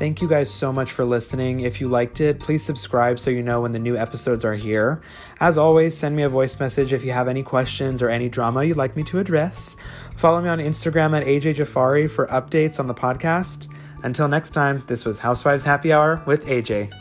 Thank 0.00 0.22
you 0.22 0.28
guys 0.28 0.50
so 0.50 0.72
much 0.72 0.92
for 0.92 1.04
listening. 1.04 1.60
If 1.60 1.78
you 1.78 1.86
liked 1.86 2.22
it, 2.22 2.40
please 2.40 2.64
subscribe 2.64 3.18
so 3.18 3.28
you 3.28 3.42
know 3.42 3.60
when 3.60 3.72
the 3.72 3.78
new 3.78 3.98
episodes 3.98 4.46
are 4.46 4.54
here. 4.54 5.02
As 5.40 5.58
always, 5.58 5.94
send 5.94 6.16
me 6.16 6.22
a 6.22 6.28
voice 6.30 6.58
message 6.58 6.94
if 6.94 7.04
you 7.04 7.12
have 7.12 7.28
any 7.28 7.42
questions 7.42 8.00
or 8.00 8.08
any 8.08 8.30
drama 8.30 8.64
you'd 8.64 8.78
like 8.78 8.96
me 8.96 9.02
to 9.02 9.18
address. 9.18 9.76
Follow 10.20 10.42
me 10.42 10.50
on 10.50 10.58
Instagram 10.58 11.18
at 11.18 11.26
AJ 11.26 11.54
Jafari 11.54 12.08
for 12.10 12.26
updates 12.26 12.78
on 12.78 12.86
the 12.86 12.92
podcast. 12.92 13.68
Until 14.02 14.28
next 14.28 14.50
time, 14.50 14.84
this 14.86 15.06
was 15.06 15.18
Housewives 15.18 15.64
Happy 15.64 15.94
Hour 15.94 16.22
with 16.26 16.44
AJ. 16.44 16.92